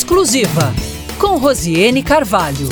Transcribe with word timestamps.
Exclusiva, 0.00 0.72
com 1.20 1.36
Rosiane 1.36 2.02
Carvalho. 2.02 2.66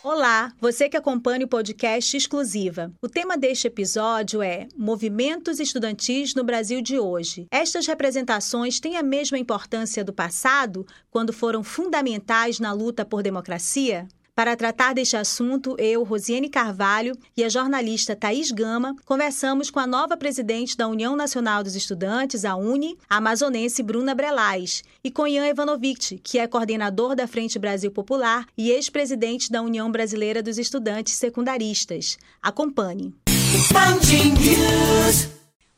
Olá, 0.00 0.52
você 0.60 0.88
que 0.88 0.96
acompanha 0.96 1.44
o 1.44 1.48
podcast 1.48 2.16
Exclusiva. 2.16 2.92
O 3.02 3.08
tema 3.08 3.36
deste 3.36 3.66
episódio 3.66 4.40
é 4.42 4.68
Movimentos 4.76 5.58
Estudantis 5.58 6.36
no 6.36 6.44
Brasil 6.44 6.80
de 6.80 7.00
hoje. 7.00 7.48
Estas 7.50 7.84
representações 7.88 8.78
têm 8.78 8.96
a 8.96 9.02
mesma 9.02 9.40
importância 9.40 10.04
do 10.04 10.12
passado, 10.12 10.86
quando 11.10 11.32
foram 11.32 11.64
fundamentais 11.64 12.60
na 12.60 12.72
luta 12.72 13.04
por 13.04 13.20
democracia? 13.20 14.06
Para 14.40 14.56
tratar 14.56 14.94
deste 14.94 15.18
assunto, 15.18 15.76
eu, 15.78 16.02
Rosiane 16.02 16.48
Carvalho 16.48 17.14
e 17.36 17.44
a 17.44 17.48
jornalista 17.50 18.16
Thaís 18.16 18.50
Gama 18.50 18.96
conversamos 19.04 19.68
com 19.70 19.78
a 19.78 19.86
nova 19.86 20.16
presidente 20.16 20.78
da 20.78 20.88
União 20.88 21.14
Nacional 21.14 21.62
dos 21.62 21.76
Estudantes, 21.76 22.46
a 22.46 22.56
UNE, 22.56 22.96
a 23.06 23.18
amazonense 23.18 23.82
Bruna 23.82 24.14
Brelais, 24.14 24.82
e 25.04 25.10
com 25.10 25.26
Ian 25.26 25.46
Ivanovic, 25.46 26.20
que 26.24 26.38
é 26.38 26.46
coordenador 26.46 27.14
da 27.14 27.26
Frente 27.26 27.58
Brasil 27.58 27.90
Popular 27.90 28.46
e 28.56 28.70
ex-presidente 28.70 29.52
da 29.52 29.60
União 29.60 29.92
Brasileira 29.92 30.42
dos 30.42 30.56
Estudantes 30.56 31.16
Secundaristas. 31.16 32.16
Acompanhe. 32.40 33.12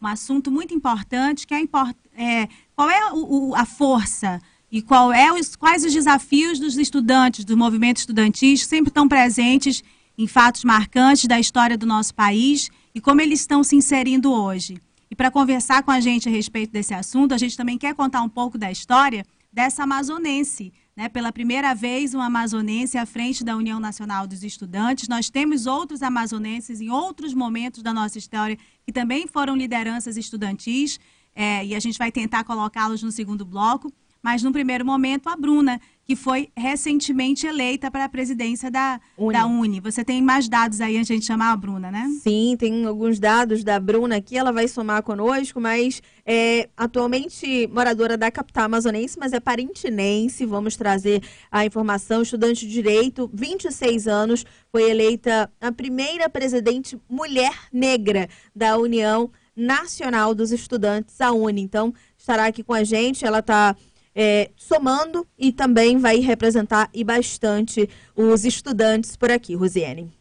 Um 0.01 0.07
assunto 0.07 0.53
muito 0.53 0.73
importante 0.73 1.49
que 1.49 1.55
é, 1.55 1.59
import 1.59 1.97
é 2.17 2.47
qual 2.77 2.89
é 2.89 3.13
o, 3.13 3.49
o, 3.51 3.55
a 3.57 3.67
força 3.67 4.41
e 4.73 4.81
qual 4.81 5.13
é 5.13 5.31
os, 5.31 5.55
quais 5.55 5.85
os 5.85 5.93
desafios 5.93 6.59
dos 6.59 6.79
estudantes 6.79 7.45
do 7.45 7.59
movimento 7.59 7.99
estudantil 7.99 8.55
que 8.55 8.65
sempre 8.65 8.89
estão 8.89 9.07
presentes 9.07 9.85
em 10.17 10.27
fatos 10.27 10.65
marcantes 10.65 11.27
da 11.27 11.39
história 11.39 11.77
do 11.77 11.85
nosso 11.85 12.15
país 12.15 12.71
e 12.95 13.01
como 13.01 13.21
eles 13.21 13.41
estão 13.41 13.63
se 13.63 13.77
inserindo 13.77 14.33
hoje. 14.33 14.79
E 15.11 15.15
para 15.15 15.31
conversar 15.31 15.83
com 15.83 15.91
a 15.91 16.01
gente 16.01 16.27
a 16.27 16.33
respeito 16.33 16.73
desse 16.73 16.95
assunto, 16.95 17.35
a 17.35 17.39
gente 17.39 17.55
também 17.55 17.77
quer 17.77 17.95
contar 17.95 18.23
um 18.23 18.31
pouco 18.31 18.57
da 18.57 18.73
história 18.73 19.27
dessa 19.53 19.83
amazonense. 19.83 20.73
Né? 20.97 21.07
Pela 21.11 21.31
primeira 21.31 21.75
vez, 21.75 22.15
uma 22.15 22.27
amazonense 22.27 22.97
à 22.97 23.05
frente 23.05 23.45
da 23.45 23.55
União 23.55 23.79
Nacional 23.79 24.27
dos 24.27 24.43
Estudantes. 24.43 25.07
Nós 25.07 25.29
temos 25.29 25.67
outros 25.67 26.03
amazonenses 26.03 26.81
em 26.81 26.89
outros 26.89 27.35
momentos 27.35 27.83
da 27.83 27.93
nossa 27.93 28.17
história 28.17 28.57
que 28.87 28.93
também 28.93 29.27
foram 29.27 29.55
lideranças 29.55 30.17
estudantis, 30.17 30.99
é, 31.35 31.65
e 31.65 31.75
a 31.75 31.81
gente 31.81 31.99
vai 31.99 32.11
tentar 32.11 32.45
colocá-los 32.45 33.03
no 33.03 33.13
segundo 33.13 33.45
bloco 33.45 33.93
mas 34.23 34.43
no 34.43 34.53
primeiro 34.53 34.85
momento 34.85 35.29
a 35.29 35.37
Bruna, 35.37 35.81
que 36.05 36.17
foi 36.17 36.51
recentemente 36.57 37.47
eleita 37.47 37.91
para 37.91 38.05
a 38.05 38.09
presidência 38.09 38.71
da 38.71 39.01
Uni. 39.17 39.33
da 39.33 39.47
Uni. 39.47 39.81
Você 39.81 40.05
tem 40.05 40.21
mais 40.21 40.49
dados 40.49 40.81
aí 40.81 40.97
antes 40.97 41.07
de 41.07 41.13
a 41.13 41.17
gente 41.17 41.27
chamar 41.27 41.53
a 41.53 41.57
Bruna, 41.57 41.91
né? 41.91 42.09
Sim, 42.23 42.57
tem 42.59 42.85
alguns 42.85 43.19
dados 43.19 43.63
da 43.63 43.79
Bruna 43.79 44.17
aqui, 44.17 44.37
ela 44.37 44.53
vai 44.53 44.69
somar 44.69 45.03
conosco, 45.03 45.61
mas 45.61 46.03
é 46.27 46.69
atualmente 46.77 47.69
moradora 47.69 48.17
da 48.17 48.31
capital 48.31 48.65
amazonense, 48.65 49.19
mas 49.19 49.33
é 49.33 49.41
parintinense. 49.41 50.45
Vamos 50.45 50.77
trazer 50.77 51.23
a 51.51 51.65
informação. 51.65 52.23
Estudante 52.23 52.67
de 52.67 52.73
Direito, 52.73 53.31
26 53.33 54.09
anos, 54.09 54.45
foi 54.71 54.91
eleita 54.91 55.51
a 55.61 55.71
primeira 55.71 56.29
presidente 56.29 57.01
mulher 57.09 57.55
negra 57.73 58.29
da 58.55 58.77
União 58.77 59.31
Nacional 59.55 60.35
dos 60.35 60.51
Estudantes, 60.51 61.21
a 61.21 61.31
Uni. 61.31 61.61
Então, 61.61 61.93
estará 62.17 62.47
aqui 62.47 62.63
com 62.63 62.73
a 62.73 62.83
gente. 62.83 63.25
Ela 63.25 63.41
está 63.41 63.77
é, 64.15 64.51
somando 64.57 65.27
e 65.39 65.53
também 65.53 65.99
vai 65.99 66.19
representar 66.19 66.89
e 66.93 67.03
bastante 67.03 67.89
os 68.15 68.45
estudantes 68.45 69.17
por 69.17 69.31
aqui, 69.31 69.55
Rosiane. 69.55 70.13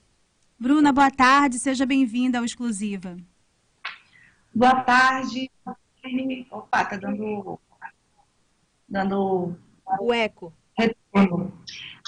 Bruna, 0.58 0.92
boa 0.94 1.10
tarde, 1.10 1.60
seja 1.60 1.86
bem-vinda 1.86 2.38
ao 2.38 2.46
Exclusiva. 2.46 3.18
Boa 4.54 4.82
tarde. 4.82 5.50
Opa, 6.52 6.86
tá 6.86 6.98
dando. 6.98 7.60
dando. 8.88 9.56
O 10.00 10.14
eco. 10.14 10.54
Retorno. 10.78 11.54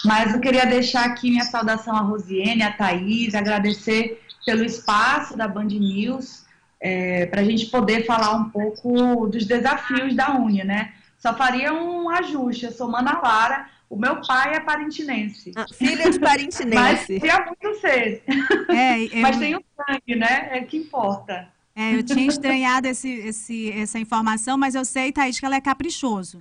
Mas 0.06 0.34
eu 0.34 0.40
queria 0.40 0.66
deixar 0.66 1.06
aqui 1.06 1.30
minha 1.30 1.46
saudação 1.46 1.96
à 1.96 2.02
Rosiane, 2.02 2.64
à 2.64 2.72
Thaís, 2.72 3.34
agradecer 3.34 4.22
pelo 4.46 4.64
espaço 4.64 5.38
da 5.38 5.48
Band 5.48 5.66
News, 5.66 6.46
é, 6.80 7.26
para 7.28 7.42
a 7.42 7.44
gente 7.44 7.68
poder 7.68 8.06
falar 8.06 8.36
um 8.36 8.50
pouco 8.50 9.28
dos 9.28 9.46
desafios 9.46 10.16
da 10.16 10.36
Uni, 10.36 10.64
né? 10.64 10.94
Só 11.24 11.34
faria 11.34 11.74
um 11.74 12.10
ajuste. 12.10 12.66
Eu 12.66 12.74
sou 12.74 12.92
Mana 12.92 13.18
Lara, 13.24 13.70
o 13.90 13.96
meu 13.96 14.20
pai 14.20 14.56
é 14.56 14.60
parintinense. 14.60 15.54
Ah, 15.56 15.66
filha 15.74 16.12
de 16.12 16.20
parintinense. 16.20 16.76
Mas 16.76 17.06
queria 17.06 17.46
muito 17.46 17.80
ser. 17.80 18.22
É, 18.68 19.04
eu... 19.08 19.22
Mas 19.22 19.38
tem 19.38 19.56
o 19.56 19.64
sangue, 19.78 20.16
né? 20.18 20.50
É 20.52 20.62
que 20.64 20.76
importa. 20.76 21.48
É, 21.74 21.96
eu 21.96 22.04
tinha 22.04 22.28
estranhado 22.28 22.88
esse, 22.88 23.10
esse, 23.10 23.72
essa 23.72 23.98
informação, 23.98 24.58
mas 24.58 24.76
eu 24.76 24.84
sei, 24.84 25.14
Thaís, 25.14 25.40
que 25.40 25.46
ela 25.46 25.56
é 25.56 25.62
caprichoso. 25.62 26.38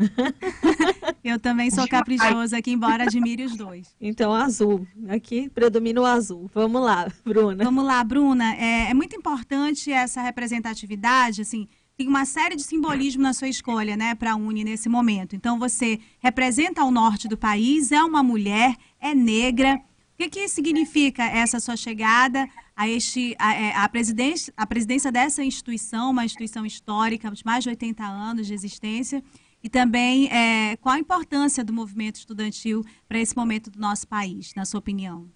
eu 1.22 1.38
também 1.38 1.70
sou 1.70 1.86
caprichoso 1.88 2.54
aqui, 2.56 2.72
embora 2.72 3.04
admire 3.04 3.44
os 3.44 3.56
dois. 3.56 3.94
Então, 4.00 4.34
azul. 4.34 4.84
Aqui 5.08 5.48
predomina 5.48 6.00
o 6.00 6.04
azul. 6.04 6.50
Vamos 6.52 6.82
lá, 6.82 7.06
Bruna. 7.24 7.64
Vamos 7.64 7.84
lá, 7.84 8.02
Bruna. 8.02 8.56
É, 8.56 8.90
é 8.90 8.94
muito 8.94 9.14
importante 9.14 9.92
essa 9.92 10.20
representatividade, 10.20 11.40
assim, 11.40 11.68
tem 12.02 12.08
uma 12.08 12.24
série 12.24 12.56
de 12.56 12.64
simbolismo 12.64 13.22
na 13.22 13.32
sua 13.32 13.46
escolha, 13.46 13.96
né, 13.96 14.12
para 14.16 14.32
a 14.32 14.36
Uni 14.36 14.64
nesse 14.64 14.88
momento. 14.88 15.36
Então, 15.36 15.56
você 15.56 16.00
representa 16.18 16.82
o 16.82 16.90
norte 16.90 17.28
do 17.28 17.38
país, 17.38 17.92
é 17.92 18.02
uma 18.02 18.24
mulher, 18.24 18.76
é 19.00 19.14
negra. 19.14 19.76
O 19.76 20.16
que, 20.18 20.28
que 20.28 20.48
significa 20.48 21.22
essa 21.22 21.60
sua 21.60 21.76
chegada 21.76 22.48
a, 22.74 22.88
este, 22.88 23.36
a, 23.38 23.54
é, 23.54 23.76
a, 23.76 23.88
presidência, 23.88 24.52
a 24.56 24.66
presidência 24.66 25.12
dessa 25.12 25.44
instituição, 25.44 26.10
uma 26.10 26.24
instituição 26.24 26.66
histórica 26.66 27.30
de 27.30 27.44
mais 27.44 27.62
de 27.62 27.70
80 27.70 28.04
anos 28.04 28.48
de 28.48 28.54
existência? 28.54 29.22
E 29.62 29.68
também, 29.68 30.26
é, 30.26 30.76
qual 30.78 30.96
a 30.96 30.98
importância 30.98 31.62
do 31.62 31.72
movimento 31.72 32.16
estudantil 32.16 32.84
para 33.08 33.20
esse 33.20 33.36
momento 33.36 33.70
do 33.70 33.78
nosso 33.78 34.08
país, 34.08 34.52
na 34.56 34.64
sua 34.64 34.80
opinião? 34.80 35.30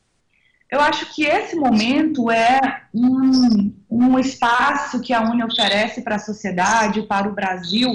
Eu 0.71 0.81
acho 0.81 1.15
que 1.15 1.25
esse 1.25 1.55
momento 1.55 2.31
é 2.31 2.83
um, 2.93 3.73
um 3.89 4.19
espaço 4.19 5.01
que 5.01 5.13
a 5.13 5.23
Uni 5.23 5.45
oferece 5.45 6.03
para 6.03 6.17
a 6.17 6.21
sociedade, 6.21 7.03
para 7.03 7.29
o 7.29 7.35
Brasil, 7.35 7.93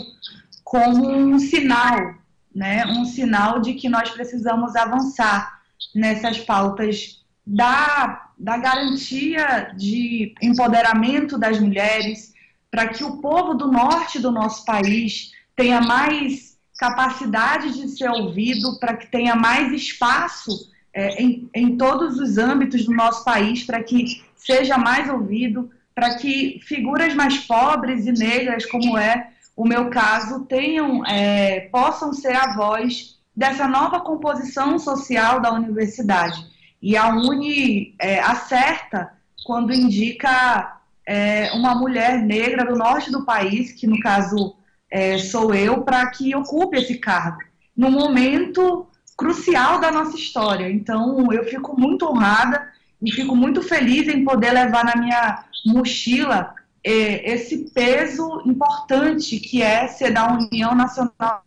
como 0.63 1.09
um 1.11 1.37
sinal, 1.37 2.15
né? 2.55 2.85
um 2.85 3.03
sinal 3.03 3.59
de 3.59 3.73
que 3.73 3.89
nós 3.89 4.09
precisamos 4.11 4.75
avançar 4.75 5.59
nessas 5.93 6.39
pautas 6.39 7.21
da, 7.45 8.29
da 8.37 8.57
garantia 8.57 9.73
de 9.75 10.33
empoderamento 10.41 11.37
das 11.37 11.59
mulheres, 11.59 12.33
para 12.69 12.87
que 12.87 13.03
o 13.03 13.17
povo 13.17 13.53
do 13.53 13.69
norte 13.69 14.17
do 14.17 14.31
nosso 14.31 14.63
país 14.63 15.31
tenha 15.57 15.81
mais 15.81 16.57
capacidade 16.79 17.73
de 17.73 17.89
ser 17.89 18.09
ouvido, 18.09 18.79
para 18.79 18.95
que 18.95 19.07
tenha 19.07 19.35
mais 19.35 19.73
espaço 19.73 20.71
é, 20.93 21.21
em, 21.21 21.49
em 21.53 21.77
todos 21.77 22.19
os 22.19 22.37
âmbitos 22.37 22.85
do 22.85 22.93
nosso 22.93 23.23
país 23.23 23.63
para 23.63 23.81
que 23.83 24.23
seja 24.35 24.77
mais 24.77 25.09
ouvido, 25.09 25.69
para 25.93 26.15
que 26.15 26.59
figuras 26.63 27.13
mais 27.13 27.37
pobres 27.39 28.05
e 28.05 28.11
negras, 28.11 28.65
como 28.65 28.97
é 28.97 29.29
o 29.55 29.65
meu 29.65 29.89
caso, 29.89 30.45
tenham, 30.45 31.05
é, 31.05 31.61
possam 31.71 32.13
ser 32.13 32.35
a 32.35 32.55
voz 32.55 33.19
dessa 33.35 33.67
nova 33.67 33.99
composição 33.99 34.79
social 34.79 35.39
da 35.39 35.53
universidade. 35.53 36.45
E 36.81 36.97
a 36.97 37.09
Uni 37.09 37.95
é, 37.99 38.19
acerta 38.19 39.13
quando 39.45 39.73
indica 39.73 40.79
é, 41.05 41.51
uma 41.53 41.75
mulher 41.75 42.21
negra 42.21 42.65
do 42.65 42.75
norte 42.75 43.11
do 43.11 43.25
país, 43.25 43.71
que 43.71 43.85
no 43.85 43.99
caso 43.99 44.55
é, 44.89 45.17
sou 45.17 45.53
eu, 45.53 45.83
para 45.83 46.09
que 46.09 46.35
ocupe 46.35 46.77
esse 46.77 46.97
cargo. 46.97 47.37
No 47.75 47.91
momento 47.91 48.87
crucial 49.21 49.79
da 49.79 49.91
nossa 49.91 50.17
história. 50.17 50.67
Então, 50.71 51.31
eu 51.31 51.43
fico 51.45 51.79
muito 51.79 52.07
honrada 52.07 52.73
e 52.99 53.11
fico 53.11 53.35
muito 53.35 53.61
feliz 53.61 54.07
em 54.07 54.25
poder 54.25 54.51
levar 54.51 54.83
na 54.83 54.95
minha 54.95 55.45
mochila 55.63 56.55
eh, 56.83 57.31
esse 57.31 57.69
peso 57.69 58.41
importante 58.47 59.39
que 59.39 59.61
é 59.61 59.87
ser 59.87 60.11
da 60.11 60.27
União 60.33 60.73
Nacional. 60.73 61.45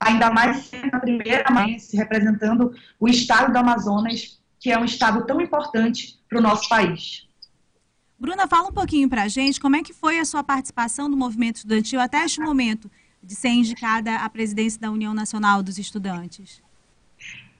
Ainda 0.00 0.30
mais 0.30 0.64
sendo 0.64 0.94
a 0.94 1.00
primeira 1.00 1.44
vez 1.62 1.92
representando 1.92 2.74
o 2.98 3.06
estado 3.06 3.52
do 3.52 3.58
Amazonas, 3.58 4.40
que 4.58 4.72
é 4.72 4.78
um 4.78 4.84
estado 4.86 5.26
tão 5.26 5.42
importante 5.42 6.18
para 6.26 6.38
o 6.38 6.42
nosso 6.42 6.66
país. 6.70 7.28
Bruna, 8.18 8.48
fala 8.48 8.68
um 8.68 8.72
pouquinho 8.72 9.10
para 9.10 9.24
a 9.24 9.28
gente 9.28 9.60
como 9.60 9.76
é 9.76 9.82
que 9.82 9.92
foi 9.92 10.18
a 10.18 10.24
sua 10.24 10.42
participação 10.42 11.06
no 11.06 11.18
movimento 11.18 11.56
estudantil 11.56 12.00
até 12.00 12.24
este 12.24 12.40
momento 12.40 12.90
de 13.22 13.34
ser 13.34 13.48
indicada 13.48 14.16
à 14.16 14.28
presidência 14.28 14.80
da 14.80 14.90
União 14.90 15.14
Nacional 15.14 15.62
dos 15.62 15.78
Estudantes? 15.78 16.62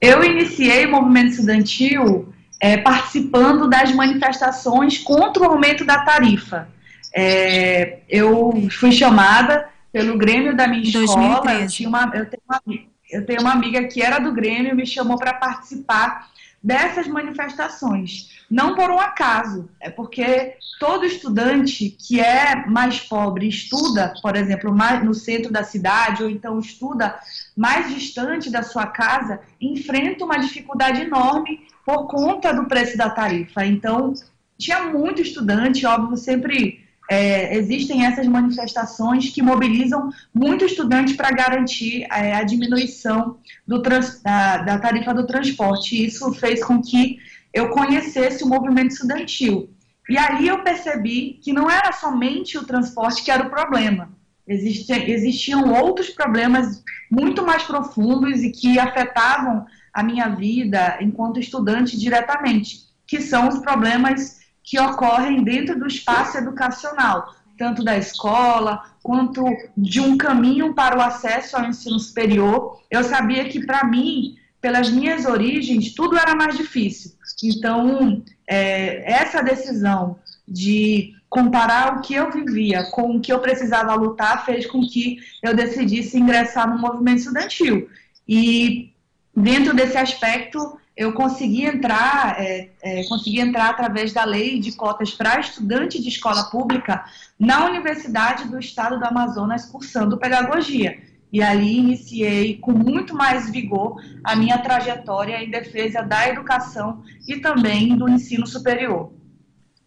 Eu 0.00 0.24
iniciei 0.24 0.86
o 0.86 0.90
movimento 0.90 1.32
estudantil 1.32 2.32
é, 2.58 2.76
participando 2.78 3.68
das 3.68 3.92
manifestações 3.94 4.98
contra 4.98 5.42
o 5.42 5.46
aumento 5.46 5.84
da 5.84 6.04
tarifa. 6.04 6.68
É, 7.14 8.00
eu 8.08 8.68
fui 8.70 8.92
chamada 8.92 9.68
pelo 9.92 10.16
Grêmio 10.16 10.56
da 10.56 10.66
minha 10.66 10.82
escola. 10.82 11.52
Eu, 11.52 11.88
uma, 11.88 12.12
eu, 12.14 12.26
tenho 12.26 12.42
uma, 12.44 12.62
eu 13.10 13.26
tenho 13.26 13.40
uma 13.40 13.52
amiga 13.52 13.84
que 13.88 14.00
era 14.02 14.18
do 14.18 14.32
Grêmio, 14.32 14.76
me 14.76 14.86
chamou 14.86 15.18
para 15.18 15.34
participar 15.34 16.30
dessas 16.62 17.06
manifestações. 17.06 18.44
Não 18.50 18.74
por 18.74 18.90
um 18.90 18.98
acaso, 18.98 19.70
é 19.80 19.88
porque 19.88 20.56
todo 20.78 21.06
estudante 21.06 21.90
que 21.90 22.20
é 22.20 22.66
mais 22.66 23.00
pobre 23.00 23.48
estuda, 23.48 24.12
por 24.20 24.36
exemplo, 24.36 24.74
mais 24.74 25.04
no 25.04 25.14
centro 25.14 25.52
da 25.52 25.62
cidade, 25.62 26.22
ou 26.22 26.28
então 26.28 26.58
estuda 26.58 27.18
mais 27.56 27.94
distante 27.94 28.50
da 28.50 28.62
sua 28.62 28.86
casa, 28.86 29.40
enfrenta 29.60 30.24
uma 30.24 30.38
dificuldade 30.38 31.02
enorme 31.02 31.66
por 31.86 32.08
conta 32.08 32.52
do 32.52 32.66
preço 32.66 32.96
da 32.96 33.08
tarifa. 33.08 33.64
Então, 33.64 34.12
tinha 34.58 34.82
muito 34.84 35.22
estudante, 35.22 35.86
óbvio, 35.86 36.16
sempre 36.16 36.84
é, 37.10 37.56
existem 37.56 38.06
essas 38.06 38.28
manifestações 38.28 39.30
que 39.30 39.42
mobilizam 39.42 40.10
muito 40.32 40.64
estudante 40.64 41.14
para 41.14 41.32
garantir 41.32 42.06
é, 42.08 42.34
a 42.34 42.44
diminuição 42.44 43.36
trans, 43.82 44.22
da, 44.22 44.58
da, 44.58 44.78
tarifa 44.78 45.12
do 45.12 45.26
transporte. 45.26 46.06
Isso 46.06 46.32
fez 46.34 46.62
com 46.62 46.80
que 46.80 47.18
eu 47.52 47.70
conhecesse 47.70 48.44
o 48.44 48.48
movimento 48.48 48.92
estudantil. 48.92 49.68
E 50.08 50.16
aí 50.16 50.46
eu 50.46 50.62
percebi 50.62 51.40
que 51.42 51.52
não 51.52 51.68
era 51.68 51.90
somente 51.90 52.56
o 52.56 52.64
transporte 52.64 53.24
que 53.24 53.30
era 53.32 53.44
o 53.44 53.50
problema. 53.50 54.08
existiam 54.46 55.74
outros 55.82 56.10
problemas 56.10 56.80
muito 57.10 57.44
mais 57.44 57.64
profundos 57.64 58.40
e 58.40 58.52
que 58.52 58.78
afetavam 58.78 59.66
a 59.92 60.04
minha 60.04 60.28
vida 60.28 60.96
enquanto 61.00 61.40
estudante 61.40 61.98
diretamente, 61.98 62.82
que 63.04 63.20
são 63.20 63.48
os 63.48 63.58
problemas 63.58 64.39
que 64.62 64.78
ocorrem 64.78 65.42
dentro 65.42 65.78
do 65.78 65.86
espaço 65.86 66.38
educacional, 66.38 67.34
tanto 67.58 67.84
da 67.84 67.96
escola 67.96 68.82
quanto 69.02 69.44
de 69.76 70.00
um 70.00 70.16
caminho 70.16 70.74
para 70.74 70.96
o 70.96 71.00
acesso 71.00 71.56
ao 71.56 71.64
ensino 71.64 71.98
superior. 71.98 72.80
Eu 72.90 73.02
sabia 73.04 73.48
que, 73.48 73.64
para 73.64 73.84
mim, 73.84 74.36
pelas 74.60 74.90
minhas 74.90 75.24
origens, 75.24 75.94
tudo 75.94 76.16
era 76.16 76.34
mais 76.34 76.56
difícil. 76.56 77.12
Então, 77.42 78.22
é, 78.46 79.10
essa 79.10 79.42
decisão 79.42 80.18
de 80.46 81.14
comparar 81.28 81.96
o 81.96 82.00
que 82.00 82.14
eu 82.14 82.30
vivia 82.30 82.90
com 82.90 83.16
o 83.16 83.20
que 83.20 83.32
eu 83.32 83.38
precisava 83.38 83.94
lutar 83.94 84.44
fez 84.44 84.66
com 84.66 84.80
que 84.80 85.18
eu 85.42 85.54
decidisse 85.54 86.18
ingressar 86.18 86.68
no 86.68 86.78
movimento 86.78 87.18
estudantil. 87.18 87.88
E 88.28 88.92
dentro 89.34 89.74
desse 89.74 89.96
aspecto, 89.96 90.76
eu 90.96 91.12
consegui 91.12 91.64
entrar, 91.64 92.40
é, 92.40 92.70
é, 92.82 93.04
consegui 93.04 93.40
entrar 93.40 93.70
através 93.70 94.12
da 94.12 94.24
lei 94.24 94.58
de 94.58 94.72
cotas 94.72 95.12
para 95.12 95.40
estudante 95.40 96.00
de 96.00 96.08
escola 96.08 96.44
pública 96.50 97.04
na 97.38 97.66
Universidade 97.66 98.48
do 98.48 98.58
Estado 98.58 98.98
do 98.98 99.04
Amazonas, 99.04 99.64
cursando 99.66 100.18
pedagogia. 100.18 101.00
E 101.32 101.42
ali 101.42 101.78
iniciei 101.78 102.58
com 102.58 102.72
muito 102.72 103.14
mais 103.14 103.48
vigor 103.50 104.02
a 104.24 104.34
minha 104.34 104.58
trajetória 104.58 105.42
em 105.42 105.50
defesa 105.50 106.02
da 106.02 106.28
educação 106.28 107.02
e 107.26 107.36
também 107.36 107.96
do 107.96 108.08
ensino 108.08 108.46
superior. 108.46 109.12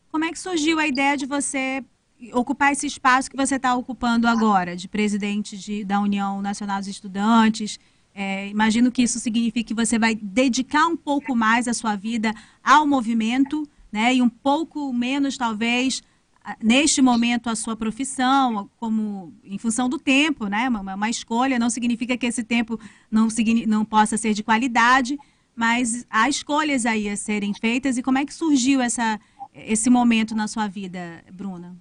Como 0.09 0.23
é 0.23 0.31
que 0.31 0.39
surgiu 0.39 0.79
a 0.79 0.88
ideia 0.88 1.17
de 1.17 1.25
você 1.25 1.83
ocupar 2.31 2.71
esse 2.71 2.88
espaço 2.88 3.29
que 3.29 3.35
você 3.35 3.55
está 3.55 3.75
ocupando 3.75 4.27
agora, 4.27 4.75
de 4.75 4.88
presidente 4.88 5.57
de, 5.57 5.83
da 5.83 6.00
União 6.00 6.41
Nacional 6.41 6.79
dos 6.79 6.88
Estudantes? 6.88 7.77
É, 8.15 8.48
imagino 8.48 8.92
que 8.92 9.01
isso 9.01 9.19
signifique 9.19 9.63
que 9.63 9.74
você 9.74 9.98
vai 9.98 10.15
dedicar 10.15 10.86
um 10.86 10.95
pouco 10.95 11.36
mais 11.36 11.68
a 11.68 11.74
sua 11.74 11.95
vida 11.95 12.33
ao 12.63 12.86
movimento, 12.86 13.68
né? 13.92 14.13
E 14.15 14.21
um 14.21 14.30
pouco 14.30 14.94
menos, 14.94 15.36
talvez, 15.36 16.04
neste 16.62 17.01
momento, 17.01 17.50
a 17.50 17.56
sua 17.56 17.75
profissão, 17.75 18.69
como 18.77 19.33
em 19.44 19.57
função 19.57 19.89
do 19.89 19.98
tempo, 19.98 20.48
né? 20.48 20.69
Uma, 20.69 20.94
uma 20.94 21.10
escolha 21.10 21.57
não 21.57 21.69
significa 21.69 22.15
que 22.15 22.27
esse 22.27 22.44
tempo 22.44 22.80
não, 23.10 23.27
não 23.68 23.83
possa 23.83 24.15
ser 24.15 24.33
de 24.33 24.44
qualidade, 24.44 25.18
mas 25.56 26.06
há 26.10 26.30
escolhas 26.30 26.86
aí 26.86 27.10
a 27.10 27.18
serem 27.18 27.54
feitas. 27.54 27.98
E 27.98 28.04
como 28.04 28.19
é 28.19 28.25
que 28.25 28.33
surgiu 28.33 28.80
essa, 28.80 29.19
esse 29.56 29.89
momento 29.89 30.36
na 30.36 30.48
sua 30.48 30.68
vida, 30.68 31.24
Bruna? 31.31 31.75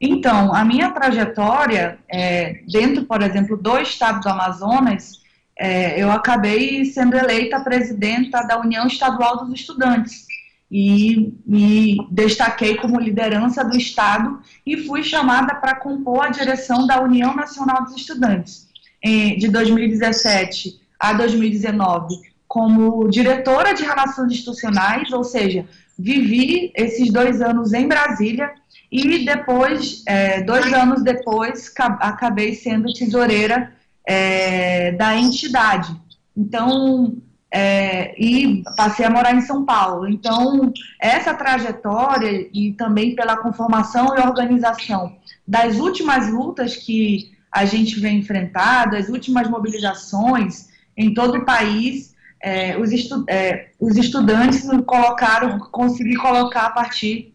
Então, 0.00 0.54
a 0.54 0.64
minha 0.64 0.90
trajetória, 0.90 1.98
é, 2.08 2.62
dentro, 2.70 3.04
por 3.04 3.22
exemplo, 3.22 3.56
do 3.56 3.78
estado 3.78 4.20
do 4.20 4.28
Amazonas, 4.28 5.24
é, 5.58 6.02
eu 6.02 6.10
acabei 6.10 6.84
sendo 6.84 7.16
eleita 7.16 7.60
presidenta 7.60 8.42
da 8.42 8.60
União 8.60 8.86
Estadual 8.86 9.44
dos 9.44 9.60
Estudantes 9.60 10.26
e 10.70 11.32
me 11.46 11.96
destaquei 12.10 12.76
como 12.76 13.00
liderança 13.00 13.64
do 13.64 13.76
Estado 13.76 14.40
e 14.66 14.76
fui 14.78 15.02
chamada 15.02 15.54
para 15.54 15.76
compor 15.76 16.26
a 16.26 16.28
direção 16.28 16.86
da 16.86 17.00
União 17.00 17.34
Nacional 17.34 17.84
dos 17.84 17.96
Estudantes 17.96 18.66
de 19.02 19.48
2017 19.48 20.80
a 20.98 21.12
2019 21.12 22.36
como 22.48 23.08
diretora 23.08 23.74
de 23.74 23.82
relações 23.82 24.32
institucionais, 24.32 25.12
ou 25.12 25.22
seja, 25.22 25.66
vivi 25.98 26.72
esses 26.74 27.12
dois 27.12 27.42
anos 27.42 27.72
em 27.72 27.86
Brasília 27.86 28.50
e 28.90 29.24
depois, 29.24 30.02
é, 30.06 30.42
dois 30.42 30.72
anos 30.72 31.02
depois, 31.02 31.72
acabei 31.76 32.54
sendo 32.54 32.92
tesoureira 32.92 33.75
é, 34.06 34.92
da 34.92 35.16
entidade. 35.16 35.94
Então, 36.36 37.16
é, 37.50 38.14
e 38.22 38.62
passei 38.76 39.04
a 39.04 39.10
morar 39.10 39.34
em 39.34 39.40
São 39.40 39.64
Paulo. 39.64 40.08
Então, 40.08 40.72
essa 41.00 41.34
trajetória 41.34 42.48
e 42.52 42.72
também 42.72 43.14
pela 43.14 43.36
conformação 43.36 44.16
e 44.16 44.20
organização 44.20 45.16
das 45.46 45.76
últimas 45.76 46.30
lutas 46.30 46.76
que 46.76 47.34
a 47.50 47.64
gente 47.64 47.98
vem 47.98 48.18
enfrentando, 48.18 48.96
as 48.96 49.08
últimas 49.08 49.48
mobilizações 49.48 50.68
em 50.96 51.14
todo 51.14 51.38
o 51.38 51.44
país, 51.44 52.14
é, 52.42 52.76
os, 52.78 52.92
estu 52.92 53.24
é, 53.28 53.70
os, 53.80 53.96
estudantes 53.96 54.68
colocaram, 54.84 55.58
consegui 55.58 56.16
colocar 56.16 56.66
a 56.66 56.70
partir 56.70 57.34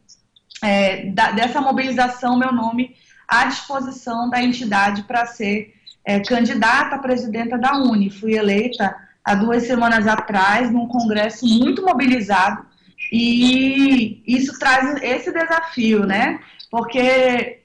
é, 0.62 1.10
da, 1.10 1.32
dessa 1.32 1.60
mobilização 1.60 2.38
meu 2.38 2.52
nome 2.54 2.96
à 3.28 3.46
disposição 3.46 4.30
da 4.30 4.44
entidade 4.44 5.04
para 5.04 5.26
ser 5.26 5.74
é, 6.06 6.20
candidata 6.20 6.96
a 6.96 7.00
presidenta 7.00 7.58
da 7.58 7.78
Uni. 7.78 8.10
Fui 8.10 8.34
eleita 8.34 8.96
há 9.24 9.36
duas 9.36 9.64
semanas 9.64 10.08
atrás, 10.08 10.72
num 10.72 10.88
congresso 10.88 11.46
muito 11.46 11.84
mobilizado, 11.84 12.66
e 13.12 14.22
isso 14.26 14.58
traz 14.58 15.02
esse 15.02 15.32
desafio, 15.32 16.06
né? 16.06 16.40
Porque 16.70 17.62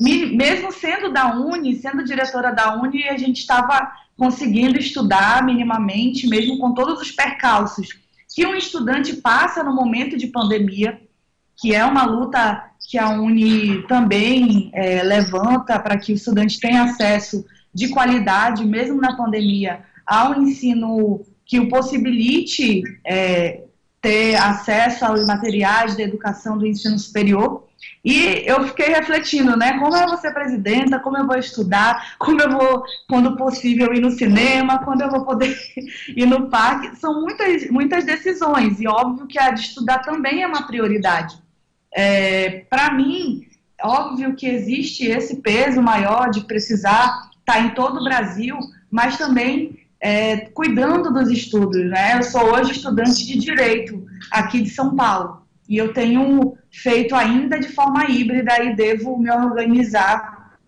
mesmo 0.00 0.70
sendo 0.70 1.12
da 1.12 1.34
Uni, 1.34 1.76
sendo 1.76 2.04
diretora 2.04 2.52
da 2.52 2.74
Uni, 2.76 3.04
a 3.08 3.16
gente 3.16 3.38
estava 3.38 3.92
conseguindo 4.16 4.78
estudar 4.78 5.44
minimamente, 5.44 6.26
mesmo 6.28 6.58
com 6.58 6.72
todos 6.72 7.00
os 7.00 7.10
percalços 7.10 7.88
que 8.34 8.46
um 8.46 8.54
estudante 8.54 9.16
passa 9.16 9.64
no 9.64 9.74
momento 9.74 10.16
de 10.16 10.28
pandemia, 10.28 11.00
que 11.56 11.74
é 11.74 11.84
uma 11.84 12.04
luta 12.04 12.70
que 12.88 12.96
a 12.96 13.10
Uni 13.10 13.82
também 13.88 14.70
é, 14.72 15.02
levanta 15.02 15.78
para 15.78 15.98
que 15.98 16.12
o 16.12 16.14
estudante 16.14 16.60
tenha 16.60 16.84
acesso 16.84 17.44
de 17.78 17.88
qualidade, 17.90 18.64
mesmo 18.64 19.00
na 19.00 19.16
pandemia, 19.16 19.80
ao 20.04 20.34
ensino 20.42 21.24
que 21.46 21.60
o 21.60 21.68
possibilite 21.68 22.82
é, 23.06 23.62
ter 24.02 24.34
acesso 24.34 25.04
aos 25.04 25.24
materiais 25.26 25.96
da 25.96 26.02
educação 26.02 26.58
do 26.58 26.66
ensino 26.66 26.98
superior. 26.98 27.68
E 28.04 28.42
eu 28.44 28.66
fiquei 28.66 28.86
refletindo, 28.86 29.56
né? 29.56 29.78
Como 29.78 29.96
eu 29.96 30.08
vou 30.08 30.16
ser 30.18 30.34
presidenta, 30.34 30.98
como 30.98 31.16
eu 31.18 31.26
vou 31.26 31.36
estudar, 31.36 32.16
como 32.18 32.40
eu 32.40 32.50
vou, 32.50 32.82
quando 33.08 33.36
possível, 33.36 33.94
ir 33.94 34.00
no 34.00 34.10
cinema, 34.10 34.84
quando 34.84 35.02
eu 35.02 35.10
vou 35.10 35.24
poder 35.24 35.56
ir 36.16 36.26
no 36.26 36.48
parque. 36.48 36.96
São 36.96 37.20
muitas, 37.20 37.70
muitas 37.70 38.04
decisões, 38.04 38.80
e 38.80 38.88
óbvio 38.88 39.28
que 39.28 39.38
a 39.38 39.52
de 39.52 39.60
estudar 39.60 40.00
também 40.00 40.42
é 40.42 40.46
uma 40.48 40.66
prioridade. 40.66 41.36
É, 41.94 42.64
Para 42.68 42.92
mim, 42.92 43.46
óbvio 43.82 44.34
que 44.34 44.48
existe 44.48 45.06
esse 45.06 45.36
peso 45.36 45.80
maior 45.80 46.30
de 46.30 46.40
precisar 46.40 47.28
está 47.48 47.60
em 47.60 47.70
todo 47.70 48.00
o 48.00 48.04
Brasil, 48.04 48.58
mas 48.90 49.16
também 49.16 49.78
é, 50.00 50.36
cuidando 50.50 51.10
dos 51.10 51.30
estudos. 51.30 51.82
Né? 51.86 52.18
Eu 52.18 52.22
sou 52.22 52.52
hoje 52.52 52.72
estudante 52.72 53.26
de 53.26 53.38
Direito 53.38 54.06
aqui 54.30 54.60
de 54.60 54.68
São 54.68 54.94
Paulo 54.94 55.42
e 55.66 55.78
eu 55.78 55.92
tenho 55.94 56.56
feito 56.70 57.14
ainda 57.14 57.58
de 57.58 57.68
forma 57.68 58.04
híbrida 58.10 58.62
e 58.62 58.76
devo 58.76 59.18
me 59.18 59.30
organizar 59.30 60.58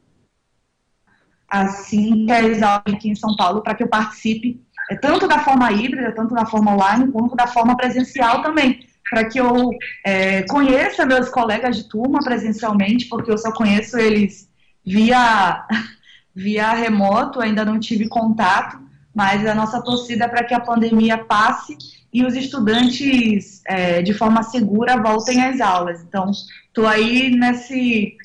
assim 1.48 2.26
que 2.26 2.32
aulas 2.32 2.62
aqui 2.86 3.10
em 3.10 3.14
São 3.14 3.36
Paulo 3.36 3.60
para 3.60 3.74
que 3.74 3.82
eu 3.82 3.88
participe 3.88 4.62
é, 4.90 4.96
tanto 4.96 5.28
da 5.28 5.40
forma 5.40 5.70
híbrida, 5.70 6.12
tanto 6.12 6.34
da 6.34 6.46
forma 6.46 6.72
online, 6.72 7.12
quanto 7.12 7.36
da 7.36 7.46
forma 7.46 7.76
presencial 7.76 8.42
também, 8.42 8.80
para 9.08 9.24
que 9.24 9.38
eu 9.38 9.70
é, 10.04 10.42
conheça 10.44 11.06
meus 11.06 11.28
colegas 11.28 11.76
de 11.76 11.88
turma 11.88 12.20
presencialmente, 12.20 13.06
porque 13.06 13.30
eu 13.30 13.38
só 13.38 13.52
conheço 13.52 13.98
eles 13.98 14.48
via 14.84 15.66
via 16.40 16.72
remoto, 16.72 17.40
ainda 17.40 17.64
não 17.64 17.78
tive 17.78 18.08
contato, 18.08 18.80
mas 19.14 19.46
a 19.46 19.54
nossa 19.54 19.82
torcida 19.82 20.24
é 20.24 20.28
para 20.28 20.44
que 20.44 20.54
a 20.54 20.60
pandemia 20.60 21.18
passe 21.18 21.76
e 22.12 22.24
os 22.24 22.34
estudantes, 22.34 23.62
é, 23.66 24.02
de 24.02 24.14
forma 24.14 24.42
segura, 24.42 25.00
voltem 25.00 25.42
às 25.42 25.60
aulas. 25.60 26.00
Então, 26.02 26.30
estou 26.30 26.86
aí 26.86 27.30
nesse, 27.30 28.16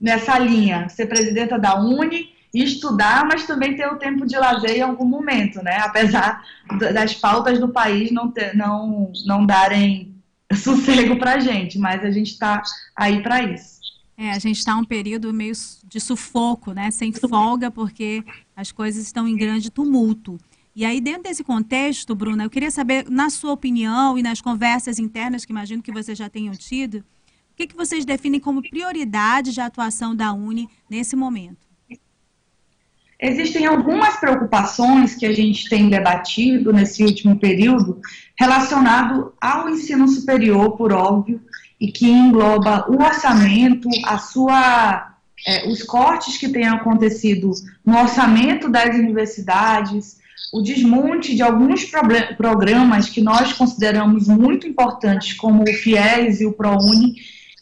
nessa 0.00 0.38
linha, 0.38 0.88
ser 0.88 1.06
presidenta 1.06 1.58
da 1.58 1.78
Uni 1.78 2.36
estudar, 2.54 3.26
mas 3.26 3.46
também 3.46 3.76
ter 3.76 3.86
o 3.86 3.96
tempo 3.96 4.26
de 4.26 4.36
lazer 4.36 4.78
em 4.78 4.82
algum 4.82 5.04
momento, 5.04 5.62
né? 5.62 5.78
Apesar 5.78 6.42
das 6.94 7.14
pautas 7.14 7.58
do 7.58 7.68
país 7.68 8.10
não, 8.10 8.30
ter, 8.30 8.56
não, 8.56 9.12
não 9.26 9.44
darem 9.44 10.14
sossego 10.54 11.16
para 11.18 11.34
a 11.34 11.38
gente, 11.38 11.78
mas 11.78 12.02
a 12.04 12.10
gente 12.10 12.32
está 12.32 12.62
aí 12.94 13.22
para 13.22 13.42
isso. 13.42 13.75
É, 14.18 14.30
a 14.30 14.38
gente 14.38 14.58
está 14.58 14.74
um 14.76 14.84
período 14.84 15.32
meio 15.32 15.52
de 15.84 16.00
sufoco, 16.00 16.72
né? 16.72 16.90
Sem 16.90 17.12
folga, 17.12 17.70
porque 17.70 18.24
as 18.56 18.72
coisas 18.72 19.04
estão 19.04 19.28
em 19.28 19.36
grande 19.36 19.70
tumulto. 19.70 20.38
E 20.74 20.84
aí, 20.84 21.00
dentro 21.00 21.24
desse 21.24 21.44
contexto, 21.44 22.14
Bruna, 22.14 22.44
eu 22.44 22.50
queria 22.50 22.70
saber, 22.70 23.08
na 23.10 23.30
sua 23.30 23.52
opinião 23.52 24.18
e 24.18 24.22
nas 24.22 24.40
conversas 24.40 24.98
internas 24.98 25.44
que 25.44 25.52
imagino 25.52 25.82
que 25.82 25.92
vocês 25.92 26.16
já 26.16 26.28
tenham 26.28 26.54
tido, 26.54 26.98
o 26.98 27.56
que, 27.56 27.66
que 27.66 27.76
vocês 27.76 28.04
definem 28.04 28.40
como 28.40 28.60
prioridade 28.62 29.52
de 29.52 29.60
atuação 29.60 30.14
da 30.14 30.32
Uni 30.32 30.68
nesse 30.90 31.16
momento? 31.16 31.66
Existem 33.18 33.64
algumas 33.64 34.16
preocupações 34.16 35.14
que 35.14 35.24
a 35.24 35.32
gente 35.32 35.66
tem 35.70 35.88
debatido 35.88 36.70
nesse 36.70 37.02
último 37.02 37.38
período 37.38 37.98
relacionado 38.38 39.32
ao 39.40 39.70
ensino 39.70 40.06
superior, 40.06 40.76
por 40.76 40.92
óbvio, 40.92 41.40
e 41.80 41.92
que 41.92 42.08
engloba 42.08 42.86
o 42.88 43.02
orçamento, 43.02 43.88
a 44.04 44.18
sua, 44.18 45.14
é, 45.46 45.68
os 45.68 45.82
cortes 45.82 46.38
que 46.38 46.48
têm 46.48 46.66
acontecido 46.66 47.50
no 47.84 47.98
orçamento 47.98 48.68
das 48.68 48.94
universidades, 48.96 50.18
o 50.52 50.62
desmonte 50.62 51.34
de 51.34 51.42
alguns 51.42 51.84
programas 52.36 53.08
que 53.08 53.20
nós 53.20 53.52
consideramos 53.52 54.26
muito 54.28 54.66
importantes, 54.66 55.34
como 55.34 55.62
o 55.62 55.66
FIES 55.66 56.40
e 56.40 56.46
o 56.46 56.52
ProUni, 56.52 57.14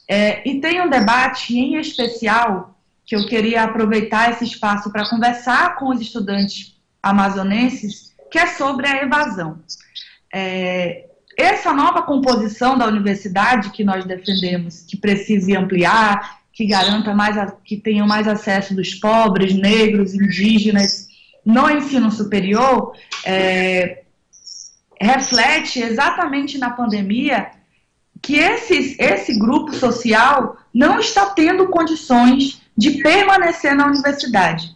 é, 0.09 0.49
e 0.49 0.61
tem 0.61 0.80
um 0.80 0.88
debate 0.88 1.59
em 1.59 1.76
especial 1.76 2.78
que 3.06 3.16
eu 3.16 3.26
queria 3.26 3.64
aproveitar 3.64 4.30
esse 4.30 4.44
espaço 4.44 4.90
para 4.90 5.09
conversar 5.09 5.76
com 5.76 5.88
os 5.88 6.00
estudantes 6.00 6.76
amazonenses, 7.02 8.12
que 8.30 8.38
é 8.38 8.47
sobre 8.47 8.87
a 8.87 9.02
evasão. 9.02 9.59
É, 10.33 11.06
essa 11.37 11.73
nova 11.73 12.03
composição 12.03 12.76
da 12.76 12.87
universidade 12.87 13.71
que 13.71 13.85
nós 13.85 14.05
defendemos, 14.05 14.83
que 14.83 14.97
precise 14.97 15.57
ampliar, 15.57 16.41
que 16.53 16.67
garanta 16.67 17.14
mais, 17.14 17.37
que 17.64 17.76
tenha 17.76 18.07
mais 18.07 18.29
acesso 18.29 18.75
dos 18.75 18.95
pobres, 18.95 19.55
negros, 19.55 20.14
indígenas 20.14 21.09
no 21.45 21.69
ensino 21.69 22.11
superior, 22.11 22.93
é, 23.25 24.03
reflete 25.00 25.81
exatamente 25.81 26.57
na 26.59 26.71
pandemia 26.71 27.50
que 28.23 28.37
esse, 28.37 28.97
esse 28.99 29.38
grupo 29.38 29.75
social 29.75 30.57
não 30.73 30.99
está 30.99 31.26
tendo 31.26 31.69
condições 31.69 32.62
de 32.76 33.03
permanecer 33.03 33.75
na 33.75 33.87
universidade. 33.87 34.75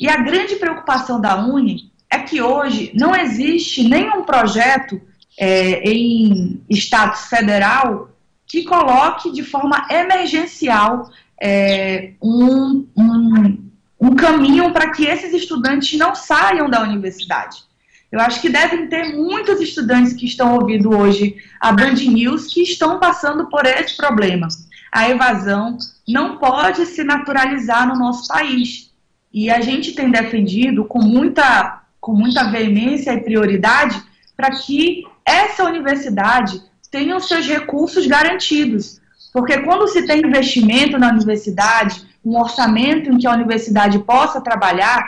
E 0.00 0.08
a 0.08 0.16
grande 0.16 0.56
preocupação 0.56 1.20
da 1.20 1.36
Uni 1.36 1.90
é 2.10 2.18
que 2.18 2.40
hoje 2.40 2.92
não 2.94 3.14
existe 3.14 3.86
nenhum 3.86 4.24
projeto 4.24 5.00
é, 5.38 5.80
em 5.88 6.62
status 6.70 7.26
federal 7.26 8.10
que 8.46 8.64
coloque 8.64 9.32
de 9.32 9.42
forma 9.42 9.86
emergencial 9.90 11.10
é, 11.40 12.12
um, 12.22 12.86
um, 12.96 13.70
um 14.00 14.14
caminho 14.14 14.72
para 14.72 14.90
que 14.90 15.04
esses 15.04 15.34
estudantes 15.34 15.98
não 15.98 16.14
saiam 16.14 16.70
da 16.70 16.82
universidade. 16.82 17.64
Eu 18.10 18.20
acho 18.20 18.40
que 18.40 18.48
devem 18.48 18.88
ter 18.88 19.16
muitos 19.16 19.60
estudantes 19.60 20.12
que 20.12 20.26
estão 20.26 20.54
ouvindo 20.54 20.96
hoje 20.96 21.36
a 21.60 21.72
Band 21.72 21.94
News 21.94 22.46
que 22.46 22.62
estão 22.62 23.00
passando 23.00 23.48
por 23.50 23.66
esse 23.66 23.96
problema. 23.96 24.46
A 24.92 25.10
evasão 25.10 25.76
não 26.08 26.38
pode 26.38 26.86
se 26.86 27.02
naturalizar 27.02 27.86
no 27.86 27.98
nosso 27.98 28.28
país. 28.28 28.92
E 29.32 29.50
a 29.50 29.60
gente 29.60 29.92
tem 29.92 30.10
defendido 30.10 30.84
com 30.84 31.02
muita, 31.02 31.82
com 32.00 32.12
muita 32.12 32.44
veemência 32.50 33.12
e 33.12 33.20
prioridade 33.20 34.00
para 34.36 34.50
que 34.50 35.04
essa 35.26 35.64
universidade 35.64 36.62
tenha 36.90 37.16
os 37.16 37.26
seus 37.26 37.46
recursos 37.46 38.06
garantidos. 38.06 39.00
Porque 39.32 39.58
quando 39.58 39.88
se 39.88 40.06
tem 40.06 40.20
investimento 40.20 40.98
na 40.98 41.10
universidade, 41.10 42.06
um 42.24 42.38
orçamento 42.38 43.10
em 43.10 43.18
que 43.18 43.26
a 43.26 43.34
universidade 43.34 43.98
possa 43.98 44.40
trabalhar, 44.40 45.04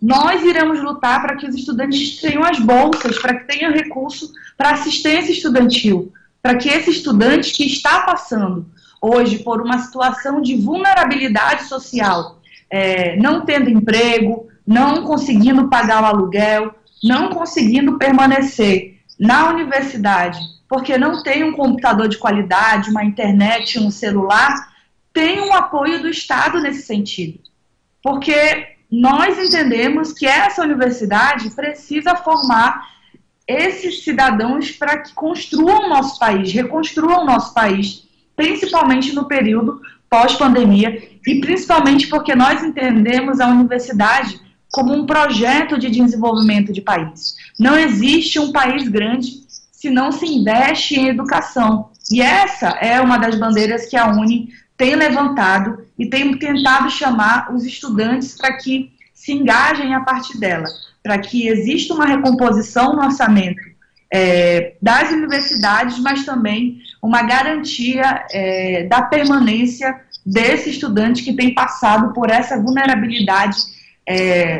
nós 0.00 0.42
iremos 0.42 0.80
lutar 0.80 1.20
para 1.22 1.36
que 1.36 1.46
os 1.46 1.54
estudantes 1.54 2.20
tenham 2.20 2.44
as 2.44 2.58
bolsas, 2.58 3.18
para 3.18 3.34
que 3.34 3.44
tenham 3.44 3.72
recurso 3.72 4.32
para 4.56 4.70
assistência 4.70 5.32
estudantil, 5.32 6.12
para 6.42 6.56
que 6.56 6.68
esse 6.68 6.90
estudante 6.90 7.52
que 7.52 7.66
está 7.66 8.00
passando 8.00 8.66
hoje 9.00 9.38
por 9.38 9.60
uma 9.60 9.78
situação 9.78 10.40
de 10.40 10.56
vulnerabilidade 10.56 11.64
social, 11.64 12.40
é, 12.70 13.16
não 13.16 13.44
tendo 13.44 13.70
emprego, 13.70 14.48
não 14.66 15.04
conseguindo 15.04 15.68
pagar 15.68 16.02
o 16.02 16.06
aluguel, 16.06 16.74
não 17.02 17.30
conseguindo 17.30 17.96
permanecer 17.96 18.97
na 19.18 19.48
universidade, 19.48 20.38
porque 20.68 20.96
não 20.96 21.22
tem 21.22 21.42
um 21.42 21.52
computador 21.52 22.08
de 22.08 22.18
qualidade, 22.18 22.90
uma 22.90 23.04
internet, 23.04 23.78
um 23.78 23.90
celular, 23.90 24.72
tem 25.12 25.40
um 25.40 25.52
apoio 25.52 26.00
do 26.00 26.08
Estado 26.08 26.60
nesse 26.60 26.82
sentido. 26.82 27.40
Porque 28.02 28.76
nós 28.90 29.38
entendemos 29.38 30.12
que 30.12 30.26
essa 30.26 30.62
universidade 30.62 31.50
precisa 31.50 32.14
formar 32.14 32.86
esses 33.46 34.04
cidadãos 34.04 34.70
para 34.70 34.98
que 34.98 35.12
construam 35.14 35.86
o 35.86 35.88
nosso 35.88 36.18
país, 36.18 36.52
reconstruam 36.52 37.22
o 37.22 37.26
nosso 37.26 37.54
país, 37.54 38.06
principalmente 38.36 39.14
no 39.14 39.26
período 39.26 39.80
pós-pandemia, 40.08 41.10
e 41.26 41.40
principalmente 41.40 42.06
porque 42.08 42.34
nós 42.34 42.62
entendemos 42.62 43.40
a 43.40 43.48
universidade 43.48 44.40
como 44.70 44.94
um 44.94 45.06
projeto 45.06 45.78
de 45.78 45.90
desenvolvimento 45.90 46.72
de 46.72 46.80
país. 46.80 47.36
Não 47.58 47.78
existe 47.78 48.38
um 48.38 48.52
país 48.52 48.88
grande 48.88 49.48
se 49.72 49.90
não 49.90 50.10
se 50.10 50.26
investe 50.26 50.98
em 50.98 51.08
educação. 51.08 51.90
E 52.10 52.20
essa 52.20 52.68
é 52.80 53.00
uma 53.00 53.18
das 53.18 53.38
bandeiras 53.38 53.86
que 53.86 53.96
a 53.96 54.08
Uni 54.08 54.48
tem 54.76 54.94
levantado 54.94 55.84
e 55.98 56.06
tem 56.06 56.36
tentado 56.36 56.90
chamar 56.90 57.52
os 57.54 57.64
estudantes 57.64 58.36
para 58.36 58.56
que 58.56 58.92
se 59.14 59.32
engajem 59.32 59.94
a 59.94 60.00
partir 60.00 60.38
dela, 60.38 60.66
para 61.02 61.18
que 61.18 61.48
exista 61.48 61.94
uma 61.94 62.06
recomposição 62.06 62.94
no 62.94 63.02
orçamento 63.02 63.60
é, 64.12 64.74
das 64.80 65.10
universidades, 65.10 65.98
mas 65.98 66.24
também 66.24 66.78
uma 67.02 67.22
garantia 67.22 68.24
é, 68.30 68.84
da 68.84 69.02
permanência 69.02 70.00
desse 70.24 70.70
estudante 70.70 71.22
que 71.22 71.32
tem 71.32 71.54
passado 71.54 72.12
por 72.12 72.30
essa 72.30 72.60
vulnerabilidade 72.60 73.56
é, 74.08 74.58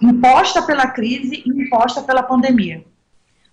imposta 0.00 0.62
pela 0.62 0.86
crise 0.86 1.42
e 1.44 1.62
imposta 1.62 2.02
pela 2.02 2.22
pandemia. 2.22 2.82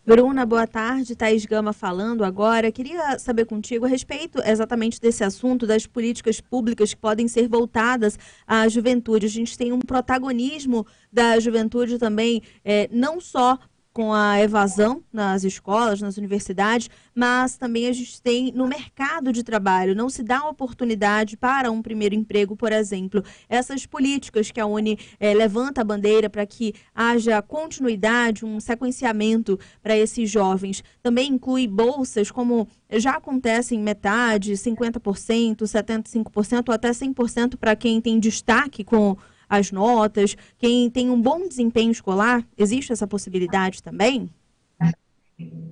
Bruna, 0.06 0.46
boa 0.46 0.66
tarde. 0.66 1.18
Thaís 1.18 1.46
Gama 1.46 1.74
falando 1.74 2.24
agora. 2.24 2.72
Queria 2.72 3.20
saber 3.20 3.46
contigo 3.46 3.86
a 3.86 3.90
respeito 3.90 4.42
exatamente 4.42 5.02
desse 5.02 5.22
assunto 5.22 5.68
das 5.68 5.86
políticas 5.86 6.40
públicas 6.40 6.94
que 6.94 7.02
podem 7.02 7.28
ser 7.28 7.50
voltadas 7.50 8.18
à 8.48 8.70
juventude. 8.70 9.26
A 9.26 9.30
gente 9.30 9.58
tem 9.58 9.74
um 9.74 9.80
protagonismo 9.80 10.88
da 11.12 11.38
juventude 11.42 12.00
também, 12.00 12.42
é, 12.64 12.88
não 12.90 13.20
só 13.20 13.60
com 13.98 14.14
a 14.14 14.40
evasão 14.40 15.04
nas 15.12 15.44
escolas, 15.44 16.00
nas 16.00 16.18
universidades, 16.18 16.88
mas 17.16 17.58
também 17.58 17.88
a 17.88 17.92
gente 17.92 18.22
tem 18.22 18.52
no 18.52 18.68
mercado 18.68 19.34
de 19.34 19.42
trabalho, 19.42 19.96
não 19.96 20.08
se 20.08 20.22
dá 20.22 20.48
oportunidade 20.48 21.36
para 21.36 21.72
um 21.72 21.82
primeiro 21.82 22.14
emprego, 22.14 22.56
por 22.56 22.72
exemplo. 22.72 23.24
Essas 23.50 23.88
políticas 23.88 24.52
que 24.52 24.60
a 24.60 24.68
Uni 24.68 25.00
é, 25.20 25.34
levanta 25.34 25.82
a 25.82 25.84
bandeira 25.84 26.30
para 26.30 26.46
que 26.46 26.76
haja 26.94 27.42
continuidade, 27.42 28.46
um 28.46 28.60
sequenciamento 28.60 29.60
para 29.82 29.98
esses 29.98 30.30
jovens, 30.30 30.84
também 31.02 31.32
inclui 31.32 31.66
bolsas, 31.68 32.30
como 32.30 32.68
já 32.92 33.14
acontece 33.14 33.74
em 33.74 33.82
metade, 33.82 34.54
50%, 34.54 35.64
75% 35.64 36.66
ou 36.68 36.76
até 36.76 36.92
100% 36.92 37.58
para 37.58 37.76
quem 37.76 38.00
tem 38.00 38.20
destaque 38.20 38.84
com 38.84 39.18
as 39.50 39.72
notas, 39.72 40.36
quem 40.58 40.90
tem 40.90 41.10
um 41.10 41.22
bom 41.22 41.48
desempenho 41.48 41.92
escolar, 41.92 42.44
existe 42.58 42.92
essa 42.92 43.08
possibilidade 43.08 43.82
também? 43.82 44.30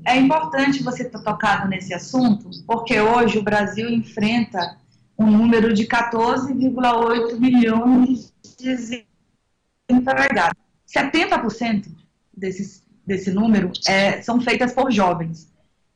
É 0.05 0.15
importante 0.17 0.84
você 0.84 1.03
ter 1.03 1.22
tocado 1.22 1.67
nesse 1.67 1.94
assunto, 1.94 2.50
porque 2.67 3.00
hoje 3.00 3.39
o 3.39 3.44
Brasil 3.44 3.89
enfrenta 3.89 4.77
um 5.17 5.25
número 5.25 5.74
de 5.74 5.88
14,8 5.88 7.39
milhões 7.39 8.32
de 8.58 9.05
desempregados. 9.88 10.62
70% 10.88 11.88
desses, 12.36 12.84
desse 13.05 13.32
número 13.32 13.72
é, 13.88 14.22
são 14.22 14.39
feitas 14.39 14.74
por 14.74 14.91
jovens. 14.91 15.51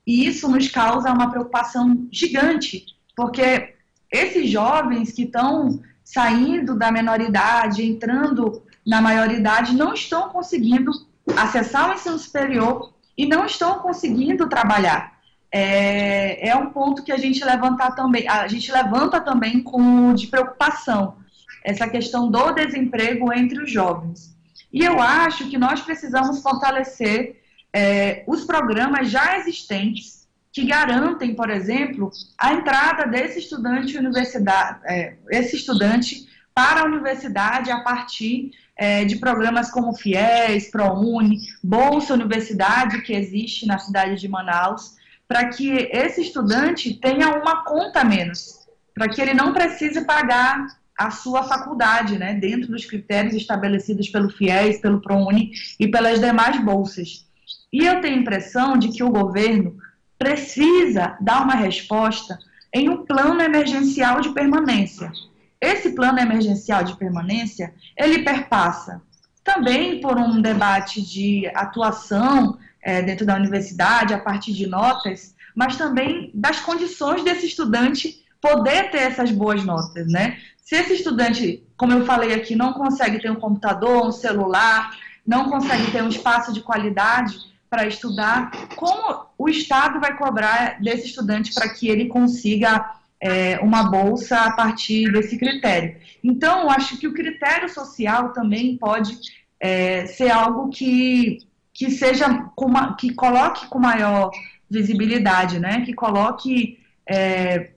E 0.05 0.25
isso 0.25 0.47
nos 0.47 0.67
causa 0.69 1.11
uma 1.11 1.29
preocupação 1.29 2.07
gigante, 2.11 2.85
porque 3.15 3.75
esses 4.11 4.49
jovens 4.49 5.11
que 5.11 5.23
estão 5.23 5.79
saindo 6.11 6.75
da 6.75 6.91
menoridade, 6.91 7.85
entrando 7.85 8.63
na 8.85 8.99
maioridade, 8.99 9.75
não 9.75 9.93
estão 9.93 10.29
conseguindo 10.29 10.91
acessar 11.37 11.87
o 11.87 11.93
ensino 11.93 12.17
superior 12.17 12.91
e 13.15 13.27
não 13.27 13.45
estão 13.45 13.77
conseguindo 13.77 14.49
trabalhar. 14.49 15.19
É, 15.51 16.49
é 16.49 16.55
um 16.55 16.71
ponto 16.71 17.03
que 17.03 17.11
a 17.11 17.17
gente 17.17 17.45
levanta 17.45 17.91
também, 17.91 18.27
a 18.27 18.47
gente 18.47 18.71
levanta 18.71 19.21
também 19.21 19.61
com 19.61 20.15
de 20.15 20.25
preocupação, 20.25 21.17
essa 21.63 21.87
questão 21.87 22.31
do 22.31 22.53
desemprego 22.53 23.31
entre 23.31 23.61
os 23.61 23.71
jovens. 23.71 24.35
E 24.73 24.83
eu 24.83 24.99
acho 24.99 25.47
que 25.47 25.59
nós 25.59 25.79
precisamos 25.81 26.41
fortalecer 26.41 27.39
é, 27.71 28.23
os 28.25 28.45
programas 28.45 29.11
já 29.11 29.37
existentes 29.37 30.18
que 30.51 30.65
garantem, 30.65 31.35
por 31.35 31.49
exemplo, 31.49 32.11
a 32.37 32.53
entrada 32.53 33.05
desse 33.05 33.39
estudante 33.39 33.97
universidade, 33.97 34.79
é, 34.85 35.15
esse 35.29 35.55
estudante 35.55 36.27
para 36.53 36.81
a 36.81 36.85
universidade 36.85 37.71
a 37.71 37.81
partir 37.81 38.51
é, 38.75 39.05
de 39.05 39.17
programas 39.17 39.69
como 39.69 39.93
FIES, 39.93 40.71
ProUni, 40.71 41.37
Bolsa 41.63 42.13
Universidade, 42.13 43.01
que 43.01 43.13
existe 43.13 43.65
na 43.65 43.77
cidade 43.77 44.19
de 44.19 44.27
Manaus, 44.27 44.95
para 45.27 45.49
que 45.49 45.69
esse 45.91 46.21
estudante 46.21 46.95
tenha 46.95 47.29
uma 47.29 47.63
conta 47.63 48.03
menos, 48.03 48.67
para 48.95 49.07
que 49.07 49.21
ele 49.21 49.33
não 49.33 49.53
precise 49.53 50.03
pagar 50.05 50.65
a 50.97 51.11
sua 51.11 51.43
faculdade, 51.43 52.17
né, 52.17 52.33
dentro 52.33 52.71
dos 52.71 52.85
critérios 52.85 53.33
estabelecidos 53.33 54.09
pelo 54.09 54.29
FIES, 54.29 54.81
pelo 54.81 55.01
ProUni 55.01 55.51
e 55.79 55.87
pelas 55.87 56.19
demais 56.19 56.61
bolsas. 56.61 57.25
E 57.71 57.85
eu 57.85 58.01
tenho 58.01 58.17
a 58.17 58.19
impressão 58.19 58.77
de 58.77 58.89
que 58.89 59.03
o 59.03 59.09
governo 59.09 59.77
precisa 60.19 61.17
dar 61.21 61.41
uma 61.43 61.55
resposta 61.55 62.37
em 62.73 62.89
um 62.89 63.05
plano 63.05 63.41
emergencial 63.41 64.19
de 64.19 64.29
permanência. 64.29 65.11
Esse 65.59 65.91
plano 65.91 66.19
emergencial 66.19 66.83
de 66.83 66.95
permanência, 66.97 67.73
ele 67.97 68.19
perpassa 68.23 69.01
também 69.43 69.99
por 70.01 70.17
um 70.17 70.41
debate 70.41 71.01
de 71.01 71.49
atuação 71.55 72.57
é, 72.81 73.01
dentro 73.01 73.25
da 73.25 73.35
universidade, 73.35 74.13
a 74.13 74.19
partir 74.19 74.53
de 74.53 74.67
notas, 74.67 75.33
mas 75.55 75.77
também 75.77 76.29
das 76.33 76.59
condições 76.59 77.23
desse 77.23 77.47
estudante 77.47 78.23
poder 78.41 78.91
ter 78.91 78.99
essas 78.99 79.31
boas 79.31 79.63
notas, 79.63 80.07
né? 80.07 80.37
Se 80.57 80.75
esse 80.75 80.93
estudante, 80.93 81.63
como 81.75 81.93
eu 81.93 82.05
falei 82.05 82.33
aqui, 82.33 82.55
não 82.55 82.73
consegue 82.73 83.19
ter 83.19 83.31
um 83.31 83.35
computador, 83.35 84.05
um 84.05 84.11
celular, 84.11 84.95
não 85.25 85.49
consegue 85.49 85.91
ter 85.91 86.03
um 86.03 86.09
espaço 86.09 86.53
de 86.53 86.61
qualidade 86.61 87.48
para 87.69 87.85
estudar, 87.85 88.51
como 88.75 89.25
o 89.37 89.47
Estado 89.47 89.99
vai 89.99 90.17
cobrar 90.17 90.81
desse 90.81 91.07
estudante 91.07 91.53
para 91.53 91.69
que 91.69 91.87
ele 91.87 92.07
consiga 92.07 92.95
é, 93.21 93.59
uma 93.59 93.83
bolsa 93.83 94.39
a 94.39 94.51
partir 94.51 95.11
desse 95.11 95.37
critério? 95.37 95.95
Então, 96.23 96.69
acho 96.69 96.97
que 96.97 97.07
o 97.07 97.13
critério 97.13 97.69
social 97.69 98.33
também 98.33 98.75
pode 98.77 99.17
é, 99.59 100.05
ser 100.07 100.31
algo 100.31 100.69
que, 100.69 101.39
que 101.73 101.91
seja 101.91 102.51
uma, 102.57 102.95
que 102.95 103.13
coloque 103.13 103.67
com 103.67 103.79
maior 103.79 104.31
visibilidade, 104.69 105.59
né? 105.59 105.81
Que 105.81 105.93
coloque 105.93 106.79
é, 107.07 107.71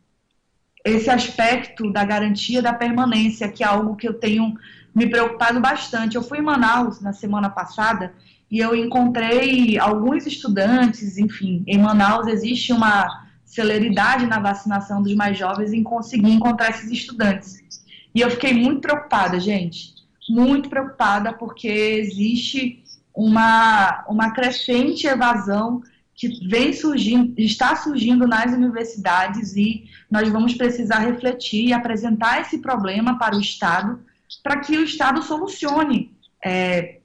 esse 0.84 1.11
aspecto 1.11 1.92
da 1.92 2.04
garantia 2.04 2.62
da 2.62 2.72
permanência, 2.72 3.49
que 3.49 3.62
é 3.62 3.66
algo 3.66 3.96
que 3.96 4.08
eu 4.08 4.14
tenho 4.14 4.54
me 4.94 5.06
preocupado 5.08 5.61
bastante. 5.61 6.16
Eu 6.16 6.22
fui 6.22 6.38
em 6.38 6.42
Manaus 6.42 7.00
na 7.00 7.12
semana 7.12 7.49
passada 7.49 8.14
e 8.52 8.59
eu 8.59 8.76
encontrei 8.76 9.78
alguns 9.78 10.26
estudantes, 10.26 11.16
enfim, 11.16 11.64
em 11.66 11.78
Manaus 11.78 12.26
existe 12.26 12.71
uma 12.71 13.09
celeridade 13.47 14.26
na 14.26 14.38
vacinação 14.38 15.02
dos 15.02 15.14
mais 15.14 15.38
jovens 15.38 15.73
em 15.73 15.82
conseguir 15.82 16.30
encontrar 16.30 16.68
esses 16.68 16.90
estudantes. 16.90 17.59
E 18.14 18.21
eu 18.21 18.28
fiquei 18.28 18.52
muito 18.52 18.82
preocupada, 18.82 19.40
gente, 19.40 19.94
muito 20.28 20.68
preocupada 20.68 21.32
porque 21.32 21.66
existe 21.66 22.85
uma, 23.14 24.04
uma 24.06 24.32
crescente 24.32 25.06
evasão 25.06 25.80
que 26.14 26.47
vem 26.47 26.75
surgindo, 26.75 27.32
está 27.38 27.75
surgindo 27.75 28.28
nas 28.28 28.52
universidades 28.52 29.56
e 29.56 29.85
nós 30.11 30.28
vamos 30.28 30.52
precisar 30.52 30.99
refletir 30.99 31.68
e 31.68 31.73
apresentar 31.73 32.42
esse 32.42 32.59
problema 32.59 33.18
para 33.18 33.35
o 33.35 33.40
Estado, 33.40 33.99
para 34.42 34.61
que 34.61 34.76
o 34.76 34.85
Estado 34.85 35.23
solucione, 35.23 36.14
é, 36.44 36.99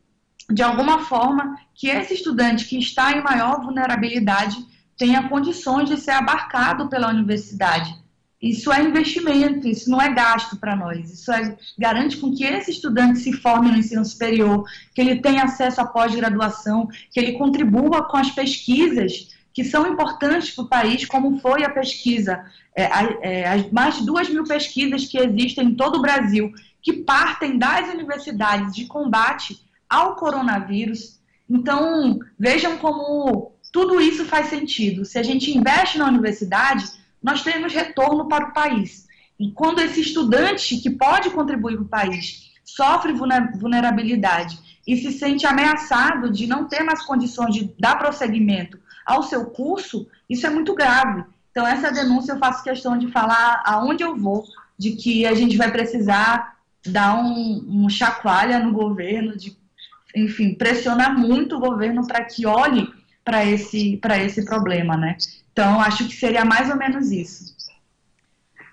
de 0.49 0.63
alguma 0.63 0.99
forma, 0.99 1.57
que 1.73 1.89
esse 1.89 2.13
estudante 2.13 2.65
que 2.65 2.77
está 2.77 3.11
em 3.11 3.23
maior 3.23 3.61
vulnerabilidade 3.61 4.57
tenha 4.97 5.27
condições 5.27 5.89
de 5.89 5.97
ser 5.97 6.11
abarcado 6.11 6.87
pela 6.87 7.09
universidade. 7.09 7.95
Isso 8.41 8.71
é 8.71 8.83
investimento, 8.83 9.67
isso 9.67 9.89
não 9.89 9.99
é 9.99 10.13
gasto 10.13 10.57
para 10.57 10.75
nós. 10.75 11.11
Isso 11.11 11.31
é, 11.31 11.57
garante 11.77 12.17
com 12.17 12.33
que 12.33 12.43
esse 12.43 12.71
estudante 12.71 13.19
se 13.19 13.33
forme 13.33 13.71
no 13.71 13.77
ensino 13.77 14.05
superior, 14.05 14.63
que 14.93 15.01
ele 15.01 15.21
tenha 15.21 15.43
acesso 15.43 15.81
à 15.81 15.85
pós-graduação, 15.85 16.87
que 17.11 17.19
ele 17.19 17.33
contribua 17.33 18.07
com 18.07 18.17
as 18.17 18.29
pesquisas 18.29 19.35
que 19.53 19.63
são 19.63 19.87
importantes 19.87 20.51
para 20.51 20.63
o 20.63 20.67
país, 20.67 21.05
como 21.05 21.39
foi 21.39 21.63
a 21.63 21.69
pesquisa, 21.71 22.45
é, 22.75 22.83
é, 23.21 23.49
as 23.49 23.71
mais 23.71 23.97
de 23.97 24.05
duas 24.05 24.29
mil 24.29 24.43
pesquisas 24.43 25.05
que 25.05 25.17
existem 25.17 25.69
em 25.69 25.75
todo 25.75 25.97
o 25.97 26.01
Brasil, 26.01 26.53
que 26.79 26.93
partem 26.93 27.57
das 27.57 27.91
universidades 27.91 28.75
de 28.75 28.85
combate 28.85 29.59
ao 29.89 30.15
coronavírus. 30.15 31.19
Então, 31.49 32.19
vejam 32.37 32.77
como 32.77 33.53
tudo 33.71 34.01
isso 34.01 34.25
faz 34.25 34.47
sentido. 34.47 35.05
Se 35.05 35.17
a 35.17 35.23
gente 35.23 35.55
investe 35.55 35.97
na 35.97 36.07
universidade, 36.07 36.85
nós 37.21 37.43
temos 37.43 37.73
retorno 37.73 38.27
para 38.27 38.47
o 38.47 38.53
país. 38.53 39.07
E 39.39 39.51
quando 39.51 39.79
esse 39.79 40.01
estudante 40.01 40.77
que 40.77 40.89
pode 40.89 41.29
contribuir 41.29 41.75
para 41.75 41.83
o 41.83 41.89
país 41.89 42.51
sofre 42.63 43.13
vulnerabilidade 43.13 44.59
e 44.85 44.97
se 44.97 45.11
sente 45.11 45.45
ameaçado 45.45 46.31
de 46.31 46.47
não 46.47 46.65
ter 46.65 46.83
mais 46.83 47.01
condições 47.03 47.53
de 47.53 47.73
dar 47.79 47.97
prosseguimento 47.97 48.79
ao 49.05 49.23
seu 49.23 49.45
curso, 49.45 50.07
isso 50.29 50.45
é 50.45 50.49
muito 50.49 50.73
grave. 50.73 51.23
Então, 51.51 51.65
essa 51.65 51.91
denúncia 51.91 52.33
eu 52.33 52.39
faço 52.39 52.63
questão 52.63 52.97
de 52.97 53.11
falar 53.11 53.63
aonde 53.65 54.03
eu 54.03 54.15
vou, 54.15 54.45
de 54.77 54.91
que 54.91 55.25
a 55.25 55.33
gente 55.33 55.57
vai 55.57 55.71
precisar 55.71 56.55
dar 56.85 57.15
um, 57.19 57.65
um 57.67 57.89
chacoalha 57.89 58.59
no 58.59 58.71
governo, 58.71 59.35
de, 59.35 59.56
enfim, 60.23 60.53
pressionar 60.53 61.17
muito 61.17 61.55
o 61.55 61.59
governo 61.59 62.05
para 62.05 62.23
que 62.23 62.45
olhe 62.45 62.87
para 63.23 63.45
esse, 63.45 63.99
esse 64.25 64.45
problema, 64.45 64.95
né? 64.95 65.17
Então, 65.51 65.81
acho 65.81 66.07
que 66.07 66.15
seria 66.15 66.45
mais 66.45 66.69
ou 66.69 66.77
menos 66.77 67.11
isso. 67.11 67.57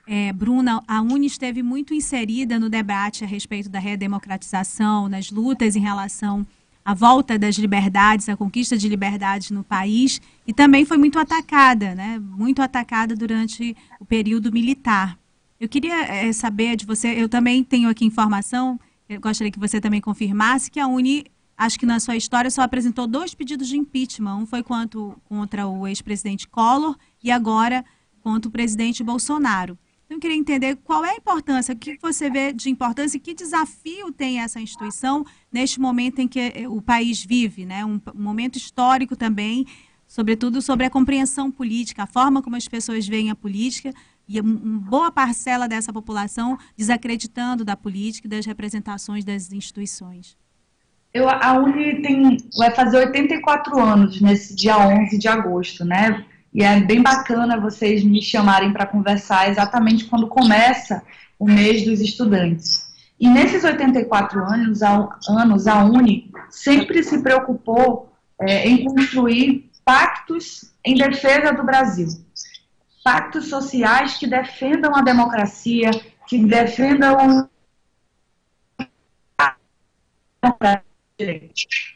É, 0.06 0.32
Bruna, 0.32 0.82
a 0.86 1.00
Uni 1.00 1.26
esteve 1.26 1.62
muito 1.62 1.94
inserida 1.94 2.58
no 2.58 2.68
debate 2.68 3.24
a 3.24 3.26
respeito 3.26 3.70
da 3.70 3.78
redemocratização, 3.78 5.08
nas 5.08 5.30
lutas 5.30 5.76
em 5.76 5.80
relação 5.80 6.46
à 6.84 6.92
volta 6.92 7.38
das 7.38 7.56
liberdades, 7.56 8.28
à 8.28 8.36
conquista 8.36 8.76
de 8.76 8.86
liberdades 8.86 9.50
no 9.50 9.64
país, 9.64 10.20
e 10.46 10.52
também 10.52 10.84
foi 10.84 10.98
muito 10.98 11.18
atacada, 11.18 11.94
né? 11.94 12.18
muito 12.18 12.60
atacada 12.60 13.16
durante 13.16 13.74
o 13.98 14.04
período 14.04 14.52
militar. 14.52 15.18
Eu 15.58 15.68
queria 15.68 16.04
é, 16.04 16.30
saber 16.32 16.76
de 16.76 16.84
você, 16.84 17.08
eu 17.08 17.28
também 17.28 17.64
tenho 17.64 17.88
aqui 17.88 18.04
informação, 18.04 18.78
eu 19.08 19.18
gostaria 19.18 19.50
que 19.50 19.58
você 19.58 19.80
também 19.80 20.00
confirmasse 20.00 20.70
que 20.70 20.78
a 20.78 20.86
Uni 20.86 21.24
acho 21.56 21.78
que 21.78 21.86
na 21.86 22.00
sua 22.00 22.16
história 22.16 22.50
só 22.50 22.62
apresentou 22.62 23.06
dois 23.06 23.34
pedidos 23.34 23.68
de 23.68 23.76
impeachment. 23.76 24.36
Um 24.36 24.46
foi 24.46 24.62
quanto, 24.62 25.16
contra 25.24 25.66
o 25.66 25.86
ex-presidente 25.86 26.48
Collor 26.48 26.96
e 27.22 27.30
agora 27.30 27.84
contra 28.20 28.48
o 28.48 28.52
presidente 28.52 29.02
Bolsonaro. 29.02 29.78
Então, 30.04 30.16
eu 30.16 30.20
queria 30.20 30.36
entender 30.36 30.76
qual 30.76 31.04
é 31.04 31.10
a 31.12 31.16
importância, 31.16 31.74
o 31.74 31.78
que 31.78 31.98
você 32.00 32.28
vê 32.28 32.52
de 32.52 32.68
importância 32.68 33.16
e 33.16 33.20
que 33.20 33.34
desafio 33.34 34.12
tem 34.12 34.40
essa 34.40 34.60
instituição 34.60 35.24
neste 35.50 35.80
momento 35.80 36.20
em 36.20 36.28
que 36.28 36.40
eh, 36.40 36.68
o 36.68 36.82
país 36.82 37.24
vive, 37.24 37.64
né? 37.64 37.84
um, 37.84 38.00
um 38.14 38.22
momento 38.22 38.56
histórico 38.56 39.16
também, 39.16 39.66
sobretudo 40.06 40.60
sobre 40.60 40.84
a 40.84 40.90
compreensão 40.90 41.50
política, 41.50 42.02
a 42.02 42.06
forma 42.06 42.42
como 42.42 42.56
as 42.56 42.68
pessoas 42.68 43.06
veem 43.08 43.30
a 43.30 43.34
política, 43.34 43.92
e 44.26 44.40
uma 44.40 44.78
boa 44.80 45.10
parcela 45.10 45.68
dessa 45.68 45.92
população 45.92 46.58
desacreditando 46.76 47.64
da 47.64 47.76
política 47.76 48.26
e 48.26 48.30
das 48.30 48.46
representações 48.46 49.24
das 49.24 49.52
instituições. 49.52 50.36
Eu, 51.14 51.28
a 51.30 51.52
Uni 51.52 52.02
tem, 52.02 52.38
vai 52.58 52.72
fazer 52.72 52.96
84 52.96 53.78
anos 53.78 54.20
nesse 54.20 54.52
dia 54.52 54.76
11 54.76 55.16
de 55.16 55.28
agosto, 55.28 55.84
né? 55.84 56.24
E 56.52 56.64
é 56.64 56.80
bem 56.80 57.00
bacana 57.00 57.60
vocês 57.60 58.02
me 58.02 58.20
chamarem 58.20 58.72
para 58.72 58.84
conversar 58.84 59.48
exatamente 59.48 60.06
quando 60.06 60.26
começa 60.26 61.04
o 61.38 61.46
mês 61.46 61.84
dos 61.84 62.00
estudantes. 62.00 62.92
E 63.20 63.28
nesses 63.28 63.62
84 63.62 64.42
anos, 64.44 64.82
a, 64.82 65.08
anos, 65.28 65.68
a 65.68 65.84
Uni 65.84 66.32
sempre 66.50 67.00
se 67.04 67.22
preocupou 67.22 68.12
é, 68.40 68.66
em 68.66 68.84
construir 68.84 69.70
pactos 69.84 70.72
em 70.84 70.96
defesa 70.96 71.52
do 71.52 71.62
Brasil. 71.62 72.08
Pactos 73.04 73.48
sociais 73.48 74.16
que 74.16 74.26
defendam 74.26 74.96
a 74.96 75.00
democracia, 75.00 75.92
que 76.26 76.38
defendam 76.44 77.48
a 79.38 79.54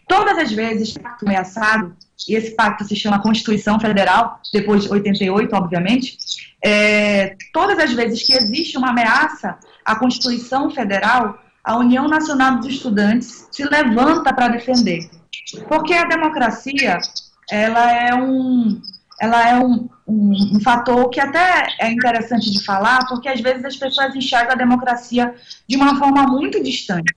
Todas 0.07 0.39
as 0.39 0.53
vezes 0.53 0.93
pacto 0.97 1.27
ameaçado, 1.27 1.97
e 2.29 2.37
esse 2.37 2.55
pacto 2.55 2.85
se 2.85 2.95
chama 2.95 3.21
Constituição 3.21 3.81
Federal, 3.81 4.41
depois 4.53 4.85
de 4.85 4.93
88, 4.93 5.55
obviamente, 5.57 6.17
é, 6.65 7.37
todas 7.53 7.79
as 7.79 7.93
vezes 7.93 8.23
que 8.23 8.33
existe 8.33 8.79
uma 8.79 8.91
ameaça 8.91 9.59
à 9.85 9.97
Constituição 9.97 10.71
Federal, 10.71 11.37
a 11.65 11.77
União 11.77 12.07
Nacional 12.07 12.59
dos 12.59 12.69
Estudantes 12.69 13.49
se 13.51 13.65
levanta 13.65 14.33
para 14.33 14.49
defender. 14.49 15.11
Porque 15.67 15.95
a 15.95 16.05
democracia, 16.05 16.99
ela 17.51 17.93
é 17.93 18.15
um, 18.15 18.81
ela 19.21 19.49
é 19.49 19.59
um, 19.59 19.89
um, 20.07 20.57
um, 20.57 20.61
fator 20.61 21.11
que 21.11 21.21
até 21.21 21.67
é 21.81 21.91
interessante 21.91 22.53
de 22.53 22.65
falar, 22.65 23.07
porque 23.09 23.29
às 23.29 23.41
vezes 23.41 23.65
as 23.65 23.77
pessoas 23.77 24.15
enxergam 24.15 24.53
a 24.53 24.57
democracia 24.57 25.35
de 25.67 25.77
uma 25.77 25.99
forma 25.99 26.23
muito 26.25 26.63
distante. 26.63 27.13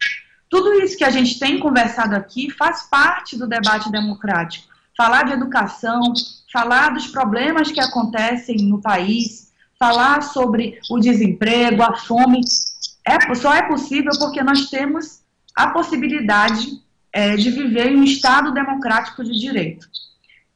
Tudo 0.52 0.74
isso 0.74 0.98
que 0.98 1.06
a 1.06 1.10
gente 1.10 1.40
tem 1.40 1.58
conversado 1.60 2.14
aqui 2.14 2.52
faz 2.52 2.84
parte 2.84 3.38
do 3.38 3.48
debate 3.48 3.90
democrático. 3.90 4.68
Falar 4.98 5.24
de 5.24 5.32
educação, 5.32 6.02
falar 6.52 6.90
dos 6.90 7.08
problemas 7.08 7.72
que 7.72 7.80
acontecem 7.80 8.58
no 8.58 8.82
país, 8.82 9.54
falar 9.80 10.22
sobre 10.22 10.78
o 10.90 11.00
desemprego, 11.00 11.82
a 11.82 11.96
fome, 11.96 12.42
é, 13.08 13.34
só 13.34 13.54
é 13.56 13.62
possível 13.64 14.12
porque 14.20 14.44
nós 14.44 14.70
temos 14.70 15.22
a 15.56 15.68
possibilidade 15.70 16.68
é, 17.14 17.38
de 17.38 17.50
viver 17.50 17.88
em 17.88 17.96
um 17.96 18.04
Estado 18.04 18.54
democrático 18.54 19.24
de 19.24 19.40
direito. 19.40 19.88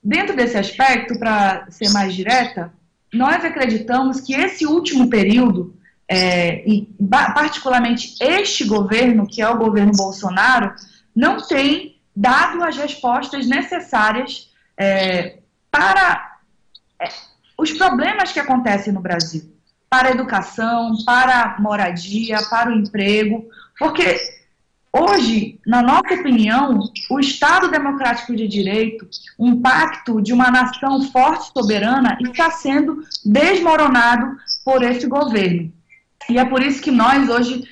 Dentro 0.03 0.35
desse 0.35 0.57
aspecto, 0.57 1.17
para 1.17 1.71
ser 1.71 1.89
mais 1.91 2.13
direta, 2.13 2.71
nós 3.13 3.45
acreditamos 3.45 4.19
que 4.19 4.33
esse 4.33 4.65
último 4.65 5.09
período, 5.09 5.73
é, 6.07 6.67
e 6.67 6.87
particularmente 7.33 8.15
este 8.19 8.63
governo, 8.63 9.27
que 9.27 9.41
é 9.41 9.49
o 9.49 9.57
governo 9.57 9.91
Bolsonaro, 9.95 10.73
não 11.15 11.37
tem 11.45 11.99
dado 12.15 12.63
as 12.63 12.77
respostas 12.77 13.47
necessárias 13.47 14.51
é, 14.77 15.39
para 15.71 16.37
é, 17.01 17.07
os 17.57 17.71
problemas 17.73 18.31
que 18.31 18.39
acontecem 18.39 18.93
no 18.93 19.01
Brasil, 19.01 19.53
para 19.89 20.09
a 20.09 20.11
educação, 20.11 20.95
para 21.05 21.41
a 21.41 21.61
moradia, 21.61 22.37
para 22.49 22.69
o 22.69 22.73
emprego, 22.73 23.49
porque 23.77 24.17
Hoje, 24.97 25.59
na 25.67 25.81
nossa 25.81 26.13
opinião, 26.13 26.79
o 27.11 27.19
Estado 27.19 27.69
Democrático 27.69 28.33
de 28.33 28.47
Direito, 28.47 29.05
um 29.37 29.61
pacto 29.61 30.21
de 30.21 30.31
uma 30.31 30.49
nação 30.49 31.03
forte 31.11 31.49
e 31.49 31.51
soberana, 31.51 32.17
está 32.21 32.49
sendo 32.49 33.03
desmoronado 33.25 34.37
por 34.63 34.81
esse 34.83 35.05
governo. 35.05 35.69
E 36.29 36.37
é 36.37 36.45
por 36.45 36.61
isso 36.61 36.81
que 36.81 36.91
nós 36.91 37.29
hoje 37.29 37.63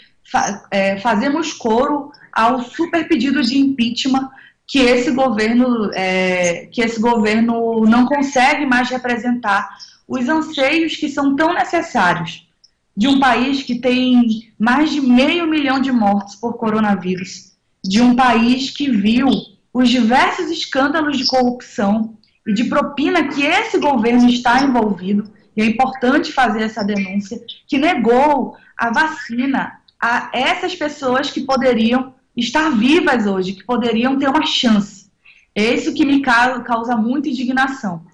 é, 0.71 0.97
fazemos 0.99 1.53
coro 1.53 2.11
ao 2.31 2.63
super 2.63 3.07
pedido 3.07 3.41
de 3.41 3.57
impeachment 3.57 4.29
que 4.65 4.79
esse 4.79 5.11
governo 5.11 5.91
é, 5.93 6.67
que 6.71 6.81
esse 6.81 6.99
governo 6.99 7.81
não 7.85 8.05
consegue 8.05 8.65
mais 8.65 8.89
representar 8.89 9.69
os 10.07 10.27
anseios 10.27 10.95
que 10.95 11.09
são 11.09 11.35
tão 11.35 11.53
necessários 11.53 12.47
de 12.95 13.07
um 13.07 13.19
país 13.19 13.63
que 13.63 13.79
tem 13.79 14.53
mais 14.57 14.91
de 14.91 15.01
meio 15.01 15.47
milhão 15.47 15.79
de 15.79 15.91
mortos 15.91 16.35
por 16.35 16.53
coronavírus, 16.53 17.53
de 17.83 18.01
um 18.01 18.15
país 18.15 18.69
que 18.69 18.89
viu 18.89 19.27
os 19.73 19.89
diversos 19.89 20.51
escândalos 20.51 21.17
de 21.17 21.25
corrupção 21.25 22.15
e 22.47 22.53
de 22.53 22.65
propina 22.65 23.27
que 23.27 23.43
esse 23.43 23.79
governo 23.79 24.29
está 24.29 24.61
envolvido, 24.61 25.31
e 25.55 25.61
é 25.61 25.65
importante 25.65 26.31
fazer 26.31 26.63
essa 26.63 26.83
denúncia, 26.83 27.39
que 27.67 27.77
negou 27.77 28.55
a 28.77 28.91
vacina 28.91 29.79
a 30.01 30.29
essas 30.33 30.75
pessoas 30.75 31.31
que 31.31 31.41
poderiam 31.41 32.13
estar 32.35 32.69
vivas 32.71 33.25
hoje, 33.25 33.53
que 33.53 33.63
poderiam 33.63 34.17
ter 34.17 34.27
uma 34.27 34.45
chance. 34.45 35.11
É 35.55 35.73
isso 35.73 35.93
que 35.93 36.05
me 36.05 36.21
causa 36.21 36.97
muita 36.97 37.29
indignação. 37.29 38.05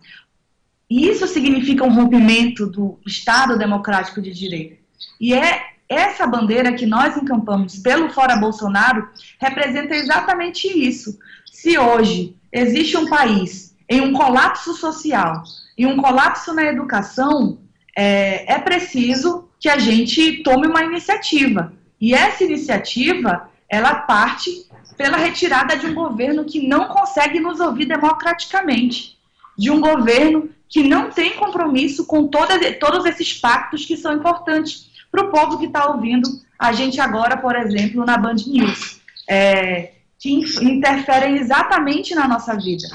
Isso 0.90 1.26
significa 1.28 1.84
um 1.84 1.94
rompimento 1.94 2.68
do 2.68 3.00
Estado 3.06 3.58
democrático 3.58 4.22
de 4.22 4.32
direito. 4.32 4.78
E 5.20 5.34
é 5.34 5.62
essa 5.88 6.28
bandeira 6.28 6.74
que 6.74 6.86
nós 6.86 7.16
encampamos 7.18 7.78
pelo 7.78 8.10
Fora 8.12 8.36
Bolsonaro 8.36 9.08
representa 9.40 9.96
exatamente 9.96 10.68
isso. 10.68 11.18
Se 11.46 11.78
hoje 11.78 12.36
existe 12.52 12.98
um 12.98 13.08
país 13.10 13.76
em 13.88 14.02
um 14.02 14.14
colapso 14.14 14.74
social 14.74 15.44
e 15.80 15.86
um 15.86 15.96
colapso 15.96 16.54
na 16.54 16.66
educação, 16.66 17.60
é, 17.96 18.54
é 18.54 18.60
preciso 18.60 19.48
que 19.58 19.70
a 19.70 19.78
gente 19.78 20.44
tome 20.44 20.68
uma 20.68 20.84
iniciativa. 20.84 21.72
E 22.02 22.14
essa 22.14 22.44
iniciativa, 22.44 23.50
ela 23.70 23.96
parte 23.96 24.68
pela 24.98 25.16
retirada 25.16 25.78
de 25.78 25.86
um 25.86 25.94
governo 25.94 26.44
que 26.44 26.68
não 26.68 26.90
consegue 26.90 27.40
nos 27.40 27.62
ouvir 27.62 27.86
democraticamente, 27.86 29.18
de 29.58 29.72
um 29.72 29.80
governo 29.80 30.50
que 30.68 30.84
não 30.84 31.12
tem 31.12 31.38
compromisso 31.38 32.06
com 32.06 32.28
toda, 32.28 32.74
todos 32.74 33.06
esses 33.06 33.34
pactos 33.34 33.86
que 33.86 33.96
são 33.96 34.12
importantes 34.12 34.92
para 35.10 35.24
o 35.24 35.32
povo 35.32 35.58
que 35.58 35.66
está 35.68 35.90
ouvindo 35.90 36.28
a 36.60 36.74
gente 36.74 37.00
agora, 37.00 37.38
por 37.38 37.56
exemplo, 37.56 38.06
na 38.06 38.18
Band 38.18 38.36
News, 38.46 39.00
é, 39.30 39.94
que 40.20 40.32
interferem 40.62 41.38
exatamente 41.38 42.14
na 42.14 42.28
nossa 42.28 42.56
vida. 42.56 42.88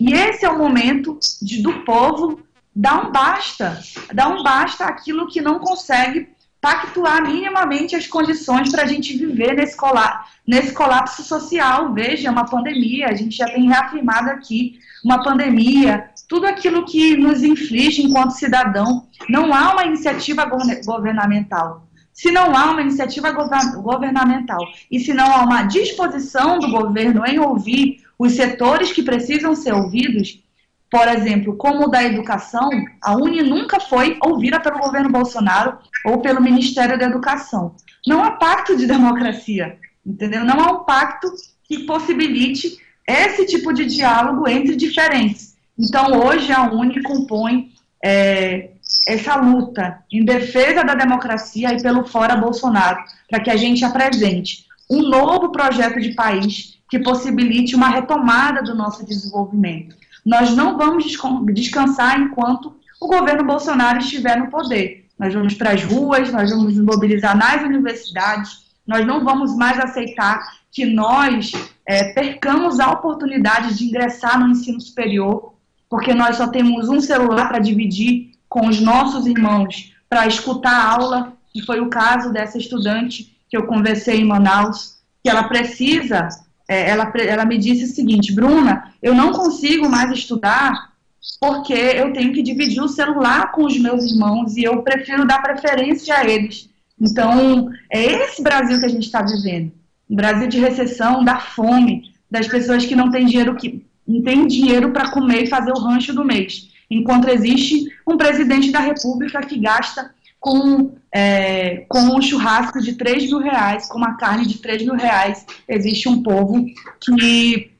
E 0.00 0.14
esse 0.14 0.44
é 0.44 0.50
o 0.50 0.58
momento 0.58 1.18
de, 1.40 1.62
do 1.62 1.84
povo 1.84 2.40
dar 2.74 3.06
um 3.06 3.12
basta, 3.12 3.78
dar 4.14 4.28
um 4.28 4.42
basta 4.42 4.86
aquilo 4.86 5.28
que 5.28 5.42
não 5.42 5.58
consegue 5.58 6.30
pactuar 6.58 7.22
minimamente 7.22 7.94
as 7.94 8.06
condições 8.06 8.70
para 8.70 8.84
a 8.84 8.86
gente 8.86 9.16
viver 9.18 9.54
nesse, 9.54 9.76
colapso, 9.76 10.32
nesse 10.46 10.72
colapso 10.72 11.22
social. 11.22 11.92
Veja, 11.92 12.28
é 12.28 12.30
uma 12.30 12.46
pandemia, 12.46 13.08
a 13.08 13.14
gente 13.14 13.36
já 13.36 13.46
tem 13.46 13.68
reafirmado 13.68 14.30
aqui 14.30 14.78
uma 15.04 15.22
pandemia, 15.22 16.08
tudo 16.28 16.46
aquilo 16.46 16.86
que 16.86 17.16
nos 17.16 17.42
inflige 17.42 18.02
enquanto 18.02 18.30
cidadão. 18.30 19.06
Não 19.28 19.52
há 19.52 19.72
uma 19.72 19.84
iniciativa 19.84 20.48
governamental. 20.86 21.86
Se 22.12 22.30
não 22.30 22.54
há 22.56 22.70
uma 22.70 22.82
iniciativa 22.82 23.32
governamental 23.32 24.60
e 24.90 25.00
se 25.00 25.14
não 25.14 25.32
há 25.32 25.42
uma 25.42 25.62
disposição 25.62 26.58
do 26.58 26.70
governo 26.70 27.24
em 27.26 27.38
ouvir 27.38 28.02
os 28.18 28.32
setores 28.32 28.92
que 28.92 29.02
precisam 29.02 29.54
ser 29.54 29.72
ouvidos, 29.72 30.42
por 30.90 31.08
exemplo, 31.08 31.56
como 31.56 31.86
o 31.86 31.88
da 31.88 32.04
educação, 32.04 32.68
a 33.00 33.16
Uni 33.16 33.42
nunca 33.42 33.80
foi 33.80 34.18
ouvida 34.22 34.60
pelo 34.60 34.78
governo 34.78 35.10
Bolsonaro 35.10 35.78
ou 36.04 36.20
pelo 36.20 36.42
Ministério 36.42 36.98
da 36.98 37.06
Educação. 37.06 37.74
Não 38.06 38.22
há 38.22 38.32
pacto 38.32 38.76
de 38.76 38.84
democracia, 38.86 39.78
entendeu? 40.04 40.44
Não 40.44 40.60
há 40.60 40.72
um 40.72 40.84
pacto 40.84 41.28
que 41.64 41.84
possibilite 41.84 42.76
esse 43.08 43.46
tipo 43.46 43.72
de 43.72 43.86
diálogo 43.86 44.46
entre 44.46 44.76
diferentes. 44.76 45.56
Então, 45.78 46.26
hoje, 46.26 46.52
a 46.52 46.70
Uni 46.70 47.02
compõe 47.02 47.72
é, 48.04 48.72
essa 49.06 49.36
luta 49.36 49.98
em 50.10 50.24
defesa 50.24 50.84
da 50.84 50.94
democracia 50.94 51.72
e 51.72 51.82
pelo 51.82 52.04
fora 52.06 52.36
Bolsonaro, 52.36 53.02
para 53.28 53.40
que 53.40 53.50
a 53.50 53.56
gente 53.56 53.84
apresente 53.84 54.66
um 54.90 55.02
novo 55.08 55.50
projeto 55.50 56.00
de 56.00 56.14
país 56.14 56.78
que 56.90 56.98
possibilite 56.98 57.74
uma 57.74 57.88
retomada 57.88 58.62
do 58.62 58.74
nosso 58.74 59.04
desenvolvimento. 59.06 59.96
Nós 60.24 60.54
não 60.54 60.76
vamos 60.76 61.06
descansar 61.52 62.20
enquanto 62.20 62.76
o 63.00 63.08
governo 63.08 63.44
Bolsonaro 63.44 63.98
estiver 63.98 64.36
no 64.38 64.50
poder. 64.50 65.06
Nós 65.18 65.32
vamos 65.32 65.54
para 65.54 65.72
as 65.72 65.82
ruas, 65.82 66.30
nós 66.30 66.50
vamos 66.50 66.76
mobilizar 66.76 67.36
nas 67.36 67.62
universidades, 67.62 68.62
nós 68.86 69.06
não 69.06 69.24
vamos 69.24 69.56
mais 69.56 69.78
aceitar 69.78 70.40
que 70.70 70.84
nós 70.84 71.52
é, 71.86 72.12
percamos 72.12 72.80
a 72.80 72.90
oportunidade 72.90 73.76
de 73.76 73.84
ingressar 73.84 74.38
no 74.38 74.48
ensino 74.48 74.80
superior, 74.80 75.54
porque 75.88 76.14
nós 76.14 76.36
só 76.36 76.48
temos 76.48 76.88
um 76.88 77.00
celular 77.00 77.48
para 77.48 77.58
dividir 77.58 78.31
com 78.52 78.68
os 78.68 78.82
nossos 78.82 79.26
irmãos 79.26 79.94
para 80.10 80.26
escutar 80.26 80.72
a 80.72 80.90
aula, 80.92 81.32
que 81.54 81.62
foi 81.62 81.80
o 81.80 81.88
caso 81.88 82.30
dessa 82.30 82.58
estudante 82.58 83.34
que 83.48 83.56
eu 83.56 83.66
conversei 83.66 84.20
em 84.20 84.26
Manaus, 84.26 84.98
que 85.24 85.30
ela 85.30 85.44
precisa, 85.44 86.28
é, 86.68 86.90
ela, 86.90 87.10
ela 87.16 87.46
me 87.46 87.56
disse 87.56 87.84
o 87.84 87.94
seguinte, 87.94 88.34
Bruna, 88.34 88.92
eu 89.02 89.14
não 89.14 89.32
consigo 89.32 89.88
mais 89.88 90.12
estudar 90.12 90.92
porque 91.40 91.72
eu 91.72 92.12
tenho 92.12 92.34
que 92.34 92.42
dividir 92.42 92.82
o 92.82 92.88
celular 92.88 93.52
com 93.52 93.64
os 93.64 93.78
meus 93.78 94.04
irmãos 94.04 94.54
e 94.54 94.64
eu 94.64 94.82
prefiro 94.82 95.26
dar 95.26 95.40
preferência 95.40 96.14
a 96.14 96.28
eles. 96.28 96.68
Então, 97.00 97.70
é 97.90 98.04
esse 98.04 98.42
Brasil 98.42 98.78
que 98.78 98.86
a 98.86 98.90
gente 98.90 99.06
está 99.06 99.22
vivendo. 99.22 99.72
Um 100.10 100.14
Brasil 100.14 100.46
de 100.46 100.60
recessão, 100.60 101.24
da 101.24 101.38
fome, 101.40 102.12
das 102.30 102.46
pessoas 102.46 102.84
que 102.84 102.94
não 102.94 103.10
têm 103.10 103.24
dinheiro 103.24 103.56
que 103.56 103.82
não 104.06 104.20
têm 104.20 104.46
dinheiro 104.46 104.90
para 104.90 105.10
comer 105.10 105.44
e 105.44 105.48
fazer 105.48 105.72
o 105.72 105.80
rancho 105.80 106.12
do 106.12 106.22
mês. 106.22 106.71
Enquanto 106.92 107.28
existe 107.28 107.90
um 108.06 108.18
presidente 108.18 108.70
da 108.70 108.80
República 108.80 109.40
que 109.40 109.58
gasta 109.58 110.14
com, 110.38 110.94
é, 111.10 111.86
com 111.88 112.00
um 112.00 112.20
churrasco 112.20 112.82
de 112.82 112.94
3 112.94 113.30
mil 113.30 113.38
reais, 113.38 113.86
com 113.86 113.96
uma 113.96 114.16
carne 114.16 114.46
de 114.46 114.58
3 114.58 114.82
mil 114.82 114.94
reais, 114.94 115.46
existe 115.66 116.08
um 116.08 116.22
povo 116.22 116.66
que 117.00 117.72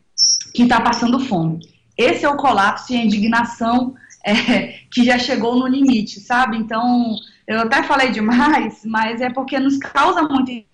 está 0.54 0.80
passando 0.80 1.20
fome. 1.20 1.60
Esse 1.96 2.24
é 2.24 2.28
o 2.28 2.36
colapso 2.36 2.92
e 2.92 2.96
a 2.96 3.04
indignação 3.04 3.94
é, 4.24 4.78
que 4.90 5.04
já 5.04 5.18
chegou 5.18 5.56
no 5.56 5.66
limite, 5.66 6.18
sabe? 6.20 6.56
Então, 6.56 7.14
eu 7.46 7.60
até 7.60 7.82
falei 7.82 8.10
demais, 8.10 8.80
mas 8.86 9.20
é 9.20 9.28
porque 9.28 9.58
nos 9.58 9.76
causa 9.76 10.22
muito. 10.22 10.64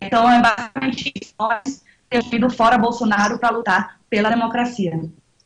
Então, 0.00 0.30
é 0.30 0.42
basicamente 0.42 1.12
isso. 1.18 1.34
Nós 1.38 1.82
temos 2.10 2.32
ido 2.32 2.50
fora 2.50 2.76
Bolsonaro 2.76 3.38
para 3.38 3.50
lutar 3.50 3.97
pela 4.08 4.30
democracia. 4.30 5.00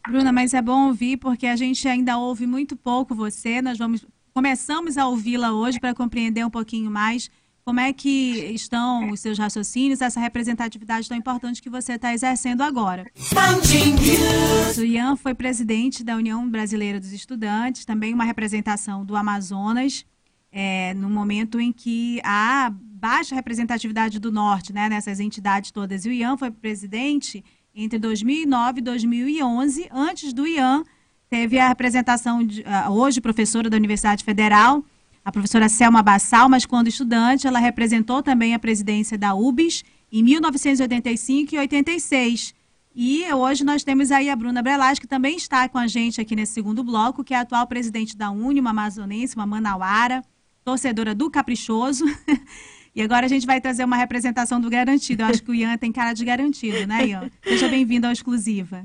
Bruna, 0.08 0.32
mas 0.32 0.52
é 0.52 0.60
bom 0.60 0.88
ouvir 0.88 1.16
porque 1.16 1.46
a 1.46 1.56
gente 1.56 1.86
ainda 1.86 2.18
ouve 2.18 2.46
muito 2.46 2.76
pouco 2.76 3.14
você. 3.14 3.62
Nós 3.62 3.78
vamos 3.78 4.04
começamos 4.34 4.96
a 4.96 5.06
ouvi-la 5.06 5.52
hoje 5.52 5.78
para 5.78 5.94
compreender 5.94 6.44
um 6.44 6.50
pouquinho 6.50 6.90
mais 6.90 7.30
como 7.64 7.78
é 7.78 7.92
que 7.92 8.52
estão 8.52 9.10
os 9.10 9.20
seus 9.20 9.38
raciocínios, 9.38 10.00
essa 10.00 10.18
representatividade 10.18 11.08
tão 11.08 11.16
importante 11.16 11.62
que 11.62 11.70
você 11.70 11.92
está 11.92 12.12
exercendo 12.12 12.60
agora. 12.62 13.06
O 14.76 14.84
Ian 14.84 15.14
foi 15.14 15.32
presidente 15.32 16.02
da 16.02 16.16
União 16.16 16.48
Brasileira 16.50 16.98
dos 16.98 17.12
Estudantes, 17.12 17.84
também 17.84 18.12
uma 18.12 18.24
representação 18.24 19.04
do 19.04 19.14
Amazonas, 19.14 20.04
é, 20.50 20.92
no 20.94 21.08
momento 21.08 21.60
em 21.60 21.72
que 21.72 22.20
há 22.24 22.72
baixa 22.74 23.34
representatividade 23.34 24.18
do 24.18 24.32
Norte, 24.32 24.72
né, 24.72 24.88
nessas 24.88 25.20
entidades 25.20 25.70
todas. 25.70 26.04
E 26.04 26.08
o 26.08 26.12
Ian 26.12 26.36
foi 26.36 26.50
presidente 26.50 27.44
entre 27.74 27.98
2009 27.98 28.80
e 28.80 28.82
2011. 28.82 29.88
Antes 29.90 30.32
do 30.32 30.46
Ian, 30.46 30.84
teve 31.28 31.58
a 31.58 31.68
representação, 31.68 32.44
de, 32.44 32.64
hoje 32.90 33.20
professora 33.20 33.70
da 33.70 33.76
Universidade 33.76 34.24
Federal, 34.24 34.84
a 35.24 35.32
professora 35.32 35.68
Selma 35.68 36.02
Bassal, 36.02 36.48
mas 36.48 36.66
quando 36.66 36.88
estudante, 36.88 37.46
ela 37.46 37.58
representou 37.58 38.22
também 38.22 38.54
a 38.54 38.58
presidência 38.58 39.16
da 39.16 39.34
UBS 39.34 39.84
em 40.10 40.22
1985 40.22 41.54
e 41.54 41.58
86. 41.58 42.54
E 42.94 43.24
hoje 43.32 43.64
nós 43.64 43.82
temos 43.82 44.10
aí 44.10 44.28
a 44.28 44.36
Bruna 44.36 44.60
Brelas, 44.60 44.98
que 44.98 45.06
também 45.06 45.36
está 45.36 45.66
com 45.68 45.78
a 45.78 45.86
gente 45.86 46.20
aqui 46.20 46.36
nesse 46.36 46.52
segundo 46.52 46.84
bloco, 46.84 47.24
que 47.24 47.32
é 47.32 47.38
a 47.38 47.40
atual 47.40 47.66
presidente 47.66 48.16
da 48.16 48.30
UNE, 48.30 48.60
uma 48.60 48.70
amazonense, 48.70 49.34
uma 49.34 49.46
manauara, 49.46 50.22
torcedora 50.62 51.14
do 51.14 51.30
Caprichoso. 51.30 52.04
e 52.94 53.02
agora 53.02 53.26
a 53.26 53.28
gente 53.28 53.46
vai 53.46 53.60
trazer 53.60 53.84
uma 53.84 53.96
representação 53.96 54.60
do 54.60 54.68
Garantido. 54.68 55.22
Eu 55.22 55.26
acho 55.26 55.42
que 55.42 55.50
o 55.50 55.54
Ian 55.54 55.76
tem 55.76 55.92
cara 55.92 56.12
de 56.12 56.24
garantido, 56.24 56.86
né, 56.86 57.06
Ian? 57.06 57.30
Seja 57.42 57.68
bem-vindo 57.68 58.06
ao 58.06 58.12
Exclusiva. 58.12 58.84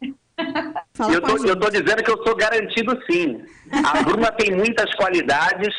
eu 0.00 1.52
estou 1.52 1.70
dizendo 1.70 2.02
que 2.02 2.10
eu 2.10 2.22
sou 2.24 2.34
garantido 2.36 2.98
sim. 3.10 3.42
A 3.70 4.02
Bruna 4.04 4.32
tem 4.32 4.56
muitas 4.56 4.92
qualidades, 4.94 5.74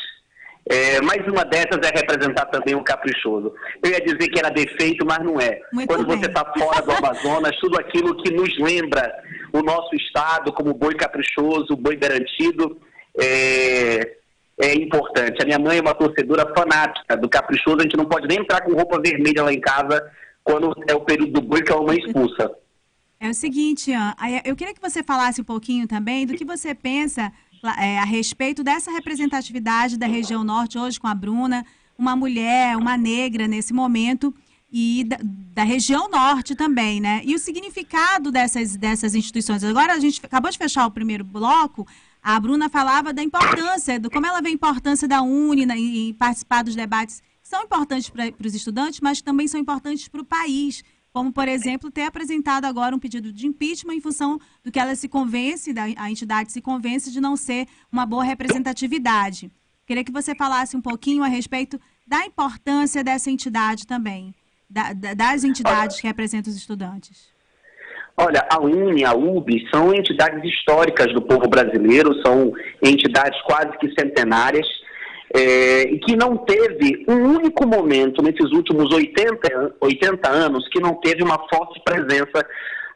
é, 0.67 0.99
mais 1.01 1.25
uma 1.27 1.45
dessas 1.45 1.79
é 1.83 1.91
representar 1.95 2.45
também 2.45 2.73
o 2.73 2.83
caprichoso. 2.83 3.53
Eu 3.83 3.91
ia 3.91 4.01
dizer 4.01 4.29
que 4.29 4.39
era 4.39 4.49
defeito, 4.49 5.05
mas 5.05 5.19
não 5.19 5.39
é. 5.39 5.61
Muito 5.71 5.87
Quando 5.87 6.07
bem. 6.07 6.17
você 6.17 6.25
está 6.25 6.43
fora 6.57 6.81
do 6.81 6.91
Amazonas, 6.91 7.55
tudo 7.59 7.79
aquilo 7.79 8.21
que 8.23 8.33
nos 8.33 8.57
lembra 8.57 9.13
o 9.53 9.61
nosso 9.61 9.95
estado 9.95 10.51
como 10.53 10.73
boi 10.73 10.95
caprichoso, 10.95 11.75
boi 11.75 11.95
garantido, 11.95 12.79
é, 13.19 14.17
é 14.59 14.73
importante. 14.73 15.41
A 15.41 15.45
minha 15.45 15.59
mãe 15.59 15.77
é 15.77 15.81
uma 15.81 15.93
torcedora 15.93 16.51
fanática 16.53 17.17
do 17.17 17.29
caprichoso, 17.29 17.79
a 17.79 17.83
gente 17.83 17.97
não 17.97 18.05
pode 18.05 18.27
nem 18.27 18.39
entrar 18.39 18.61
com 18.61 18.73
roupa 18.73 19.01
vermelha 19.01 19.43
lá 19.43 19.53
em 19.53 19.59
casa 19.59 20.01
quando 20.43 20.73
é 20.87 20.93
o 20.93 21.01
período 21.01 21.33
do 21.33 21.41
boi 21.41 21.61
que 21.63 21.71
a 21.71 21.75
mamãe 21.75 21.97
expulsa. 21.97 22.51
É 23.19 23.29
o 23.29 23.33
seguinte, 23.33 23.91
Ian, 23.91 24.13
eu 24.43 24.55
queria 24.55 24.73
que 24.73 24.81
você 24.81 25.01
falasse 25.01 25.41
um 25.41 25.45
pouquinho 25.45 25.87
também 25.87 26.25
do 26.25 26.35
que 26.35 26.45
você 26.45 26.75
pensa 26.75 27.31
é, 27.79 27.97
a 27.99 28.05
respeito 28.05 28.63
dessa 28.63 28.91
representatividade 28.91 29.97
da 29.97 30.05
região 30.05 30.43
norte 30.43 30.77
hoje 30.77 30.99
com 30.99 31.07
a 31.07 31.15
Bruna, 31.15 31.65
uma 31.97 32.15
mulher, 32.15 32.77
uma 32.77 32.97
negra 32.97 33.47
nesse 33.47 33.73
momento 33.73 34.33
e 34.71 35.05
da, 35.05 35.17
da, 35.23 35.63
região 35.63 36.09
norte 36.09 36.53
também, 36.53 36.99
né? 36.99 37.21
E 37.23 37.33
o 37.33 37.39
significado 37.39 38.31
dessas, 38.31 38.75
dessas 38.75 39.15
instituições. 39.15 39.63
Agora 39.63 39.93
a 39.93 39.99
gente 39.99 40.19
acabou 40.23 40.51
de 40.51 40.57
fechar 40.57 40.85
o 40.85 40.91
primeiro 40.91 41.23
bloco, 41.23 41.87
a 42.25 42.39
Bruna 42.39 42.67
falava 42.69 43.13
da 43.13 43.21
importância, 43.21 43.99
do 43.99 44.09
como 44.09 44.25
ela 44.25 44.41
vê 44.41 44.49
a 44.49 44.51
importância 44.51 45.07
da 45.07 45.21
Uni 45.21 45.63
em 45.63 46.11
participar 46.11 46.63
dos 46.63 46.75
debates 46.75 47.21
que 47.21 47.47
são 47.47 47.61
importantes 47.61 48.09
para 48.09 48.47
os 48.47 48.55
estudantes, 48.55 48.99
mas 48.99 49.21
também 49.21 49.47
são 49.47 49.59
importantes 49.59 50.07
para 50.07 50.21
o 50.21 50.25
país 50.25 50.83
como, 51.13 51.31
por 51.31 51.47
exemplo, 51.47 51.91
ter 51.91 52.01
apresentado 52.01 52.65
agora 52.65 52.95
um 52.95 52.99
pedido 52.99 53.31
de 53.31 53.45
impeachment 53.45 53.93
em 53.93 54.01
função 54.01 54.39
do 54.63 54.71
que 54.71 54.79
ela 54.79 54.95
se 54.95 55.07
convence, 55.07 55.71
a 55.95 56.09
entidade 56.09 56.51
se 56.51 56.61
convence 56.61 57.11
de 57.11 57.21
não 57.21 57.37
ser 57.37 57.67
uma 57.91 58.07
boa 58.07 58.23
representatividade. 58.23 59.51
Queria 59.85 60.03
que 60.03 60.11
você 60.11 60.33
falasse 60.33 60.75
um 60.75 60.81
pouquinho 60.81 61.23
a 61.23 61.27
respeito 61.27 61.79
da 62.07 62.25
importância 62.25 63.03
dessa 63.03 63.29
entidade 63.29 63.85
também, 63.85 64.33
da, 64.67 64.93
das 64.93 65.43
entidades 65.43 66.01
que 66.01 66.07
representam 66.07 66.51
os 66.51 66.57
estudantes. 66.57 67.34
Olha, 68.17 68.47
a 68.49 68.61
UNE, 68.61 69.03
a 69.03 69.13
UB, 69.13 69.67
são 69.73 69.93
entidades 69.93 70.41
históricas 70.43 71.13
do 71.13 71.21
povo 71.21 71.49
brasileiro, 71.49 72.15
são 72.25 72.53
entidades 72.81 73.39
quase 73.41 73.77
que 73.77 73.91
centenárias, 73.99 74.65
é, 75.33 75.85
que 76.05 76.15
não 76.15 76.37
teve 76.37 77.03
um 77.09 77.35
único 77.35 77.67
momento 77.67 78.21
nesses 78.21 78.51
últimos 78.53 78.89
80, 78.93 79.75
80 79.81 80.29
anos 80.29 80.65
que 80.69 80.79
não 80.79 80.95
teve 81.01 81.23
uma 81.23 81.37
forte 81.49 81.81
presença 81.83 82.45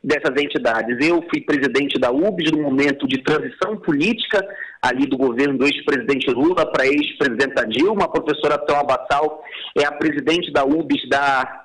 dessas 0.01 0.41
entidades. 0.41 0.97
Eu 1.05 1.21
fui 1.29 1.41
presidente 1.41 1.99
da 1.99 2.11
UBS 2.11 2.51
no 2.51 2.61
momento 2.61 3.05
de 3.05 3.21
transição 3.21 3.75
política 3.77 4.39
ali 4.81 5.05
do 5.05 5.17
governo 5.17 5.57
do 5.57 5.65
ex-presidente 5.65 6.31
Lula 6.31 6.65
para 6.71 6.87
ex-presidenta 6.87 7.67
Dilma. 7.67 8.05
A 8.05 8.07
professora 8.07 8.57
Thelma 8.57 8.83
Bassal 8.83 9.43
é 9.77 9.85
a 9.85 9.91
presidente 9.91 10.51
da 10.53 10.63
UBS 10.63 11.09
da 11.09 11.58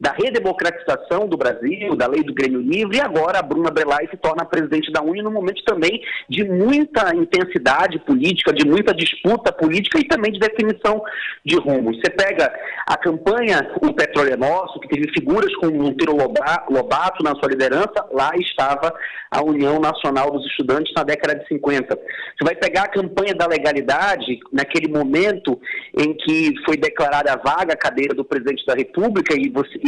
da 0.00 0.12
redemocratização 0.12 1.28
do 1.28 1.36
Brasil, 1.36 1.94
da 1.94 2.06
lei 2.06 2.22
do 2.22 2.32
Grêmio 2.32 2.60
Livre, 2.60 2.96
e 2.96 3.00
agora 3.00 3.38
a 3.38 3.42
Bruna 3.42 3.70
Brelay 3.70 4.08
se 4.08 4.16
torna 4.16 4.46
presidente 4.46 4.90
da 4.90 5.02
Uni 5.02 5.20
num 5.20 5.30
momento 5.30 5.62
também 5.64 6.02
de 6.28 6.42
muita 6.42 7.14
intensidade 7.14 7.98
política, 7.98 8.52
de 8.52 8.66
muita 8.66 8.94
disputa 8.94 9.52
política 9.52 9.98
e 9.98 10.04
também 10.04 10.32
de 10.32 10.38
definição 10.38 11.02
de 11.44 11.56
rumos. 11.56 11.98
Você 12.00 12.10
pega 12.10 12.50
a 12.86 12.96
campanha 12.96 13.70
O 13.82 13.92
Petróleo 13.92 14.32
é 14.32 14.36
Nosso, 14.36 14.80
que 14.80 14.88
teve 14.88 15.12
figuras 15.12 15.54
como 15.56 15.76
Monteiro 15.76 16.16
Lobato 16.16 17.22
na 17.22 17.34
sua 17.34 17.48
liderança, 17.48 18.06
lá 18.10 18.30
estava 18.36 18.94
a 19.30 19.42
União 19.42 19.78
Nacional 19.78 20.30
dos 20.30 20.44
Estudantes 20.46 20.92
na 20.96 21.04
década 21.04 21.38
de 21.38 21.46
50. 21.46 21.94
Você 21.94 22.44
vai 22.44 22.56
pegar 22.56 22.84
a 22.84 22.88
campanha 22.88 23.34
da 23.34 23.46
legalidade, 23.46 24.40
naquele 24.52 24.88
momento 24.88 25.60
em 25.96 26.14
que 26.14 26.54
foi 26.64 26.76
declarada 26.76 27.32
a 27.32 27.36
vaga 27.36 27.74
a 27.74 27.76
cadeira 27.76 28.14
do 28.14 28.24
presidente 28.24 28.64
da 28.66 28.74
República, 28.74 29.34
e 29.36 29.48
você 29.50 29.78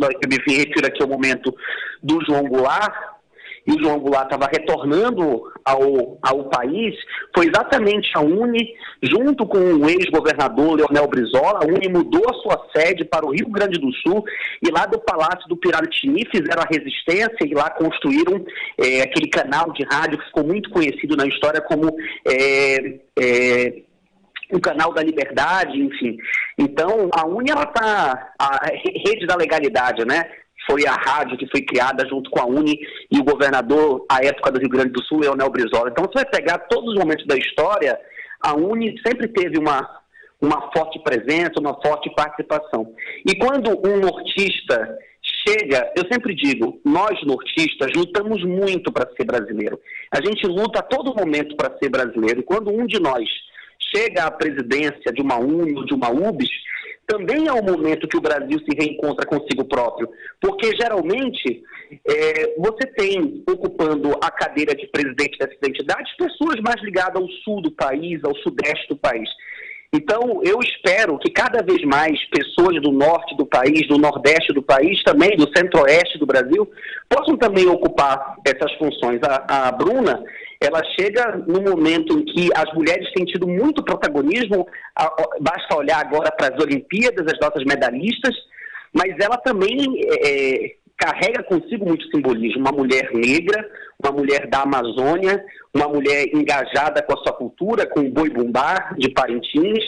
eu 0.00 0.28
me 0.28 0.56
refiro 0.56 0.86
aqui 0.86 1.02
ao 1.02 1.08
momento 1.08 1.54
do 2.02 2.18
João 2.24 2.44
Goulart, 2.44 3.18
e 3.68 3.72
o 3.72 3.82
João 3.82 3.98
Goulart 3.98 4.24
estava 4.24 4.48
retornando 4.50 5.42
ao, 5.62 6.18
ao 6.22 6.44
país, 6.44 6.94
foi 7.34 7.48
exatamente 7.48 8.08
a 8.14 8.20
Uni, 8.20 8.74
junto 9.02 9.46
com 9.46 9.58
o 9.58 9.90
ex-governador 9.90 10.76
Leonel 10.76 11.06
Brizola, 11.06 11.60
a 11.62 11.66
Uni 11.66 11.86
mudou 11.86 12.22
a 12.30 12.34
sua 12.34 12.66
sede 12.74 13.04
para 13.04 13.26
o 13.26 13.32
Rio 13.32 13.50
Grande 13.50 13.78
do 13.78 13.92
Sul 13.92 14.24
e 14.62 14.70
lá 14.70 14.86
do 14.86 14.98
Palácio 14.98 15.46
do 15.48 15.56
Piratini 15.56 16.26
fizeram 16.30 16.62
a 16.62 16.66
resistência 16.66 17.44
e 17.44 17.52
lá 17.52 17.68
construíram 17.68 18.42
é, 18.78 19.02
aquele 19.02 19.28
canal 19.28 19.70
de 19.72 19.84
rádio 19.84 20.18
que 20.18 20.24
ficou 20.24 20.44
muito 20.44 20.70
conhecido 20.70 21.14
na 21.14 21.26
história 21.26 21.60
como 21.60 21.94
é, 22.26 22.98
é, 23.18 23.82
o 24.52 24.60
canal 24.60 24.92
da 24.92 25.02
liberdade, 25.02 25.80
enfim. 25.80 26.16
Então, 26.58 27.08
a 27.12 27.26
UNE, 27.26 27.50
ela 27.50 27.64
está, 27.64 28.32
a 28.38 28.66
rede 29.06 29.26
da 29.26 29.36
legalidade, 29.36 30.04
né? 30.04 30.24
Foi 30.68 30.86
a 30.86 30.94
rádio 30.94 31.38
que 31.38 31.48
foi 31.50 31.62
criada 31.62 32.06
junto 32.08 32.30
com 32.30 32.40
a 32.40 32.46
UNE 32.46 32.78
e 33.10 33.18
o 33.18 33.24
governador, 33.24 34.04
à 34.10 34.24
época 34.24 34.52
do 34.52 34.60
Rio 34.60 34.68
Grande 34.68 34.90
do 34.90 35.04
Sul, 35.04 35.20
Leonel 35.20 35.50
Brizola. 35.50 35.90
Então, 35.90 36.04
você 36.04 36.24
vai 36.24 36.26
pegar 36.26 36.58
todos 36.58 36.92
os 36.92 36.98
momentos 36.98 37.26
da 37.26 37.36
história, 37.36 37.98
a 38.42 38.54
UNE 38.54 39.00
sempre 39.06 39.28
teve 39.28 39.58
uma, 39.58 39.88
uma 40.40 40.70
forte 40.72 40.98
presença, 41.02 41.60
uma 41.60 41.74
forte 41.80 42.10
participação. 42.14 42.92
E 43.26 43.36
quando 43.36 43.70
um 43.86 44.00
nortista 44.00 44.98
chega, 45.46 45.92
eu 45.96 46.04
sempre 46.10 46.34
digo, 46.34 46.80
nós 46.84 47.20
nortistas 47.24 47.92
lutamos 47.94 48.42
muito 48.44 48.92
para 48.92 49.10
ser 49.16 49.24
brasileiro. 49.24 49.80
A 50.10 50.24
gente 50.24 50.46
luta 50.46 50.80
a 50.80 50.82
todo 50.82 51.14
momento 51.14 51.56
para 51.56 51.76
ser 51.78 51.88
brasileiro. 51.88 52.40
E 52.40 52.44
quando 52.44 52.70
um 52.70 52.86
de 52.86 53.00
nós 53.00 53.28
chega 53.94 54.24
à 54.24 54.30
presidência 54.30 55.12
de 55.12 55.22
uma 55.22 55.38
UNE 55.38 55.74
ou 55.74 55.84
de 55.84 55.94
uma 55.94 56.10
UBS, 56.10 56.50
também 57.06 57.48
é 57.48 57.52
o 57.52 57.64
momento 57.64 58.06
que 58.06 58.18
o 58.18 58.20
Brasil 58.20 58.58
se 58.58 58.76
reencontra 58.76 59.26
consigo 59.26 59.64
próprio. 59.64 60.08
Porque, 60.40 60.76
geralmente, 60.76 61.62
é, 62.06 62.54
você 62.58 62.86
tem 62.96 63.42
ocupando 63.48 64.12
a 64.22 64.30
cadeira 64.30 64.74
de 64.74 64.86
presidente 64.88 65.38
dessa 65.38 65.54
identidade 65.54 66.14
pessoas 66.18 66.60
mais 66.60 66.80
ligadas 66.82 67.20
ao 67.20 67.28
sul 67.42 67.62
do 67.62 67.70
país, 67.70 68.22
ao 68.22 68.36
sudeste 68.36 68.88
do 68.88 68.96
país. 68.96 69.28
Então, 69.90 70.42
eu 70.44 70.58
espero 70.60 71.18
que 71.18 71.30
cada 71.30 71.62
vez 71.62 71.82
mais 71.82 72.22
pessoas 72.28 72.80
do 72.82 72.92
norte 72.92 73.34
do 73.38 73.46
país, 73.46 73.88
do 73.88 73.96
nordeste 73.96 74.52
do 74.52 74.62
país, 74.62 75.02
também 75.02 75.34
do 75.34 75.48
centro-oeste 75.56 76.18
do 76.18 76.26
Brasil, 76.26 76.70
possam 77.08 77.38
também 77.38 77.66
ocupar 77.66 78.36
essas 78.46 78.70
funções. 78.74 79.18
A, 79.22 79.68
a 79.68 79.72
Bruna, 79.72 80.22
ela 80.60 80.82
chega 80.98 81.36
no 81.46 81.62
momento 81.62 82.18
em 82.18 82.24
que 82.24 82.50
as 82.54 82.72
mulheres 82.74 83.08
têm 83.12 83.24
tido 83.24 83.46
muito 83.46 83.84
protagonismo, 83.84 84.66
basta 85.40 85.76
olhar 85.76 86.00
agora 86.00 86.32
para 86.32 86.54
as 86.54 86.62
Olimpíadas, 86.62 87.26
as 87.32 87.38
nossas 87.40 87.64
medalhistas, 87.64 88.34
mas 88.92 89.14
ela 89.20 89.36
também 89.36 89.78
é, 90.24 90.74
carrega 90.96 91.44
consigo 91.44 91.86
muito 91.86 92.04
simbolismo. 92.10 92.60
Uma 92.60 92.72
mulher 92.72 93.10
negra, 93.14 93.70
uma 94.02 94.10
mulher 94.10 94.48
da 94.48 94.62
Amazônia, 94.62 95.44
uma 95.72 95.86
mulher 95.86 96.26
engajada 96.34 97.02
com 97.02 97.14
a 97.14 97.22
sua 97.22 97.32
cultura, 97.32 97.86
com 97.86 98.00
o 98.00 98.10
boi 98.10 98.28
bumbá 98.28 98.94
de 98.98 99.10
Parintins, 99.10 99.84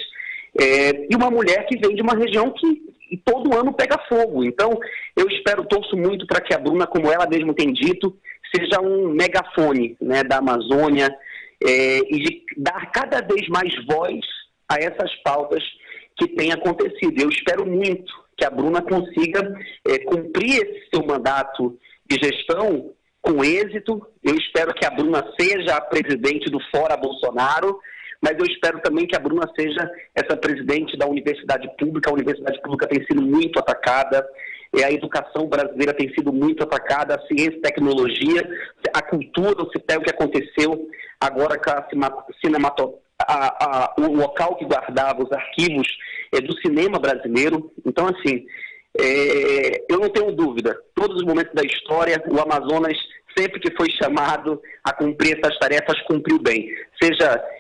é, 0.59 1.07
e 1.11 1.17
uma 1.17 1.31
mulher 1.31 1.67
que 1.67 1.79
vem 1.79 1.97
de 1.97 2.03
uma 2.03 2.15
região 2.15 2.53
que 2.53 2.91
todo 3.25 3.57
ano 3.59 3.73
pega 3.73 3.99
fogo. 4.09 4.45
Então, 4.45 4.79
eu 5.17 5.27
espero, 5.29 5.65
torço 5.65 5.97
muito 5.97 6.27
para 6.27 6.41
que 6.41 6.55
a 6.55 6.59
Bruna, 6.59 6.87
como 6.87 7.11
ela 7.11 7.29
mesma 7.29 7.53
tem 7.55 7.73
dito, 7.73 8.17
seja 8.55 8.81
um 8.81 9.09
megafone 9.09 9.97
né, 10.01 10.23
da 10.23 10.39
Amazônia 10.39 11.15
é, 11.63 11.99
e 11.99 12.19
de 12.19 12.45
dar 12.57 12.91
cada 12.93 13.21
vez 13.21 13.49
mais 13.49 13.73
voz 13.87 14.21
a 14.69 14.77
essas 14.77 15.15
pautas 15.23 15.63
que 16.17 16.29
tem 16.29 16.53
acontecido. 16.53 17.21
Eu 17.21 17.29
espero 17.29 17.67
muito 17.67 18.13
que 18.37 18.45
a 18.45 18.51
Bruna 18.51 18.83
consiga 18.83 19.55
é, 19.87 19.99
cumprir 19.99 20.63
esse 20.63 20.89
seu 20.93 21.05
mandato 21.05 21.79
de 22.09 22.17
gestão 22.23 22.93
com 23.21 23.45
êxito. 23.45 24.07
Eu 24.23 24.35
espero 24.35 24.75
que 24.75 24.87
a 24.87 24.91
Bruna 24.91 25.23
seja 25.39 25.77
a 25.77 25.81
presidente 25.81 26.51
do 26.51 26.59
Fora 26.75 26.97
Bolsonaro, 26.97 27.79
mas 28.23 28.37
eu 28.39 28.47
espero 28.47 28.81
também 28.81 29.07
que 29.07 29.17
a 29.17 29.21
Bruna 29.21 29.51
seja 29.59 29.91
essa 30.15 30.37
presidente 30.37 30.97
da 30.97 31.07
universidade 31.07 31.69
pública. 31.79 32.11
A 32.11 32.15
universidade 32.15 32.61
pública 32.63 32.87
tem 32.87 33.05
sido 33.05 33.23
muito 33.23 33.59
atacada, 33.59 34.27
a 34.85 34.93
educação 34.93 35.49
brasileira 35.49 35.93
tem 35.93 36.13
sido 36.15 36.33
muito 36.33 36.63
atacada, 36.63 37.17
a 37.17 37.27
ciência 37.27 37.61
tecnologia, 37.61 38.49
a 38.95 39.03
cultura, 39.03 39.63
o 39.63 39.71
CITEL 39.71 40.01
que 40.03 40.11
aconteceu 40.11 40.89
agora 41.21 41.59
com 41.59 41.71
a 41.71 42.27
cinematografia 42.41 43.01
a, 43.27 43.65
a, 43.65 43.95
o 43.99 44.15
local 44.15 44.57
que 44.57 44.65
guardava 44.65 45.23
os 45.23 45.33
arquivos 45.33 45.87
é, 46.33 46.41
do 46.41 46.57
cinema 46.61 46.99
brasileiro. 46.99 47.71
Então, 47.85 48.07
assim, 48.07 48.45
é, 48.99 49.85
eu 49.89 49.99
não 49.99 50.09
tenho 50.09 50.33
dúvida, 50.33 50.77
todos 50.95 51.17
os 51.17 51.25
momentos 51.25 51.55
da 51.55 51.63
história, 51.63 52.23
o 52.29 52.41
Amazonas, 52.41 52.97
sempre 53.37 53.61
que 53.61 53.75
foi 53.77 53.91
chamado 53.91 54.61
a 54.85 54.93
cumprir 54.93 55.39
essas 55.39 55.59
tarefas, 55.59 56.01
cumpriu 56.03 56.39
bem. 56.39 56.69
Seja 57.01 57.25
é, 57.27 57.60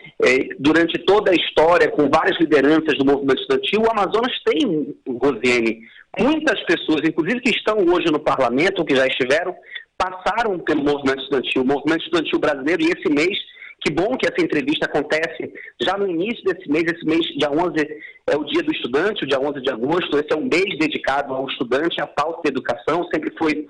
durante 0.58 0.98
toda 1.04 1.30
a 1.30 1.34
história, 1.34 1.90
com 1.90 2.08
várias 2.08 2.38
lideranças 2.38 2.96
do 2.98 3.04
movimento 3.04 3.40
estudantil, 3.40 3.82
o 3.82 3.90
Amazonas 3.90 4.32
tem, 4.44 4.94
Rosiane, 5.06 5.80
muitas 6.18 6.60
pessoas, 6.64 7.00
inclusive 7.04 7.40
que 7.40 7.50
estão 7.50 7.78
hoje 7.78 8.10
no 8.10 8.20
parlamento, 8.20 8.84
que 8.84 8.96
já 8.96 9.06
estiveram, 9.06 9.54
passaram 9.96 10.58
pelo 10.58 10.82
movimento 10.82 11.22
estudantil. 11.22 11.62
O 11.62 11.66
movimento 11.66 12.04
estudantil 12.04 12.38
brasileiro, 12.38 12.82
e 12.82 12.86
esse 12.86 13.08
mês, 13.12 13.38
que 13.82 13.92
bom 13.92 14.16
que 14.16 14.26
essa 14.26 14.44
entrevista 14.44 14.86
acontece 14.86 15.52
já 15.80 15.96
no 15.96 16.08
início 16.08 16.44
desse 16.44 16.70
mês. 16.70 16.84
Esse 16.84 17.04
mês, 17.04 17.26
dia 17.36 17.50
11, 17.50 17.72
é 18.28 18.36
o 18.36 18.44
dia 18.44 18.62
do 18.62 18.72
estudante, 18.72 19.24
o 19.24 19.26
dia 19.26 19.40
11 19.40 19.60
de 19.62 19.70
agosto. 19.70 20.18
Esse 20.18 20.32
é 20.32 20.36
um 20.36 20.48
mês 20.48 20.78
dedicado 20.78 21.34
ao 21.34 21.46
estudante, 21.48 22.00
à 22.00 22.06
pauta 22.06 22.42
de 22.44 22.50
educação. 22.50 23.08
Sempre 23.12 23.32
foi 23.38 23.66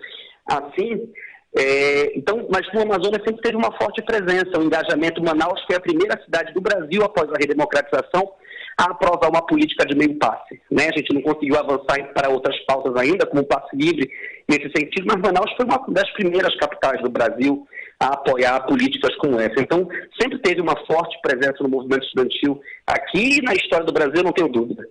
assim. 0.46 1.08
É, 1.56 2.16
então, 2.16 2.46
mas 2.48 2.66
o 2.68 2.80
Amazonas 2.80 3.22
sempre 3.24 3.42
teve 3.42 3.56
uma 3.56 3.76
forte 3.76 4.02
presença. 4.02 4.58
O 4.58 4.62
engajamento 4.62 5.22
Manaus 5.22 5.60
foi 5.66 5.76
a 5.76 5.80
primeira 5.80 6.20
cidade 6.24 6.52
do 6.52 6.60
Brasil 6.60 7.02
após 7.02 7.28
a 7.28 7.38
redemocratização 7.38 8.32
a 8.78 8.84
aprovar 8.92 9.28
uma 9.28 9.44
política 9.44 9.84
de 9.84 9.96
meio 9.96 10.16
passe. 10.18 10.60
Né? 10.70 10.88
A 10.88 10.96
gente 10.96 11.12
não 11.12 11.20
conseguiu 11.20 11.58
avançar 11.58 12.12
para 12.14 12.30
outras 12.30 12.56
pautas 12.64 12.94
ainda, 12.96 13.26
como 13.26 13.42
o 13.42 13.46
passe 13.46 13.76
livre 13.76 14.08
nesse 14.48 14.70
sentido, 14.74 15.06
mas 15.06 15.20
Manaus 15.20 15.52
foi 15.56 15.66
uma 15.66 15.84
das 15.88 16.10
primeiras 16.12 16.54
capitais 16.56 17.00
do 17.02 17.10
Brasil 17.10 17.66
a 17.98 18.14
apoiar 18.14 18.66
políticas 18.66 19.14
como 19.16 19.38
essa. 19.38 19.60
Então, 19.60 19.86
sempre 20.18 20.38
teve 20.38 20.60
uma 20.60 20.74
forte 20.86 21.20
presença 21.20 21.62
no 21.62 21.68
movimento 21.68 22.04
estudantil 22.04 22.60
aqui 22.86 23.38
e 23.38 23.42
na 23.42 23.54
história 23.54 23.84
do 23.84 23.92
Brasil, 23.92 24.22
não 24.22 24.32
tenho 24.32 24.48
dúvida. 24.48 24.88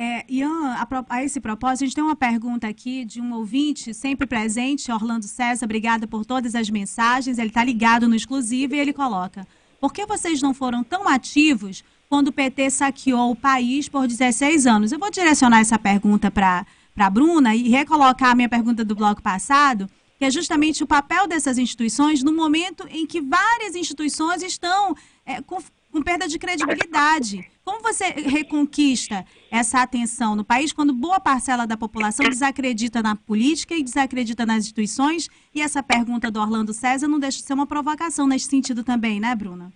É, 0.00 0.24
Ian, 0.28 0.74
a, 0.74 0.86
a, 1.08 1.24
esse 1.24 1.40
propósito, 1.40 1.82
a 1.82 1.86
gente 1.86 1.96
tem 1.96 2.04
uma 2.04 2.14
pergunta 2.14 2.68
aqui 2.68 3.04
de 3.04 3.20
um 3.20 3.34
ouvinte 3.34 3.92
sempre 3.92 4.28
presente, 4.28 4.92
Orlando 4.92 5.24
César. 5.26 5.64
Obrigada 5.64 6.06
por 6.06 6.24
todas 6.24 6.54
as 6.54 6.70
mensagens. 6.70 7.36
Ele 7.36 7.48
está 7.48 7.64
ligado 7.64 8.08
no 8.08 8.14
exclusivo 8.14 8.76
e 8.76 8.78
ele 8.78 8.92
coloca: 8.92 9.44
Por 9.80 9.92
que 9.92 10.06
vocês 10.06 10.40
não 10.40 10.54
foram 10.54 10.84
tão 10.84 11.08
ativos 11.08 11.82
quando 12.08 12.28
o 12.28 12.32
PT 12.32 12.70
saqueou 12.70 13.32
o 13.32 13.36
país 13.36 13.88
por 13.88 14.06
16 14.06 14.68
anos? 14.68 14.92
Eu 14.92 15.00
vou 15.00 15.10
direcionar 15.10 15.58
essa 15.58 15.76
pergunta 15.76 16.30
para 16.30 16.64
a 16.96 17.10
Bruna 17.10 17.56
e 17.56 17.68
recolocar 17.68 18.30
a 18.30 18.34
minha 18.36 18.48
pergunta 18.48 18.84
do 18.84 18.94
bloco 18.94 19.20
passado 19.20 19.90
que 20.18 20.24
é 20.24 20.30
justamente 20.32 20.82
o 20.82 20.86
papel 20.86 21.28
dessas 21.28 21.58
instituições 21.58 22.24
no 22.24 22.32
momento 22.32 22.84
em 22.90 23.06
que 23.06 23.20
várias 23.20 23.76
instituições 23.76 24.42
estão 24.42 24.96
é, 25.24 25.40
com, 25.40 25.62
com 25.98 26.02
perda 26.02 26.28
de 26.28 26.38
credibilidade. 26.38 27.44
Como 27.64 27.82
você 27.82 28.04
reconquista 28.10 29.24
essa 29.50 29.82
atenção 29.82 30.36
no 30.36 30.44
país 30.44 30.72
quando 30.72 30.94
boa 30.94 31.18
parcela 31.18 31.66
da 31.66 31.76
população 31.76 32.28
desacredita 32.28 33.02
na 33.02 33.16
política 33.16 33.74
e 33.74 33.82
desacredita 33.82 34.46
nas 34.46 34.58
instituições? 34.58 35.28
E 35.52 35.60
essa 35.60 35.82
pergunta 35.82 36.30
do 36.30 36.40
Orlando 36.40 36.72
César 36.72 37.08
não 37.08 37.18
deixa 37.18 37.38
de 37.38 37.44
ser 37.44 37.54
uma 37.54 37.66
provocação 37.66 38.28
nesse 38.28 38.46
sentido 38.46 38.84
também, 38.84 39.18
né, 39.18 39.34
Bruna? 39.34 39.72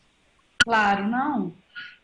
Claro, 0.59 1.09
não. 1.09 1.53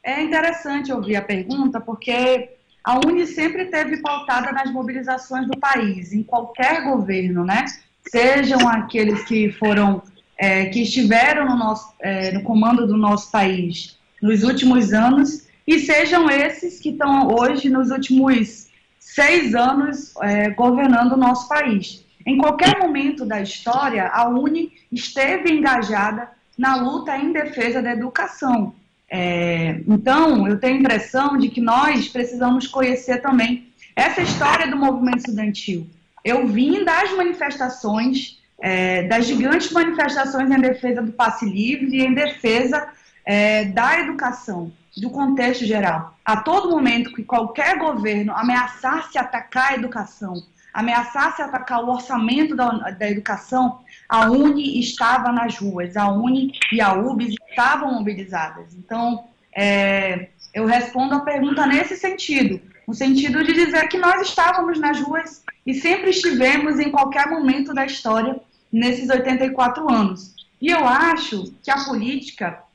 É 0.03 0.21
interessante 0.21 0.93
ouvir 0.93 1.15
a 1.15 1.23
pergunta, 1.23 1.81
porque 1.81 2.57
a 2.83 2.99
Uni 3.07 3.25
sempre 3.25 3.67
teve 3.67 3.99
pautada 3.99 4.51
nas 4.51 4.73
mobilizações 4.73 5.47
do 5.47 5.57
país, 5.59 6.13
em 6.13 6.25
qualquer 6.25 6.83
governo, 6.83 7.45
né? 7.45 7.67
sejam 8.11 8.67
aqueles 8.69 9.23
que 9.25 9.53
foram, 9.53 10.03
é, 10.37 10.67
que 10.67 10.83
estiveram 10.83 11.47
no, 11.47 11.57
nosso, 11.57 11.93
é, 12.01 12.33
no 12.33 12.43
comando 12.43 12.87
do 12.87 12.97
nosso 12.97 13.31
país 13.31 13.98
nos 14.21 14.43
últimos 14.43 14.93
anos, 14.93 15.47
e 15.67 15.79
sejam 15.79 16.31
esses 16.31 16.81
que 16.81 16.91
estão 16.91 17.29
hoje 17.29 17.69
nos 17.69 17.91
últimos 17.91 18.69
seis 18.99 19.55
anos 19.55 20.15
é, 20.23 20.51
governando 20.51 21.13
o 21.13 21.17
nosso 21.17 21.49
país. 21.49 22.05
Em 22.27 22.37
qualquer 22.37 22.79
momento 22.79 23.25
da 23.25 23.41
história, 23.41 24.09
a 24.09 24.29
UNE 24.29 24.73
esteve 24.91 25.51
engajada 25.51 26.29
na 26.57 26.77
luta 26.77 27.17
em 27.17 27.33
defesa 27.33 27.81
da 27.81 27.93
educação. 27.93 28.75
É, 29.11 29.81
então, 29.87 30.47
eu 30.47 30.59
tenho 30.59 30.77
a 30.77 30.81
impressão 30.81 31.39
de 31.39 31.49
que 31.49 31.61
nós 31.61 32.09
precisamos 32.09 32.67
conhecer 32.67 33.23
também 33.23 33.69
essa 33.97 34.21
história 34.21 34.69
do 34.69 34.77
movimento 34.77 35.19
estudantil 35.19 35.87
eu 36.25 36.47
vim 36.47 36.85
das 36.85 37.13
manifestações, 37.17 38.39
é, 38.61 39.05
das 39.05 39.27
gigantes 39.27 39.71
manifestações 39.71 40.51
em 40.51 40.61
defesa 40.61 41.03
do 41.03 41.13
passe 41.13 41.47
livre 41.47 42.01
em 42.01 42.13
defesa 42.13 42.89
é, 43.29 43.67
da 43.67 44.01
educação, 44.01 44.73
do 44.97 45.11
contexto 45.11 45.67
geral. 45.67 46.15
A 46.25 46.39
todo 46.39 46.71
momento 46.71 47.13
que 47.13 47.23
qualquer 47.23 47.79
governo 47.79 48.33
ameaçasse 48.35 49.19
atacar 49.19 49.73
a 49.73 49.75
educação, 49.75 50.33
ameaçasse 50.73 51.43
atacar 51.43 51.85
o 51.85 51.91
orçamento 51.91 52.57
da, 52.57 52.71
da 52.71 53.11
educação, 53.11 53.81
a 54.09 54.31
UNE 54.31 54.81
estava 54.81 55.31
nas 55.31 55.59
ruas, 55.59 55.95
a 55.95 56.11
UNE 56.11 56.53
e 56.73 56.81
a 56.81 56.95
UBS 56.95 57.35
estavam 57.51 57.93
mobilizadas. 57.93 58.75
Então, 58.75 59.25
é, 59.55 60.29
eu 60.55 60.65
respondo 60.65 61.15
a 61.15 61.21
pergunta 61.21 61.67
nesse 61.67 61.99
sentido, 61.99 62.59
no 62.87 62.95
sentido 62.95 63.45
de 63.45 63.53
dizer 63.53 63.89
que 63.89 63.99
nós 63.99 64.27
estávamos 64.27 64.81
nas 64.81 64.99
ruas 65.03 65.43
e 65.67 65.75
sempre 65.75 66.11
estivemos 66.11 66.81
em 66.81 66.91
qualquer 66.91 67.29
momento 67.29 67.75
da 67.75 67.85
história 67.85 68.41
nesses 68.73 69.11
84 69.11 69.87
anos. 69.91 70.35
E 70.63 70.71
eu 70.71 70.89
acho 70.89 71.53
que 71.63 71.71
a 71.71 71.85
política 71.85 72.67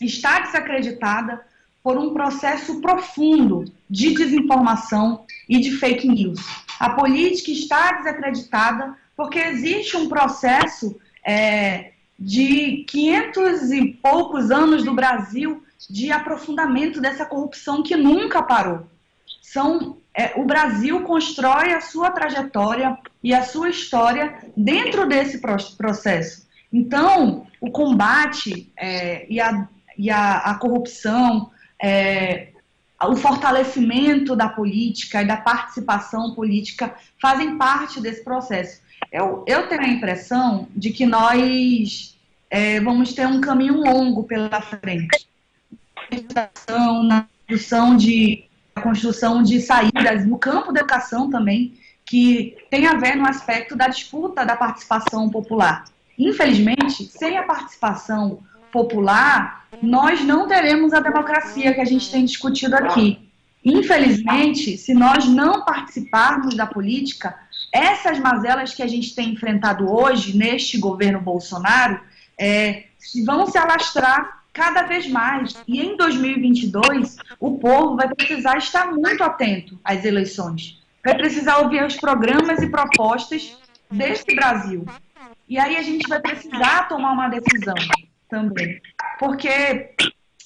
está 0.00 0.40
desacreditada 0.40 1.44
por 1.82 1.96
um 1.96 2.12
processo 2.12 2.80
profundo 2.80 3.64
de 3.88 4.14
desinformação 4.14 5.24
e 5.48 5.60
de 5.60 5.72
fake 5.72 6.08
news. 6.08 6.40
A 6.80 6.90
política 6.90 7.50
está 7.50 7.92
desacreditada 7.92 8.96
porque 9.16 9.38
existe 9.38 9.96
um 9.96 10.08
processo 10.08 10.98
é, 11.24 11.92
de 12.18 12.84
500 12.88 13.72
e 13.72 13.92
poucos 14.02 14.50
anos 14.50 14.84
do 14.84 14.94
Brasil 14.94 15.62
de 15.88 16.10
aprofundamento 16.10 17.00
dessa 17.00 17.24
corrupção 17.24 17.82
que 17.82 17.96
nunca 17.96 18.42
parou. 18.42 18.86
São 19.40 19.96
é, 20.16 20.32
o 20.36 20.44
Brasil 20.44 21.02
constrói 21.02 21.74
a 21.74 21.80
sua 21.82 22.10
trajetória 22.10 22.96
e 23.22 23.34
a 23.34 23.42
sua 23.42 23.68
história 23.68 24.38
dentro 24.56 25.06
desse 25.06 25.38
processo. 25.76 26.46
Então, 26.72 27.46
o 27.60 27.70
combate 27.70 28.72
é, 28.76 29.26
e, 29.30 29.38
a, 29.38 29.68
e 29.98 30.10
a, 30.10 30.38
a 30.38 30.54
corrupção, 30.54 31.50
é, 31.82 32.48
o 33.04 33.16
fortalecimento 33.16 34.34
da 34.34 34.48
política 34.48 35.22
e 35.22 35.26
da 35.26 35.36
participação 35.36 36.34
política 36.34 36.94
fazem 37.20 37.58
parte 37.58 38.00
desse 38.00 38.24
processo. 38.24 38.80
Eu, 39.12 39.44
eu 39.46 39.68
tenho 39.68 39.82
a 39.82 39.88
impressão 39.88 40.68
de 40.74 40.90
que 40.90 41.04
nós 41.04 42.16
é, 42.50 42.80
vamos 42.80 43.12
ter 43.12 43.26
um 43.26 43.40
caminho 43.40 43.74
longo 43.74 44.24
pela 44.24 44.60
frente. 44.60 45.26
Na 47.04 47.26
produção 47.46 47.96
de 47.96 48.44
a 48.74 48.80
construção 48.82 49.42
de 49.42 49.60
saídas 49.60 50.26
no 50.26 50.38
campo 50.38 50.70
da 50.70 50.80
educação 50.80 51.30
também, 51.30 51.74
que 52.04 52.56
tem 52.70 52.86
a 52.86 52.94
ver 52.94 53.16
no 53.16 53.26
aspecto 53.26 53.74
da 53.74 53.88
disputa 53.88 54.44
da 54.44 54.54
participação 54.54 55.30
popular. 55.30 55.84
Infelizmente, 56.18 57.04
sem 57.04 57.38
a 57.38 57.42
participação 57.42 58.40
popular, 58.76 59.66
nós 59.80 60.22
não 60.22 60.46
teremos 60.46 60.92
a 60.92 61.00
democracia 61.00 61.72
que 61.72 61.80
a 61.80 61.84
gente 61.86 62.10
tem 62.10 62.26
discutido 62.26 62.76
aqui. 62.76 63.26
Infelizmente, 63.64 64.76
se 64.76 64.92
nós 64.92 65.26
não 65.26 65.64
participarmos 65.64 66.54
da 66.54 66.66
política, 66.66 67.34
essas 67.72 68.18
mazelas 68.18 68.74
que 68.74 68.82
a 68.82 68.86
gente 68.86 69.14
tem 69.14 69.30
enfrentado 69.32 69.90
hoje 69.90 70.36
neste 70.36 70.76
governo 70.76 71.20
Bolsonaro 71.22 71.98
é, 72.38 72.84
vão 73.24 73.46
se 73.46 73.56
alastrar 73.56 74.42
cada 74.52 74.82
vez 74.82 75.08
mais. 75.08 75.56
E 75.66 75.80
em 75.80 75.96
2022, 75.96 77.16
o 77.40 77.58
povo 77.58 77.96
vai 77.96 78.08
precisar 78.14 78.58
estar 78.58 78.92
muito 78.92 79.24
atento 79.24 79.80
às 79.82 80.04
eleições. 80.04 80.82
Vai 81.02 81.16
precisar 81.16 81.58
ouvir 81.58 81.82
os 81.82 81.96
programas 81.96 82.60
e 82.60 82.68
propostas 82.68 83.56
deste 83.90 84.34
Brasil. 84.34 84.84
E 85.48 85.58
aí 85.58 85.76
a 85.76 85.82
gente 85.82 86.06
vai 86.08 86.20
precisar 86.20 86.88
tomar 86.88 87.12
uma 87.12 87.28
decisão 87.28 87.74
também. 88.28 88.80
Porque 89.18 89.94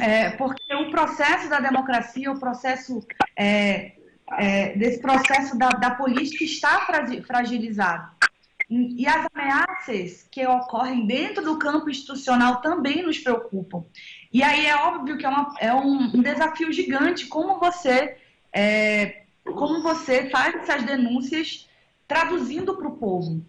é, 0.01 0.31
porque 0.31 0.75
o 0.75 0.91
processo 0.91 1.49
da 1.49 1.61
democracia, 1.61 2.33
o 2.33 2.41
processo 2.41 3.07
é, 3.37 3.93
é, 4.39 4.75
desse 4.77 5.01
processo 5.01 5.59
da, 5.59 5.69
da, 5.69 5.91
política 5.91 6.43
está 6.43 6.87
fragilizado. 7.27 8.11
E 8.71 9.07
as 9.07 9.27
ameaças 9.35 10.27
que 10.31 10.47
ocorrem 10.47 11.07
dentro 11.07 11.45
do 11.45 11.59
campo 11.59 11.91
institucional 11.91 12.61
também 12.61 13.03
nos 13.03 13.19
preocupam. 13.19 13.85
E 14.33 14.43
aí 14.43 14.65
é 14.65 14.77
óbvio 14.77 15.19
que 15.19 15.27
é, 15.27 15.29
uma, 15.29 15.55
é 15.59 15.75
um, 15.75 16.23
desafio 16.23 16.73
gigante 16.73 17.27
como 17.27 17.59
você, 17.59 18.17
é, 18.53 19.25
como 19.45 19.83
você 19.83 20.31
faz 20.31 20.55
essas 20.55 20.85
denúncias 20.85 21.69
traduzindo 22.07 22.77
para 22.77 22.89
o 22.89 22.97
povo. 22.97 23.45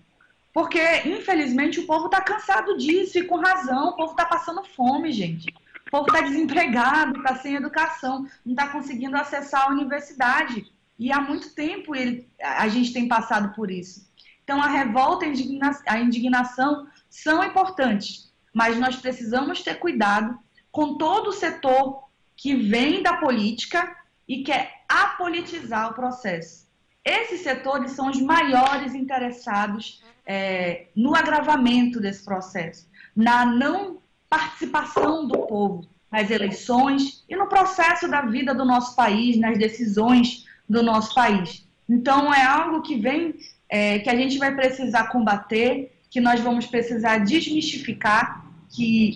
Porque, 0.54 0.80
infelizmente, 1.06 1.80
o 1.80 1.88
povo 1.88 2.06
está 2.06 2.22
cansado 2.22 2.78
disso 2.78 3.18
e 3.18 3.24
com 3.24 3.38
razão. 3.38 3.90
O 3.90 3.96
povo 3.96 4.12
está 4.12 4.26
passando 4.26 4.64
fome, 4.64 5.12
gente. 5.12 5.48
O 5.88 5.92
povo 5.92 6.08
está 6.08 6.22
desempregado, 6.22 7.18
está 7.18 7.36
sem 7.36 7.56
educação, 7.56 8.28
não 8.46 8.54
está 8.54 8.68
conseguindo 8.68 9.16
acessar 9.16 9.64
a 9.64 9.72
universidade. 9.72 10.72
E 11.00 11.12
há 11.12 11.20
muito 11.20 11.54
tempo 11.54 11.96
ele, 11.96 12.30
a 12.42 12.68
gente 12.68 12.94
tem 12.94 13.08
passado 13.08 13.54
por 13.56 13.72
isso. 13.72 14.10
Então, 14.44 14.62
a 14.62 14.68
revolta 14.68 15.26
e 15.26 15.60
a 15.88 16.00
indignação 16.00 16.88
são 17.10 17.44
importantes, 17.44 18.32
mas 18.54 18.78
nós 18.78 18.98
precisamos 18.98 19.62
ter 19.62 19.76
cuidado 19.76 20.38
com 20.72 20.98
todo 20.98 21.30
o 21.30 21.34
setor 21.34 22.04
que 22.36 22.56
vem 22.56 23.04
da 23.04 23.18
política 23.18 23.96
e 24.28 24.44
quer 24.44 24.84
apolitizar 24.88 25.92
o 25.92 25.94
processo. 25.94 26.61
Esses 27.04 27.42
setores 27.42 27.92
são 27.92 28.10
os 28.10 28.22
maiores 28.22 28.94
interessados 28.94 30.04
é, 30.26 30.88
no 30.96 31.16
agravamento 31.16 32.00
desse 32.00 32.24
processo, 32.24 32.88
na 33.16 33.46
não 33.46 34.00
participação 34.30 35.28
do 35.28 35.40
povo 35.40 35.88
nas 36.12 36.30
eleições 36.30 37.24
e 37.30 37.36
no 37.36 37.48
processo 37.48 38.08
da 38.08 38.22
vida 38.22 38.54
do 38.54 38.66
nosso 38.66 38.96
país, 38.96 39.38
nas 39.38 39.58
decisões 39.58 40.46
do 40.68 40.84
nosso 40.84 41.16
país. 41.16 41.66
Então 41.88 42.34
é 42.34 42.44
algo 42.44 42.82
que 42.82 42.98
vem, 42.98 43.36
é, 43.70 44.00
que 44.00 44.10
a 44.10 44.16
gente 44.16 44.38
vai 44.38 44.54
precisar 44.54 45.08
combater, 45.08 45.98
que 46.10 46.20
nós 46.20 46.42
vamos 46.42 46.66
precisar 46.66 47.20
desmistificar, 47.20 48.46
que 48.70 49.16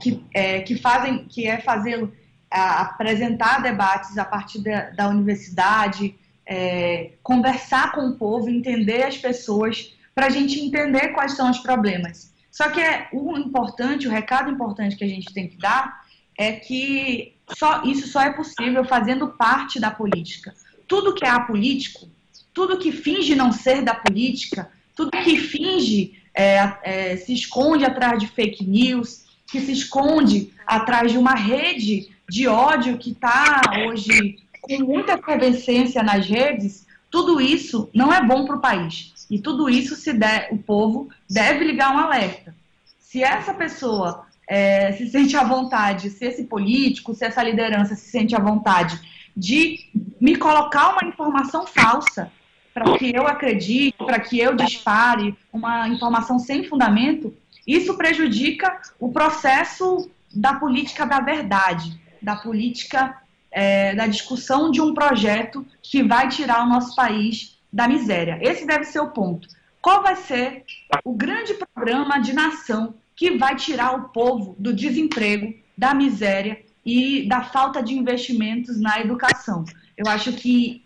que, 0.00 0.22
é, 0.34 0.60
que 0.60 0.76
fazem, 0.76 1.24
que 1.24 1.46
é 1.46 1.60
fazê-lo 1.60 2.12
apresentar 2.50 3.62
debates 3.62 4.16
a 4.18 4.24
partir 4.24 4.62
da, 4.62 4.90
da 4.90 5.08
universidade, 5.08 6.14
é, 6.46 7.12
conversar 7.22 7.92
com 7.92 8.08
o 8.08 8.16
povo, 8.16 8.48
entender 8.48 9.02
as 9.02 9.16
pessoas, 9.16 9.94
para 10.14 10.26
a 10.26 10.30
gente 10.30 10.60
entender 10.60 11.08
quais 11.08 11.32
são 11.32 11.50
os 11.50 11.58
problemas. 11.58 12.32
Só 12.50 12.68
que 12.70 12.80
é, 12.80 13.08
o 13.12 13.36
importante, 13.36 14.06
o 14.06 14.10
recado 14.10 14.50
importante 14.50 14.96
que 14.96 15.04
a 15.04 15.08
gente 15.08 15.32
tem 15.32 15.48
que 15.48 15.58
dar 15.58 16.04
é 16.38 16.52
que 16.52 17.34
só, 17.56 17.82
isso 17.84 18.06
só 18.08 18.22
é 18.22 18.32
possível 18.32 18.84
fazendo 18.84 19.28
parte 19.28 19.80
da 19.80 19.90
política. 19.90 20.54
Tudo 20.86 21.14
que 21.14 21.24
é 21.24 21.30
apolítico, 21.30 22.08
tudo 22.52 22.78
que 22.78 22.92
finge 22.92 23.34
não 23.34 23.50
ser 23.50 23.82
da 23.82 23.94
política, 23.94 24.70
tudo 24.94 25.10
que 25.10 25.36
finge 25.36 26.22
é, 26.32 26.76
é, 26.82 27.16
se 27.16 27.32
esconde 27.32 27.84
atrás 27.84 28.18
de 28.20 28.28
fake 28.28 28.64
news, 28.64 29.24
que 29.48 29.60
se 29.60 29.72
esconde 29.72 30.52
atrás 30.66 31.10
de 31.10 31.18
uma 31.18 31.34
rede 31.34 32.10
de 32.28 32.46
ódio 32.46 32.98
que 32.98 33.10
está 33.10 33.60
hoje 33.86 34.43
com 34.64 34.84
muita 34.84 35.14
efervescência 35.14 36.02
nas 36.02 36.26
redes, 36.26 36.86
tudo 37.10 37.40
isso 37.40 37.88
não 37.94 38.12
é 38.12 38.22
bom 38.24 38.44
para 38.44 38.56
o 38.56 38.60
país. 38.60 39.26
E 39.30 39.38
tudo 39.38 39.68
isso 39.68 39.94
se 39.94 40.12
der, 40.12 40.48
o 40.50 40.58
povo 40.58 41.08
deve 41.30 41.64
ligar 41.64 41.94
um 41.94 41.98
alerta. 41.98 42.54
Se 42.98 43.22
essa 43.22 43.54
pessoa 43.54 44.26
é, 44.48 44.92
se 44.92 45.08
sente 45.08 45.36
à 45.36 45.44
vontade, 45.44 46.10
se 46.10 46.24
esse 46.24 46.44
político, 46.44 47.14
se 47.14 47.24
essa 47.24 47.42
liderança 47.42 47.94
se 47.94 48.10
sente 48.10 48.34
à 48.34 48.40
vontade 48.40 49.00
de 49.36 49.88
me 50.20 50.36
colocar 50.36 50.90
uma 50.90 51.08
informação 51.08 51.66
falsa 51.66 52.30
para 52.72 52.98
que 52.98 53.14
eu 53.14 53.26
acredite, 53.26 53.96
para 53.98 54.18
que 54.18 54.38
eu 54.38 54.54
dispare 54.54 55.36
uma 55.52 55.88
informação 55.88 56.38
sem 56.38 56.64
fundamento, 56.64 57.34
isso 57.66 57.96
prejudica 57.96 58.80
o 58.98 59.12
processo 59.12 60.10
da 60.34 60.54
política 60.54 61.06
da 61.06 61.20
verdade, 61.20 61.98
da 62.20 62.36
política 62.36 63.16
é, 63.54 63.94
da 63.94 64.08
discussão 64.08 64.68
de 64.68 64.80
um 64.80 64.92
projeto 64.92 65.64
que 65.80 66.02
vai 66.02 66.28
tirar 66.28 66.64
o 66.64 66.68
nosso 66.68 66.96
país 66.96 67.56
da 67.72 67.86
miséria. 67.86 68.36
Esse 68.42 68.66
deve 68.66 68.84
ser 68.84 68.98
o 68.98 69.10
ponto. 69.10 69.48
Qual 69.80 70.02
vai 70.02 70.16
ser 70.16 70.64
o 71.04 71.14
grande 71.14 71.54
programa 71.54 72.18
de 72.18 72.32
nação 72.32 72.94
que 73.14 73.38
vai 73.38 73.54
tirar 73.54 73.94
o 73.94 74.08
povo 74.08 74.56
do 74.58 74.74
desemprego, 74.74 75.54
da 75.78 75.94
miséria 75.94 76.60
e 76.84 77.28
da 77.28 77.42
falta 77.42 77.80
de 77.80 77.94
investimentos 77.94 78.80
na 78.80 78.98
educação? 78.98 79.64
Eu 79.96 80.10
acho 80.10 80.32
que 80.32 80.84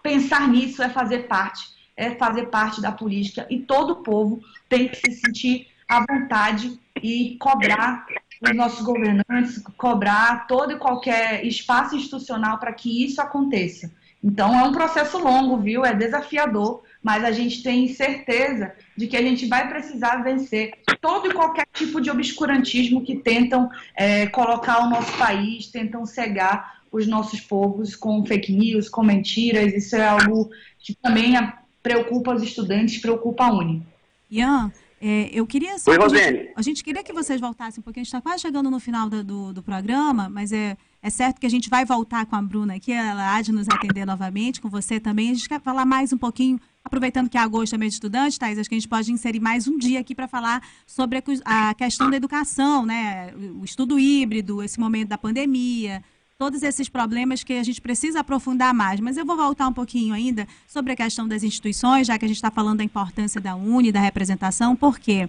pensar 0.00 0.46
nisso 0.48 0.82
é 0.82 0.88
fazer 0.88 1.26
parte, 1.26 1.64
é 1.96 2.14
fazer 2.14 2.46
parte 2.46 2.80
da 2.80 2.92
política 2.92 3.44
e 3.50 3.58
todo 3.58 3.94
o 3.94 4.02
povo 4.04 4.40
tem 4.68 4.86
que 4.88 4.96
se 4.96 5.20
sentir 5.20 5.66
à 5.88 6.04
vontade 6.08 6.78
e 7.02 7.36
cobrar 7.40 8.06
os 8.44 8.56
nossos 8.56 8.84
governantes, 8.84 9.62
cobrar 9.76 10.46
todo 10.46 10.72
e 10.72 10.78
qualquer 10.78 11.44
espaço 11.44 11.96
institucional 11.96 12.58
para 12.58 12.72
que 12.72 13.04
isso 13.04 13.20
aconteça. 13.20 13.90
Então 14.22 14.58
é 14.58 14.62
um 14.62 14.72
processo 14.72 15.18
longo, 15.18 15.58
viu? 15.58 15.84
É 15.84 15.92
desafiador, 15.92 16.82
mas 17.02 17.22
a 17.22 17.30
gente 17.30 17.62
tem 17.62 17.86
certeza 17.88 18.72
de 18.96 19.06
que 19.06 19.16
a 19.16 19.22
gente 19.22 19.46
vai 19.46 19.68
precisar 19.68 20.22
vencer 20.22 20.72
todo 21.00 21.28
e 21.28 21.34
qualquer 21.34 21.66
tipo 21.74 22.00
de 22.00 22.10
obscurantismo 22.10 23.04
que 23.04 23.16
tentam 23.16 23.68
é, 23.94 24.26
colocar 24.28 24.86
o 24.86 24.88
nosso 24.88 25.12
país, 25.18 25.66
tentam 25.66 26.06
cegar 26.06 26.80
os 26.90 27.06
nossos 27.06 27.40
povos 27.40 27.94
com 27.94 28.24
fake 28.24 28.52
news, 28.52 28.88
com 28.88 29.02
mentiras. 29.02 29.74
Isso 29.74 29.96
é 29.96 30.06
algo 30.06 30.48
que 30.78 30.94
também 30.94 31.34
preocupa 31.82 32.34
os 32.34 32.42
estudantes, 32.42 32.98
preocupa 32.98 33.44
a 33.44 33.52
Uni. 33.52 33.82
Ian, 34.30 34.72
é, 35.06 35.28
eu 35.34 35.46
queria. 35.46 35.76
Oi, 35.86 35.96
a, 35.98 36.08
gente, 36.08 36.52
a 36.56 36.62
gente 36.62 36.82
queria 36.82 37.04
que 37.04 37.12
vocês 37.12 37.38
voltassem 37.38 37.78
um 37.78 37.84
pouquinho. 37.84 38.00
A 38.00 38.04
gente 38.04 38.14
está 38.14 38.22
quase 38.22 38.40
chegando 38.40 38.70
no 38.70 38.80
final 38.80 39.06
do, 39.06 39.22
do, 39.22 39.52
do, 39.52 39.62
programa, 39.62 40.30
mas 40.30 40.50
é, 40.50 40.78
é 41.02 41.10
certo 41.10 41.38
que 41.38 41.44
a 41.44 41.50
gente 41.50 41.68
vai 41.68 41.84
voltar 41.84 42.24
com 42.24 42.34
a 42.34 42.40
Bruna 42.40 42.76
aqui. 42.76 42.90
Ela 42.90 43.36
há 43.36 43.42
de 43.42 43.52
nos 43.52 43.68
atender 43.68 44.06
novamente, 44.06 44.62
com 44.62 44.70
você 44.70 44.98
também. 44.98 45.30
A 45.30 45.34
gente 45.34 45.46
quer 45.46 45.60
falar 45.60 45.84
mais 45.84 46.10
um 46.10 46.16
pouquinho, 46.16 46.58
aproveitando 46.82 47.28
que 47.28 47.36
é 47.36 47.40
agosto 47.42 47.74
é 47.74 47.76
mês 47.76 47.92
de 47.92 47.96
estudante, 47.96 48.38
Thais, 48.38 48.58
acho 48.58 48.66
que 48.66 48.76
a 48.76 48.78
gente 48.78 48.88
pode 48.88 49.12
inserir 49.12 49.40
mais 49.40 49.68
um 49.68 49.76
dia 49.76 50.00
aqui 50.00 50.14
para 50.14 50.26
falar 50.26 50.66
sobre 50.86 51.22
a, 51.44 51.68
a 51.68 51.74
questão 51.74 52.08
da 52.08 52.16
educação, 52.16 52.86
né? 52.86 53.34
O 53.60 53.62
estudo 53.62 53.98
híbrido, 53.98 54.62
esse 54.62 54.80
momento 54.80 55.10
da 55.10 55.18
pandemia 55.18 56.02
todos 56.36 56.62
esses 56.62 56.88
problemas 56.88 57.44
que 57.44 57.52
a 57.52 57.62
gente 57.62 57.80
precisa 57.80 58.20
aprofundar 58.20 58.74
mais. 58.74 59.00
Mas 59.00 59.16
eu 59.16 59.24
vou 59.24 59.36
voltar 59.36 59.68
um 59.68 59.72
pouquinho 59.72 60.14
ainda 60.14 60.46
sobre 60.66 60.92
a 60.92 60.96
questão 60.96 61.28
das 61.28 61.42
instituições, 61.42 62.06
já 62.06 62.18
que 62.18 62.24
a 62.24 62.28
gente 62.28 62.36
está 62.36 62.50
falando 62.50 62.78
da 62.78 62.84
importância 62.84 63.40
da 63.40 63.54
UNE, 63.54 63.92
da 63.92 64.00
representação, 64.00 64.74
por 64.74 64.98
quê? 64.98 65.28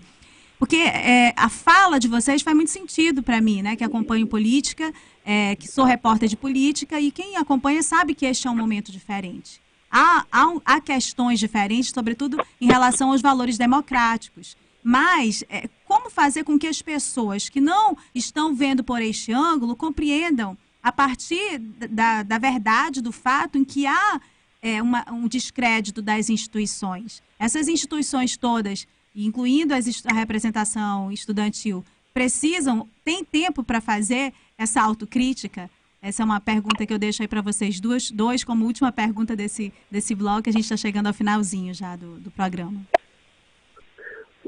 Porque 0.58 0.78
é, 0.78 1.34
a 1.36 1.50
fala 1.50 2.00
de 2.00 2.08
vocês 2.08 2.42
faz 2.42 2.56
muito 2.56 2.72
sentido 2.72 3.22
para 3.22 3.42
mim, 3.42 3.62
né? 3.62 3.76
Que 3.76 3.84
acompanho 3.84 4.26
política, 4.26 4.92
é, 5.24 5.56
que 5.56 5.68
sou 5.68 5.84
repórter 5.84 6.30
de 6.30 6.38
política, 6.38 7.00
e 7.00 7.12
quem 7.12 7.36
acompanha 7.36 7.84
sabe 7.84 8.16
que 8.16 8.26
este 8.26 8.48
é 8.48 8.52
um 8.52 8.56
momento 8.56 8.92
diferente. 8.92 9.62
Há, 9.92 10.26
há, 10.32 10.54
há 10.66 10.82
questões 10.82 11.40
diferentes, 11.40 11.92
sobretudo 11.94 12.42
em 12.60 12.68
relação 12.68 13.12
aos 13.12 13.22
valores 13.22 13.58
democráticos. 13.58 14.58
Mas 14.82 15.44
é, 15.50 15.68
como 15.86 16.10
fazer 16.10 16.44
com 16.44 16.58
que 16.58 16.68
as 16.68 16.82
pessoas 16.82 17.50
que 17.50 17.60
não 17.60 17.98
estão 18.14 18.56
vendo 18.56 18.84
por 18.84 19.02
este 19.02 19.34
ângulo 19.34 19.76
compreendam 19.76 20.58
a 20.86 20.92
partir 20.92 21.58
da, 21.90 22.22
da 22.22 22.38
verdade, 22.38 23.02
do 23.02 23.12
fato 23.12 23.58
em 23.58 23.66
que 23.66 23.88
há 23.88 24.22
é, 24.62 24.80
uma, 24.80 25.04
um 25.12 25.28
descrédito 25.28 26.00
das 26.00 26.30
instituições. 26.30 27.24
Essas 27.40 27.68
instituições 27.68 28.38
todas, 28.38 28.88
incluindo 29.16 29.74
as, 29.74 30.04
a 30.06 30.14
representação 30.14 31.12
estudantil, 31.12 31.84
precisam, 32.14 32.88
têm 33.04 33.26
tempo 33.26 33.64
para 33.64 33.82
fazer 33.82 34.32
essa 34.60 34.80
autocrítica? 34.80 35.72
Essa 36.00 36.22
é 36.22 36.26
uma 36.26 36.40
pergunta 36.40 36.86
que 36.86 36.94
eu 36.94 37.00
deixo 37.00 37.24
aí 37.24 37.28
para 37.28 37.42
vocês 37.42 37.80
duas, 37.80 38.12
dois, 38.12 38.44
como 38.44 38.64
última 38.64 38.92
pergunta 38.92 39.36
desse, 39.36 39.74
desse 39.90 40.14
blog, 40.14 40.44
que 40.44 40.52
a 40.52 40.54
gente 40.54 40.66
está 40.66 40.78
chegando 40.78 41.08
ao 41.08 41.14
finalzinho 41.16 41.74
já 41.74 41.96
do, 41.96 42.20
do 42.20 42.30
programa. 42.30 42.80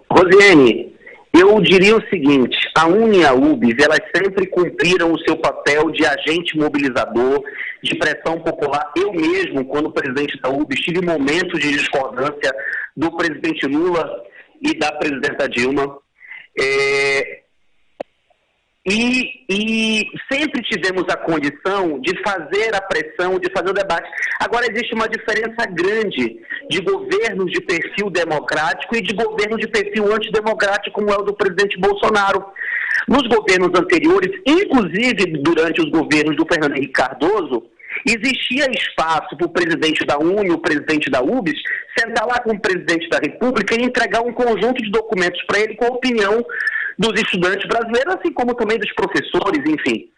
Rosiane, 0.07 0.93
eu 1.39 1.61
diria 1.61 1.95
o 1.95 2.09
seguinte, 2.09 2.57
a 2.75 2.88
UNE 2.88 3.19
e 3.19 3.25
a 3.25 3.33
UBS, 3.33 3.75
elas 3.79 3.99
sempre 4.15 4.47
cumpriram 4.47 5.11
o 5.11 5.19
seu 5.19 5.38
papel 5.38 5.91
de 5.91 6.05
agente 6.05 6.57
mobilizador, 6.57 7.43
de 7.81 7.95
pressão 7.97 8.39
popular. 8.39 8.91
Eu 8.95 9.11
mesmo, 9.13 9.65
quando 9.65 9.91
presidente 9.91 10.39
da 10.41 10.49
UBS, 10.49 10.81
tive 10.81 11.05
momentos 11.05 11.59
de 11.59 11.71
discordância 11.71 12.53
do 12.95 13.15
presidente 13.15 13.65
Lula 13.67 14.09
e 14.61 14.73
da 14.77 14.91
presidenta 14.93 15.47
Dilma. 15.47 15.97
É, 16.59 17.41
e, 18.89 19.43
e, 19.49 20.07
sempre 20.31 20.61
tivemos 20.63 21.03
a 21.09 21.17
condição 21.17 21.99
de 21.99 22.17
fazer 22.23 22.73
a 22.73 22.81
pressão, 22.81 23.38
de 23.38 23.51
fazer 23.51 23.69
o 23.69 23.73
debate. 23.73 24.09
Agora 24.39 24.65
existe 24.71 24.95
uma 24.95 25.09
diferença 25.09 25.65
grande 25.69 26.39
de 26.69 26.81
governos 26.81 27.51
de 27.51 27.59
perfil 27.59 28.09
democrático 28.09 28.95
e 28.95 29.01
de 29.01 29.13
governo 29.13 29.57
de 29.57 29.67
perfil 29.67 30.13
antidemocrático, 30.13 31.01
como 31.01 31.11
é 31.11 31.17
o 31.17 31.23
do 31.23 31.35
presidente 31.35 31.77
Bolsonaro. 31.77 32.45
Nos 33.09 33.27
governos 33.27 33.77
anteriores, 33.77 34.31
inclusive 34.45 35.38
durante 35.41 35.81
os 35.81 35.89
governos 35.89 36.38
do 36.38 36.45
Fernando 36.45 36.77
Henrique 36.77 36.93
Cardoso, 36.93 37.63
existia 38.05 38.67
espaço 38.71 39.35
para 39.35 39.47
o 39.47 39.49
presidente 39.49 40.05
da 40.05 40.17
Uni, 40.17 40.51
o 40.51 40.59
presidente 40.59 41.09
da 41.09 41.21
UBS, 41.21 41.59
sentar 41.97 42.25
lá 42.25 42.39
com 42.39 42.51
o 42.51 42.59
presidente 42.59 43.09
da 43.09 43.17
República 43.17 43.75
e 43.75 43.83
entregar 43.83 44.21
um 44.21 44.31
conjunto 44.31 44.81
de 44.81 44.91
documentos 44.91 45.41
para 45.43 45.59
ele 45.59 45.75
com 45.75 45.85
a 45.85 45.89
opinião 45.89 46.45
dos 46.97 47.19
estudantes 47.21 47.67
brasileiros, 47.67 48.15
assim 48.15 48.33
como 48.33 48.55
também 48.55 48.77
dos 48.77 48.91
professores, 48.93 49.63
enfim. 49.67 50.09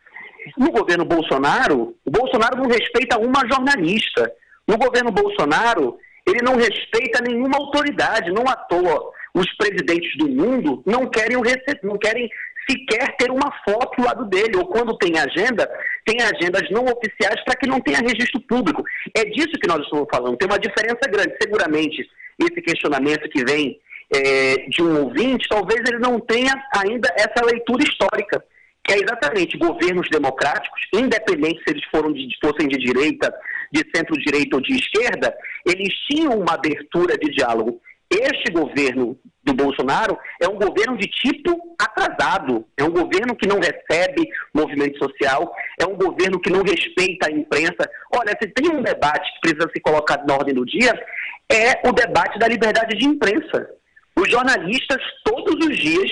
No 0.58 0.72
governo 0.72 1.06
Bolsonaro, 1.06 1.96
o 2.06 2.12
Bolsonaro 2.12 2.58
não 2.58 2.68
respeita 2.68 3.20
uma 3.20 3.42
jornalista. 3.48 4.32
No 4.68 4.78
governo 4.78 5.12
Bolsonaro, 5.12 5.98
ele 6.28 6.42
não 6.44 6.56
respeita 6.56 7.22
nenhuma 7.22 7.58
autoridade, 7.58 8.32
não 8.32 8.48
à 8.48 8.56
toa. 8.56 9.12
Os 9.34 9.52
presidentes 9.58 10.16
do 10.18 10.28
mundo 10.28 10.82
não 10.86 11.08
querem, 11.08 11.38
não 11.84 11.98
querem 11.98 12.30
sequer 12.70 13.16
ter 13.18 13.32
uma 13.32 13.52
foto 13.68 13.98
do 13.98 14.06
lado 14.06 14.26
dele, 14.26 14.58
ou 14.58 14.68
quando 14.68 14.98
tem 14.98 15.18
agenda, 15.18 15.70
tem 16.06 16.18
agendas 16.22 16.70
não 16.70 16.86
oficiais 16.86 17.44
para 17.44 17.56
que 17.56 17.68
não 17.68 17.82
tenha 17.82 18.00
registro 18.00 18.40
público. 18.42 18.84
É 19.16 19.26
disso 19.26 19.60
que 19.60 19.68
nós 19.68 19.82
estamos 19.84 20.08
falando. 20.12 20.38
Tem 20.38 20.48
uma 20.48 20.60
diferença 20.60 21.10
grande. 21.10 21.36
Seguramente, 21.42 22.08
esse 22.40 22.62
questionamento 22.62 23.30
que 23.30 23.44
vem 23.44 23.80
é, 24.14 24.68
de 24.70 24.82
um 24.82 25.04
ouvinte, 25.04 25.48
talvez 25.50 25.82
ele 25.88 26.00
não 26.00 26.20
tenha 26.20 26.54
ainda 26.76 27.10
essa 27.16 27.46
leitura 27.46 27.84
histórica, 27.84 28.44
que 28.84 28.94
é 28.94 28.98
exatamente 28.98 29.58
governos 29.58 30.10
democráticos, 30.10 30.82
independente 30.94 31.62
se 31.64 31.72
eles 31.72 31.84
foram 31.92 32.12
de, 32.12 32.28
fossem 32.42 32.68
de 32.68 32.78
direita, 32.78 33.34
de 33.72 33.86
centro-direita 33.96 34.56
ou 34.56 34.62
de 34.62 34.74
esquerda, 34.76 35.36
eles 35.66 35.94
tinham 36.10 36.40
uma 36.40 36.54
abertura 36.54 37.18
de 37.18 37.30
diálogo. 37.32 37.80
Este 38.10 38.52
governo 38.52 39.16
do 39.44 39.54
Bolsonaro 39.54 40.18
é 40.42 40.48
um 40.48 40.56
governo 40.56 40.98
de 40.98 41.08
tipo 41.08 41.76
atrasado, 41.80 42.66
é 42.76 42.84
um 42.84 42.90
governo 42.90 43.36
que 43.36 43.48
não 43.48 43.60
recebe 43.60 44.28
movimento 44.52 44.98
social, 44.98 45.54
é 45.80 45.86
um 45.86 45.96
governo 45.96 46.40
que 46.40 46.50
não 46.50 46.64
respeita 46.64 47.28
a 47.28 47.32
imprensa. 47.32 47.88
Olha, 48.16 48.36
se 48.42 48.48
tem 48.50 48.72
um 48.72 48.82
debate 48.82 49.32
que 49.34 49.42
precisa 49.42 49.70
ser 49.72 49.80
colocado 49.82 50.26
na 50.26 50.34
ordem 50.34 50.56
do 50.56 50.66
dia, 50.66 50.92
é 51.52 51.88
o 51.88 51.92
debate 51.92 52.40
da 52.40 52.48
liberdade 52.48 52.98
de 52.98 53.06
imprensa. 53.06 53.70
Os 54.20 54.30
jornalistas, 54.30 55.02
todos 55.24 55.66
os 55.66 55.78
dias, 55.78 56.12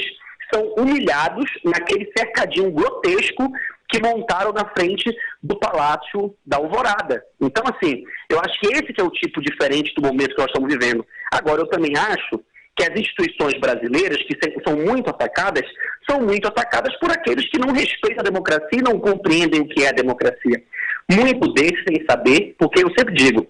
são 0.54 0.64
humilhados 0.78 1.46
naquele 1.66 2.10
cercadinho 2.18 2.72
grotesco 2.72 3.52
que 3.90 4.02
montaram 4.02 4.54
na 4.54 4.66
frente 4.70 5.14
do 5.44 5.60
Palácio 5.60 6.34
da 6.46 6.56
Alvorada. 6.58 7.22
Então, 7.42 7.64
assim, 7.66 8.04
eu 8.30 8.40
acho 8.40 8.60
que 8.62 8.68
esse 8.68 8.94
que 8.94 9.02
é 9.02 9.04
o 9.04 9.12
tipo 9.12 9.42
diferente 9.42 9.94
do 9.94 10.02
momento 10.02 10.36
que 10.36 10.42
nós 10.42 10.48
estamos 10.48 10.74
vivendo. 10.74 11.06
Agora, 11.34 11.62
eu 11.62 11.68
também 11.68 11.98
acho 11.98 12.42
que 12.78 12.84
as 12.84 12.98
instituições 12.98 13.60
brasileiras, 13.60 14.18
que 14.24 14.38
são 14.66 14.78
muito 14.78 15.10
atacadas, 15.10 15.64
são 16.10 16.22
muito 16.22 16.48
atacadas 16.48 16.96
por 17.00 17.12
aqueles 17.12 17.50
que 17.50 17.60
não 17.60 17.74
respeitam 17.74 18.20
a 18.20 18.30
democracia 18.30 18.80
e 18.80 18.84
não 18.84 19.00
compreendem 19.00 19.62
o 19.62 19.68
que 19.68 19.84
é 19.84 19.90
a 19.90 19.94
democracia. 19.94 20.64
Muito 21.12 21.52
deles 21.54 21.84
sem 21.88 22.06
saber, 22.10 22.56
porque 22.58 22.84
eu 22.84 22.90
sempre 22.98 23.16
digo, 23.16 23.48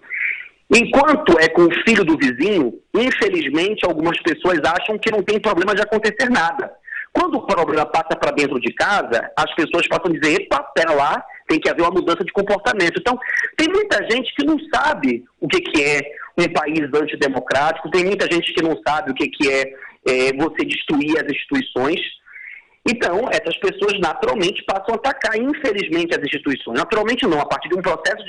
Enquanto 0.74 1.40
é 1.40 1.48
com 1.48 1.64
o 1.64 1.74
filho 1.88 2.04
do 2.04 2.18
vizinho, 2.18 2.74
infelizmente 2.94 3.86
algumas 3.86 4.20
pessoas 4.22 4.60
acham 4.66 4.98
que 5.00 5.12
não 5.12 5.24
tem 5.24 5.40
problema 5.40 5.74
de 5.74 5.82
acontecer 5.82 6.30
nada. 6.30 6.72
Quando 7.14 7.36
o 7.36 7.48
problema 7.48 7.86
passa 7.86 8.16
para 8.16 8.32
dentro 8.32 8.60
de 8.60 8.74
casa, 8.74 9.32
as 9.36 9.54
pessoas 9.56 9.88
passam 9.88 10.12
a 10.12 10.20
dizer, 10.20 10.42
epa, 10.42 10.62
pera 10.76 10.94
lá, 10.94 11.24
tem 11.48 11.60
que 11.60 11.70
haver 11.70 11.82
uma 11.82 11.92
mudança 11.92 12.24
de 12.24 12.32
comportamento. 12.32 13.00
Então, 13.00 13.18
tem 13.56 13.68
muita 13.70 13.98
gente 14.12 14.34
que 14.36 14.46
não 14.46 14.58
sabe 14.74 15.24
o 15.40 15.48
que, 15.48 15.62
que 15.62 15.82
é 15.82 16.02
um 16.38 16.52
país 16.54 16.82
antidemocrático, 16.94 17.90
tem 17.90 18.06
muita 18.06 18.32
gente 18.32 18.54
que 18.54 18.62
não 18.62 18.80
sabe 18.86 19.12
o 19.12 19.16
que, 19.16 19.30
que 19.30 19.50
é, 19.50 19.64
é 20.06 20.34
você 20.34 20.66
destruir 20.66 21.18
as 21.18 21.32
instituições. 21.32 22.00
Então, 22.90 23.28
essas 23.30 23.58
pessoas 23.58 24.00
naturalmente 24.00 24.64
passam 24.64 24.94
a 24.94 24.98
atacar, 24.98 25.36
infelizmente, 25.36 26.16
as 26.16 26.24
instituições. 26.24 26.78
Naturalmente 26.78 27.26
não, 27.28 27.42
a 27.42 27.46
partir 27.46 27.68
de 27.68 27.76
um 27.76 27.82
processo 27.82 28.24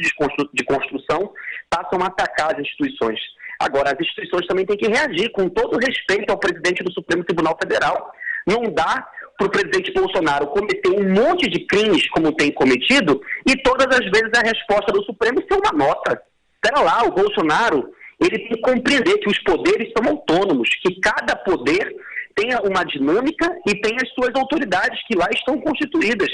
de 0.53 0.65
construção, 0.65 1.33
passam 1.71 2.03
a 2.03 2.07
atacar 2.07 2.55
as 2.55 2.61
instituições. 2.61 3.21
Agora, 3.61 3.93
as 3.93 4.01
instituições 4.01 4.47
também 4.47 4.67
têm 4.67 4.77
que 4.77 4.89
reagir 4.89 5.31
com 5.31 5.49
todo 5.49 5.79
respeito 5.79 6.31
ao 6.31 6.39
presidente 6.39 6.83
do 6.83 6.93
Supremo 6.93 7.25
Tribunal 7.25 7.57
Federal. 7.61 8.13
Não 8.47 8.63
dá 8.73 9.07
para 9.37 9.47
o 9.47 9.51
presidente 9.51 9.93
Bolsonaro 9.93 10.49
cometer 10.49 10.91
um 10.91 11.13
monte 11.13 11.49
de 11.49 11.65
crimes 11.67 12.09
como 12.11 12.33
tem 12.33 12.51
cometido 12.51 13.21
e 13.47 13.57
todas 13.63 13.87
as 13.87 14.05
vezes 14.11 14.31
a 14.37 14.47
resposta 14.47 14.93
do 14.93 15.05
Supremo 15.05 15.41
ser 15.41 15.55
uma 15.55 15.73
nota. 15.73 16.21
Espera 16.55 16.83
lá, 16.83 17.05
o 17.05 17.13
Bolsonaro 17.13 17.93
ele 18.21 18.39
tem 18.39 18.49
que 18.49 18.61
compreender 18.61 19.19
que 19.19 19.29
os 19.29 19.39
poderes 19.45 19.93
são 19.97 20.11
autônomos, 20.11 20.69
que 20.83 21.01
cada 21.01 21.37
poder 21.37 21.95
tenha 22.39 22.61
uma 22.63 22.85
dinâmica 22.85 23.59
e 23.67 23.75
tem 23.81 23.97
as 23.97 24.09
suas 24.11 24.31
autoridades 24.35 24.99
que 25.07 25.17
lá 25.17 25.27
estão 25.35 25.61
constituídas. 25.61 26.29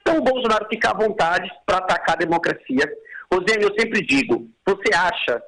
Então 0.00 0.18
o 0.18 0.22
Bolsonaro 0.22 0.66
fica 0.70 0.90
à 0.90 0.94
vontade 0.94 1.50
para 1.66 1.78
atacar 1.78 2.14
a 2.14 2.24
democracia. 2.24 2.88
Rosane, 3.32 3.64
eu 3.64 3.74
sempre 3.78 4.00
digo, 4.06 4.48
você 4.64 4.94
acha 4.94 5.42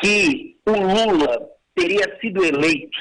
que 0.00 0.56
o 0.64 0.72
Lula 0.72 1.48
teria 1.74 2.18
sido 2.20 2.44
eleito 2.44 2.98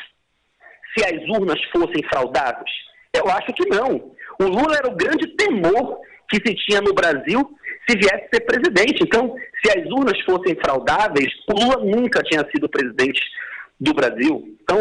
se 0.97 1.05
as 1.05 1.21
urnas 1.29 1.59
fossem 1.71 2.03
fraudadas? 2.09 2.69
Eu 3.13 3.29
acho 3.29 3.53
que 3.53 3.69
não. 3.69 4.11
O 4.39 4.43
Lula 4.43 4.77
era 4.77 4.89
o 4.89 4.95
grande 4.95 5.27
temor 5.37 5.99
que 6.29 6.37
se 6.45 6.55
tinha 6.55 6.81
no 6.81 6.93
Brasil 6.93 7.49
se 7.87 7.95
viesse 7.97 8.27
ser 8.33 8.41
presidente. 8.41 9.03
Então, 9.03 9.35
se 9.63 9.77
as 9.77 9.85
urnas 9.91 10.19
fossem 10.21 10.55
fraudáveis, 10.55 11.31
o 11.47 11.53
Lula 11.53 11.85
nunca 11.85 12.21
tinha 12.23 12.43
sido 12.51 12.67
presidente 12.67 13.21
do 13.79 13.93
Brasil. 13.93 14.55
Então, 14.63 14.79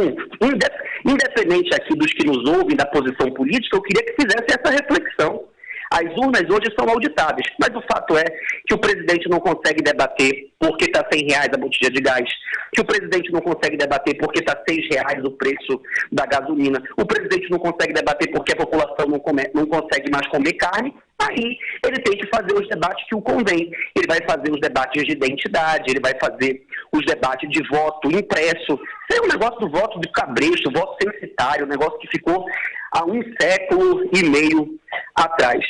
independente 1.05 1.75
aqui 1.75 1.97
dos 1.97 2.13
que 2.13 2.27
nos 2.27 2.49
ouvem 2.49 2.77
da 2.77 2.87
posição 2.87 3.31
política, 3.33 3.77
eu 3.77 3.83
queria 3.83 4.05
que 4.05 4.23
fizesse 4.23 4.59
essa 4.59 4.73
reflexão. 4.73 5.45
As 5.93 6.11
urnas 6.17 6.43
hoje 6.51 6.75
são 6.77 6.89
auditáveis, 6.89 7.47
mas 7.61 7.71
o 7.77 7.83
fato 7.83 8.17
é 8.17 8.25
que 8.67 8.75
o 8.75 8.79
presidente 8.79 9.29
não 9.29 9.39
consegue 9.39 9.83
debater 9.83 10.51
porque 10.59 10.87
está 10.87 11.07
100 11.13 11.27
reais 11.29 11.51
a 11.53 11.59
botija 11.59 11.91
de 11.91 12.01
gás, 12.01 12.29
que 12.73 12.81
o 12.81 12.85
presidente 12.85 13.31
não 13.31 13.41
consegue 13.41 13.77
debater 13.77 14.17
porque 14.17 14.41
está 14.41 14.61
6 14.69 14.89
reais 14.91 15.23
o 15.25 15.31
preço 15.33 15.81
da 16.11 16.27
gasolina, 16.27 16.83
o 16.97 17.05
presidente 17.05 17.49
não 17.51 17.59
consegue 17.59 17.93
debater 17.93 18.29
porque 18.33 18.53
a 18.53 18.57
população 18.57 19.07
não, 19.07 19.21
come, 19.21 19.49
não 19.55 19.67
consegue 19.67 20.11
mais 20.11 20.27
comer 20.29 20.55
carne, 20.55 20.93
aí 21.21 21.57
ele 21.87 22.03
tem 22.03 22.19
que 22.19 22.27
fazer 22.29 22.55
os 22.55 22.69
debates 22.69 23.07
que 23.07 23.15
o 23.15 23.23
convém. 23.23 23.71
Ele 23.97 24.07
vai 24.09 24.19
fazer 24.29 24.51
os 24.51 24.61
debates 24.61 25.05
de 25.05 25.13
identidade, 25.13 25.91
ele 25.91 26.01
vai 26.01 26.15
fazer 26.21 26.67
os 26.97 27.05
debates 27.05 27.49
de 27.51 27.63
voto 27.69 28.11
impresso. 28.11 28.79
Isso 29.11 29.21
é 29.21 29.23
um 29.23 29.29
negócio 29.29 29.59
do 29.61 29.69
voto 29.69 30.01
de 30.01 30.09
cabresto, 30.13 30.71
voto 30.71 30.97
censitário, 31.03 31.67
um 31.67 31.69
negócio 31.69 31.99
que 31.99 32.09
ficou 32.09 32.47
há 32.93 33.05
um 33.05 33.23
século 33.41 34.09
e 34.13 34.23
meio 34.23 34.79
atrás. 35.15 35.65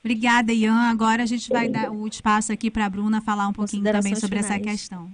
Obrigada, 0.00 0.52
Ian. 0.52 0.90
Agora 0.90 1.22
a 1.22 1.26
gente 1.26 1.48
vai 1.50 1.68
dar 1.68 1.90
o 1.90 2.06
espaço 2.06 2.52
aqui 2.52 2.70
para 2.70 2.86
a 2.86 2.90
Bruna 2.90 3.20
falar 3.20 3.48
um 3.48 3.52
pouquinho 3.52 3.84
também 3.84 4.14
sobre 4.14 4.38
finais. 4.38 4.54
essa 4.54 4.60
questão. 4.60 5.10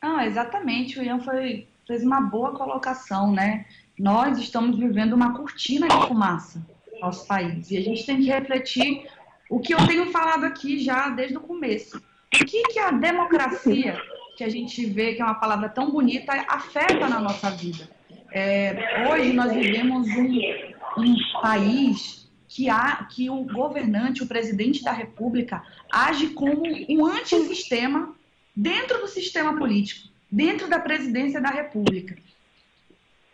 Ah, 0.00 0.26
exatamente. 0.26 0.98
O 0.98 1.02
Ian 1.02 1.20
foi, 1.20 1.66
fez 1.86 2.04
uma 2.04 2.20
boa 2.20 2.52
colocação, 2.52 3.32
né? 3.32 3.64
Nós 3.98 4.38
estamos 4.38 4.78
vivendo 4.78 5.14
uma 5.14 5.34
cortina 5.34 5.88
de 5.88 6.06
fumaça 6.06 6.64
no 6.92 7.00
nosso 7.00 7.26
país. 7.26 7.70
E 7.70 7.78
a 7.78 7.80
gente 7.80 8.04
tem 8.04 8.18
que 8.18 8.26
refletir 8.26 9.06
o 9.50 9.58
que 9.60 9.74
eu 9.74 9.86
tenho 9.86 10.10
falado 10.10 10.44
aqui 10.44 10.78
já 10.78 11.08
desde 11.08 11.36
o 11.36 11.40
começo. 11.40 12.00
O 12.40 12.44
que, 12.44 12.62
que 12.64 12.78
a 12.78 12.90
democracia, 12.90 13.98
que 14.36 14.44
a 14.44 14.48
gente 14.48 14.84
vê 14.84 15.14
que 15.14 15.22
é 15.22 15.24
uma 15.24 15.34
palavra 15.34 15.68
tão 15.68 15.90
bonita, 15.90 16.32
afeta 16.48 17.08
na 17.08 17.18
nossa 17.18 17.50
vida? 17.50 17.88
É, 18.30 19.08
hoje 19.08 19.32
nós 19.32 19.52
vivemos 19.52 20.06
um, 20.08 21.00
um 21.00 21.40
país 21.40 22.28
que, 22.46 22.68
há, 22.68 23.04
que 23.04 23.30
o 23.30 23.44
governante, 23.44 24.22
o 24.22 24.26
presidente 24.26 24.82
da 24.82 24.92
República, 24.92 25.62
age 25.90 26.28
como 26.28 26.62
um 26.88 27.06
antissistema 27.06 28.14
dentro 28.54 29.00
do 29.00 29.06
sistema 29.06 29.56
político, 29.56 30.08
dentro 30.30 30.68
da 30.68 30.78
presidência 30.78 31.40
da 31.40 31.50
República. 31.50 32.16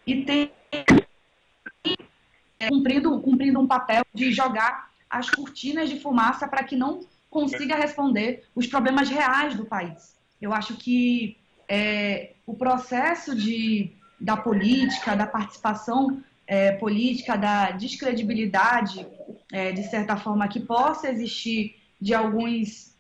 E 0.07 0.25
tem 0.25 0.51
é, 0.71 2.69
cumprindo, 2.69 3.21
cumprindo 3.21 3.61
um 3.61 3.67
papel 3.67 4.05
de 4.15 4.31
jogar 4.33 4.91
as 5.11 5.29
cortinas 5.29 5.91
de 5.91 5.99
fumaça 5.99 6.47
para 6.47 6.63
que 6.63 6.77
não 6.77 7.01
consiga 7.33 7.75
responder 7.75 8.45
os 8.55 8.67
problemas 8.67 9.09
reais 9.09 9.57
do 9.57 9.65
país. 9.65 10.15
Eu 10.41 10.53
acho 10.53 10.77
que 10.77 11.39
é, 11.67 12.35
o 12.47 12.55
processo 12.55 13.35
de, 13.35 13.91
da 14.21 14.37
política, 14.37 15.17
da 15.17 15.27
participação 15.27 16.23
é, 16.47 16.73
política, 16.73 17.35
da 17.37 17.71
descredibilidade, 17.71 19.07
é, 19.51 19.73
de 19.73 19.83
certa 19.85 20.15
forma, 20.17 20.47
que 20.47 20.61
possa 20.61 21.09
existir 21.09 21.75
de 21.99 22.13
alguns, 22.13 22.95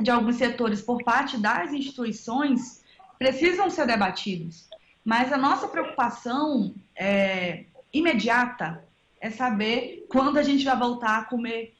de 0.00 0.10
alguns 0.10 0.36
setores 0.36 0.82
por 0.82 1.04
parte 1.04 1.38
das 1.38 1.72
instituições, 1.72 2.82
precisam 3.16 3.70
ser 3.70 3.86
debatidos. 3.86 4.68
Mas 5.04 5.32
a 5.32 5.38
nossa 5.38 5.68
preocupação 5.68 6.74
é, 6.96 7.64
imediata 7.92 8.84
é 9.20 9.30
saber 9.30 10.06
quando 10.10 10.38
a 10.38 10.42
gente 10.42 10.64
vai 10.64 10.76
voltar 10.76 11.18
a 11.18 11.24
comer, 11.24 11.77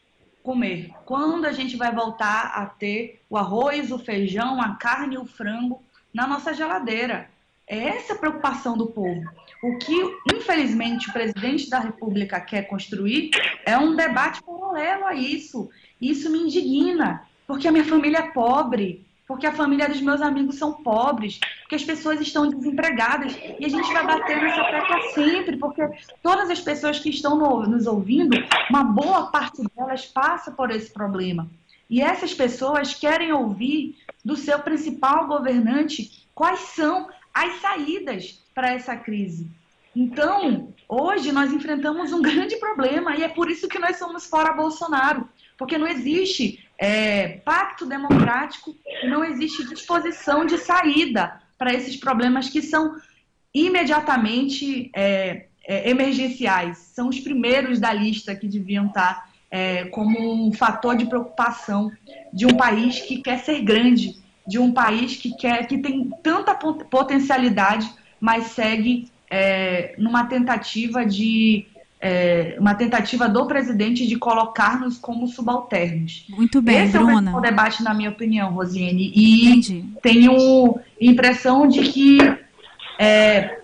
comer, 0.48 0.90
quando 1.04 1.44
a 1.44 1.52
gente 1.52 1.76
vai 1.76 1.94
voltar 1.94 2.52
a 2.54 2.64
ter 2.64 3.20
o 3.28 3.36
arroz, 3.36 3.92
o 3.92 3.98
feijão, 3.98 4.62
a 4.62 4.76
carne 4.76 5.16
e 5.16 5.18
o 5.18 5.26
frango 5.26 5.82
na 6.12 6.26
nossa 6.26 6.54
geladeira. 6.54 7.28
É 7.66 7.88
essa 7.88 8.14
a 8.14 8.18
preocupação 8.18 8.74
do 8.74 8.86
povo. 8.86 9.28
O 9.62 9.76
que, 9.76 9.94
infelizmente, 10.34 11.10
o 11.10 11.12
presidente 11.12 11.68
da 11.68 11.78
República 11.78 12.40
quer 12.40 12.62
construir 12.62 13.30
é 13.66 13.76
um 13.76 13.94
debate 13.94 14.42
paralelo 14.42 15.04
a 15.04 15.14
isso. 15.14 15.68
Isso 16.00 16.32
me 16.32 16.38
indigna, 16.38 17.28
porque 17.46 17.68
a 17.68 17.72
minha 17.72 17.84
família 17.84 18.20
é 18.20 18.30
pobre, 18.30 19.06
porque 19.28 19.46
a 19.46 19.52
família 19.52 19.86
dos 19.86 20.00
meus 20.00 20.22
amigos 20.22 20.56
são 20.56 20.72
pobres, 20.72 21.38
porque 21.60 21.74
as 21.74 21.84
pessoas 21.84 22.18
estão 22.18 22.48
desempregadas. 22.48 23.36
E 23.60 23.66
a 23.66 23.68
gente 23.68 23.92
vai 23.92 24.06
bater 24.06 24.40
nessa 24.40 24.64
tecla 24.64 25.02
sempre, 25.12 25.58
porque 25.58 25.86
todas 26.22 26.48
as 26.48 26.60
pessoas 26.60 26.98
que 26.98 27.10
estão 27.10 27.36
no, 27.36 27.66
nos 27.66 27.86
ouvindo, 27.86 28.42
uma 28.70 28.82
boa 28.82 29.26
parte 29.26 29.62
delas 29.76 30.06
passa 30.06 30.50
por 30.50 30.70
esse 30.70 30.90
problema. 30.90 31.46
E 31.90 32.00
essas 32.00 32.32
pessoas 32.32 32.94
querem 32.94 33.30
ouvir 33.30 33.98
do 34.24 34.34
seu 34.34 34.58
principal 34.60 35.26
governante 35.26 36.26
quais 36.34 36.60
são 36.60 37.08
as 37.34 37.60
saídas 37.60 38.42
para 38.54 38.72
essa 38.72 38.96
crise. 38.96 39.46
Então, 39.94 40.72
hoje 40.88 41.32
nós 41.32 41.52
enfrentamos 41.52 42.14
um 42.14 42.22
grande 42.22 42.56
problema 42.56 43.14
e 43.14 43.22
é 43.22 43.28
por 43.28 43.50
isso 43.50 43.68
que 43.68 43.78
nós 43.78 43.98
somos 43.98 44.26
fora 44.26 44.54
Bolsonaro, 44.54 45.28
porque 45.58 45.76
não 45.76 45.86
existe 45.86 46.66
é, 46.78 47.28
pacto 47.44 47.84
democrático 47.84 48.74
e 49.02 49.08
não 49.08 49.24
existe 49.24 49.68
disposição 49.68 50.46
de 50.46 50.58
saída 50.58 51.40
para 51.58 51.74
esses 51.74 51.96
problemas 51.96 52.48
que 52.48 52.62
são 52.62 52.94
imediatamente 53.52 54.90
é, 54.94 55.46
é, 55.66 55.90
emergenciais. 55.90 56.78
São 56.78 57.08
os 57.08 57.18
primeiros 57.18 57.80
da 57.80 57.92
lista 57.92 58.34
que 58.34 58.46
deviam 58.46 58.86
estar 58.86 59.28
é, 59.50 59.86
como 59.86 60.46
um 60.46 60.52
fator 60.52 60.96
de 60.96 61.06
preocupação 61.06 61.90
de 62.32 62.46
um 62.46 62.56
país 62.56 63.00
que 63.00 63.20
quer 63.20 63.38
ser 63.38 63.62
grande, 63.62 64.14
de 64.46 64.58
um 64.58 64.72
país 64.72 65.16
que 65.16 65.34
quer 65.36 65.66
que 65.66 65.78
tem 65.78 66.10
tanta 66.22 66.54
potencialidade, 66.54 67.90
mas 68.20 68.48
segue 68.48 69.10
é, 69.30 69.94
numa 69.98 70.26
tentativa 70.26 71.04
de 71.04 71.66
é, 72.00 72.56
uma 72.58 72.74
tentativa 72.74 73.28
do 73.28 73.46
presidente 73.46 74.06
de 74.06 74.16
colocar-nos 74.16 74.98
como 74.98 75.26
subalternos. 75.26 76.24
Muito 76.28 76.62
bem, 76.62 76.84
Esse 76.84 76.92
Bruna. 76.96 77.32
é 77.32 77.34
o 77.34 77.40
debate, 77.40 77.82
na 77.82 77.92
minha 77.92 78.10
opinião, 78.10 78.52
Rosiane. 78.52 79.12
E 79.14 79.50
Entendi. 79.50 79.84
tenho 80.00 80.78
impressão 81.00 81.66
de 81.66 81.80
que 81.82 82.18
é, 82.98 83.58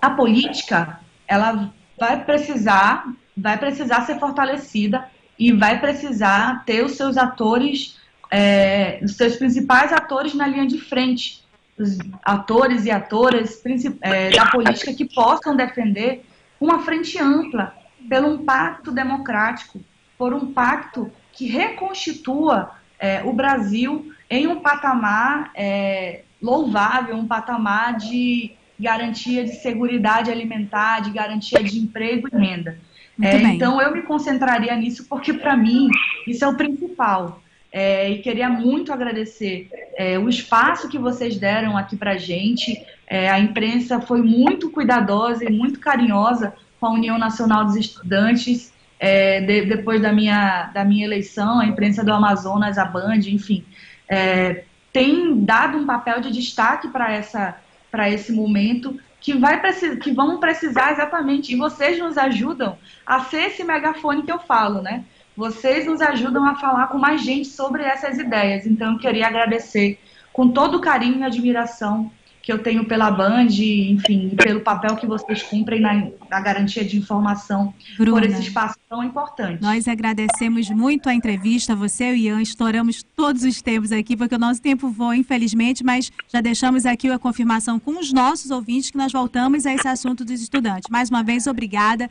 a 0.00 0.10
política 0.10 1.00
ela 1.28 1.72
vai 1.98 2.24
precisar, 2.24 3.06
vai 3.36 3.56
precisar 3.56 4.02
ser 4.02 4.18
fortalecida 4.18 5.08
e 5.38 5.52
vai 5.52 5.78
precisar 5.80 6.64
ter 6.64 6.84
os 6.84 6.92
seus 6.92 7.16
atores, 7.16 7.96
é, 8.30 9.00
os 9.02 9.16
seus 9.16 9.36
principais 9.36 9.92
atores 9.92 10.34
na 10.34 10.46
linha 10.46 10.66
de 10.66 10.78
frente, 10.78 11.44
os 11.78 11.98
atores 12.24 12.84
e 12.84 12.90
atoras 12.90 13.62
é, 14.00 14.30
da 14.30 14.46
política 14.46 14.94
que 14.94 15.04
possam 15.04 15.54
defender 15.54 16.24
uma 16.60 16.82
frente 16.82 17.18
ampla 17.18 17.74
pelo 18.08 18.28
um 18.28 18.44
pacto 18.44 18.92
democrático, 18.92 19.80
por 20.16 20.32
um 20.32 20.52
pacto 20.52 21.10
que 21.32 21.46
reconstitua 21.46 22.70
é, 22.98 23.22
o 23.24 23.32
Brasil 23.32 24.12
em 24.30 24.46
um 24.46 24.60
patamar 24.60 25.50
é, 25.54 26.22
louvável, 26.40 27.16
um 27.16 27.26
patamar 27.26 27.96
de 27.96 28.52
garantia 28.78 29.44
de 29.44 29.52
segurança 29.56 30.30
alimentar, 30.30 31.00
de 31.00 31.10
garantia 31.10 31.62
de 31.62 31.78
emprego 31.78 32.28
e 32.32 32.36
renda. 32.36 32.78
É, 33.22 33.40
então 33.42 33.80
eu 33.80 33.92
me 33.92 34.02
concentraria 34.02 34.74
nisso 34.76 35.06
porque 35.08 35.32
para 35.32 35.56
mim 35.56 35.88
isso 36.26 36.44
é 36.44 36.48
o 36.48 36.56
principal. 36.56 37.40
É, 37.72 38.08
e 38.10 38.18
queria 38.18 38.48
muito 38.48 38.92
agradecer 38.92 39.68
é, 39.96 40.18
o 40.18 40.28
espaço 40.28 40.88
que 40.88 40.98
vocês 40.98 41.36
deram 41.36 41.76
aqui 41.76 41.96
para 41.96 42.16
gente. 42.16 42.82
É, 43.06 43.30
a 43.30 43.38
imprensa 43.38 44.00
foi 44.00 44.22
muito 44.22 44.70
cuidadosa 44.70 45.44
e 45.44 45.50
muito 45.50 45.78
carinhosa 45.78 46.54
com 46.80 46.86
a 46.86 46.92
União 46.92 47.18
Nacional 47.18 47.64
dos 47.64 47.76
Estudantes. 47.76 48.74
É, 48.98 49.42
de, 49.42 49.66
depois 49.66 50.00
da 50.00 50.10
minha, 50.10 50.70
da 50.72 50.82
minha 50.82 51.04
eleição, 51.04 51.60
a 51.60 51.66
imprensa 51.66 52.02
do 52.02 52.12
Amazonas, 52.12 52.78
a 52.78 52.84
Band, 52.86 53.20
enfim, 53.26 53.62
é, 54.08 54.64
tem 54.90 55.44
dado 55.44 55.76
um 55.76 55.84
papel 55.84 56.20
de 56.20 56.32
destaque 56.32 56.88
para 56.88 57.12
essa 57.12 57.56
para 57.90 58.10
esse 58.10 58.32
momento 58.32 58.98
que, 59.20 59.32
vai 59.34 59.60
que 60.02 60.12
vão 60.12 60.38
precisar 60.38 60.92
exatamente, 60.92 61.52
e 61.52 61.56
vocês 61.56 61.98
nos 61.98 62.16
ajudam 62.16 62.76
a 63.04 63.20
ser 63.20 63.48
esse 63.48 63.64
megafone 63.64 64.22
que 64.22 64.30
eu 64.30 64.38
falo, 64.38 64.82
né? 64.82 65.04
Vocês 65.36 65.86
nos 65.86 66.00
ajudam 66.00 66.44
a 66.44 66.54
falar 66.54 66.86
com 66.86 66.98
mais 66.98 67.22
gente 67.22 67.48
sobre 67.48 67.82
essas 67.82 68.18
ideias. 68.18 68.66
Então, 68.66 68.92
eu 68.92 68.98
queria 68.98 69.26
agradecer 69.26 69.98
com 70.32 70.48
todo 70.48 70.80
carinho 70.80 71.20
e 71.20 71.22
admiração 71.24 72.10
que 72.46 72.52
eu 72.52 72.60
tenho 72.60 72.84
pela 72.84 73.10
Band, 73.10 73.48
enfim, 73.50 74.30
pelo 74.36 74.60
papel 74.60 74.94
que 74.94 75.04
vocês 75.04 75.42
cumprem 75.42 75.80
na, 75.80 76.06
na 76.30 76.40
garantia 76.40 76.84
de 76.84 76.96
informação 76.96 77.74
Bruna, 77.98 78.12
por 78.12 78.24
esse 78.24 78.40
espaço 78.42 78.76
tão 78.88 79.02
importante. 79.02 79.60
Nós 79.60 79.88
agradecemos 79.88 80.70
muito 80.70 81.08
a 81.08 81.14
entrevista, 81.14 81.74
você 81.74 82.14
e 82.14 82.26
Ian, 82.26 82.40
estouramos 82.40 83.02
todos 83.16 83.42
os 83.42 83.60
tempos 83.60 83.90
aqui, 83.90 84.16
porque 84.16 84.36
o 84.36 84.38
nosso 84.38 84.62
tempo 84.62 84.88
voa, 84.88 85.16
infelizmente, 85.16 85.82
mas 85.82 86.12
já 86.32 86.40
deixamos 86.40 86.86
aqui 86.86 87.10
a 87.10 87.18
confirmação 87.18 87.80
com 87.80 87.98
os 87.98 88.12
nossos 88.12 88.52
ouvintes 88.52 88.92
que 88.92 88.96
nós 88.96 89.10
voltamos 89.10 89.66
a 89.66 89.74
esse 89.74 89.88
assunto 89.88 90.24
dos 90.24 90.40
estudantes. 90.40 90.88
Mais 90.88 91.10
uma 91.10 91.24
vez, 91.24 91.48
obrigada. 91.48 92.08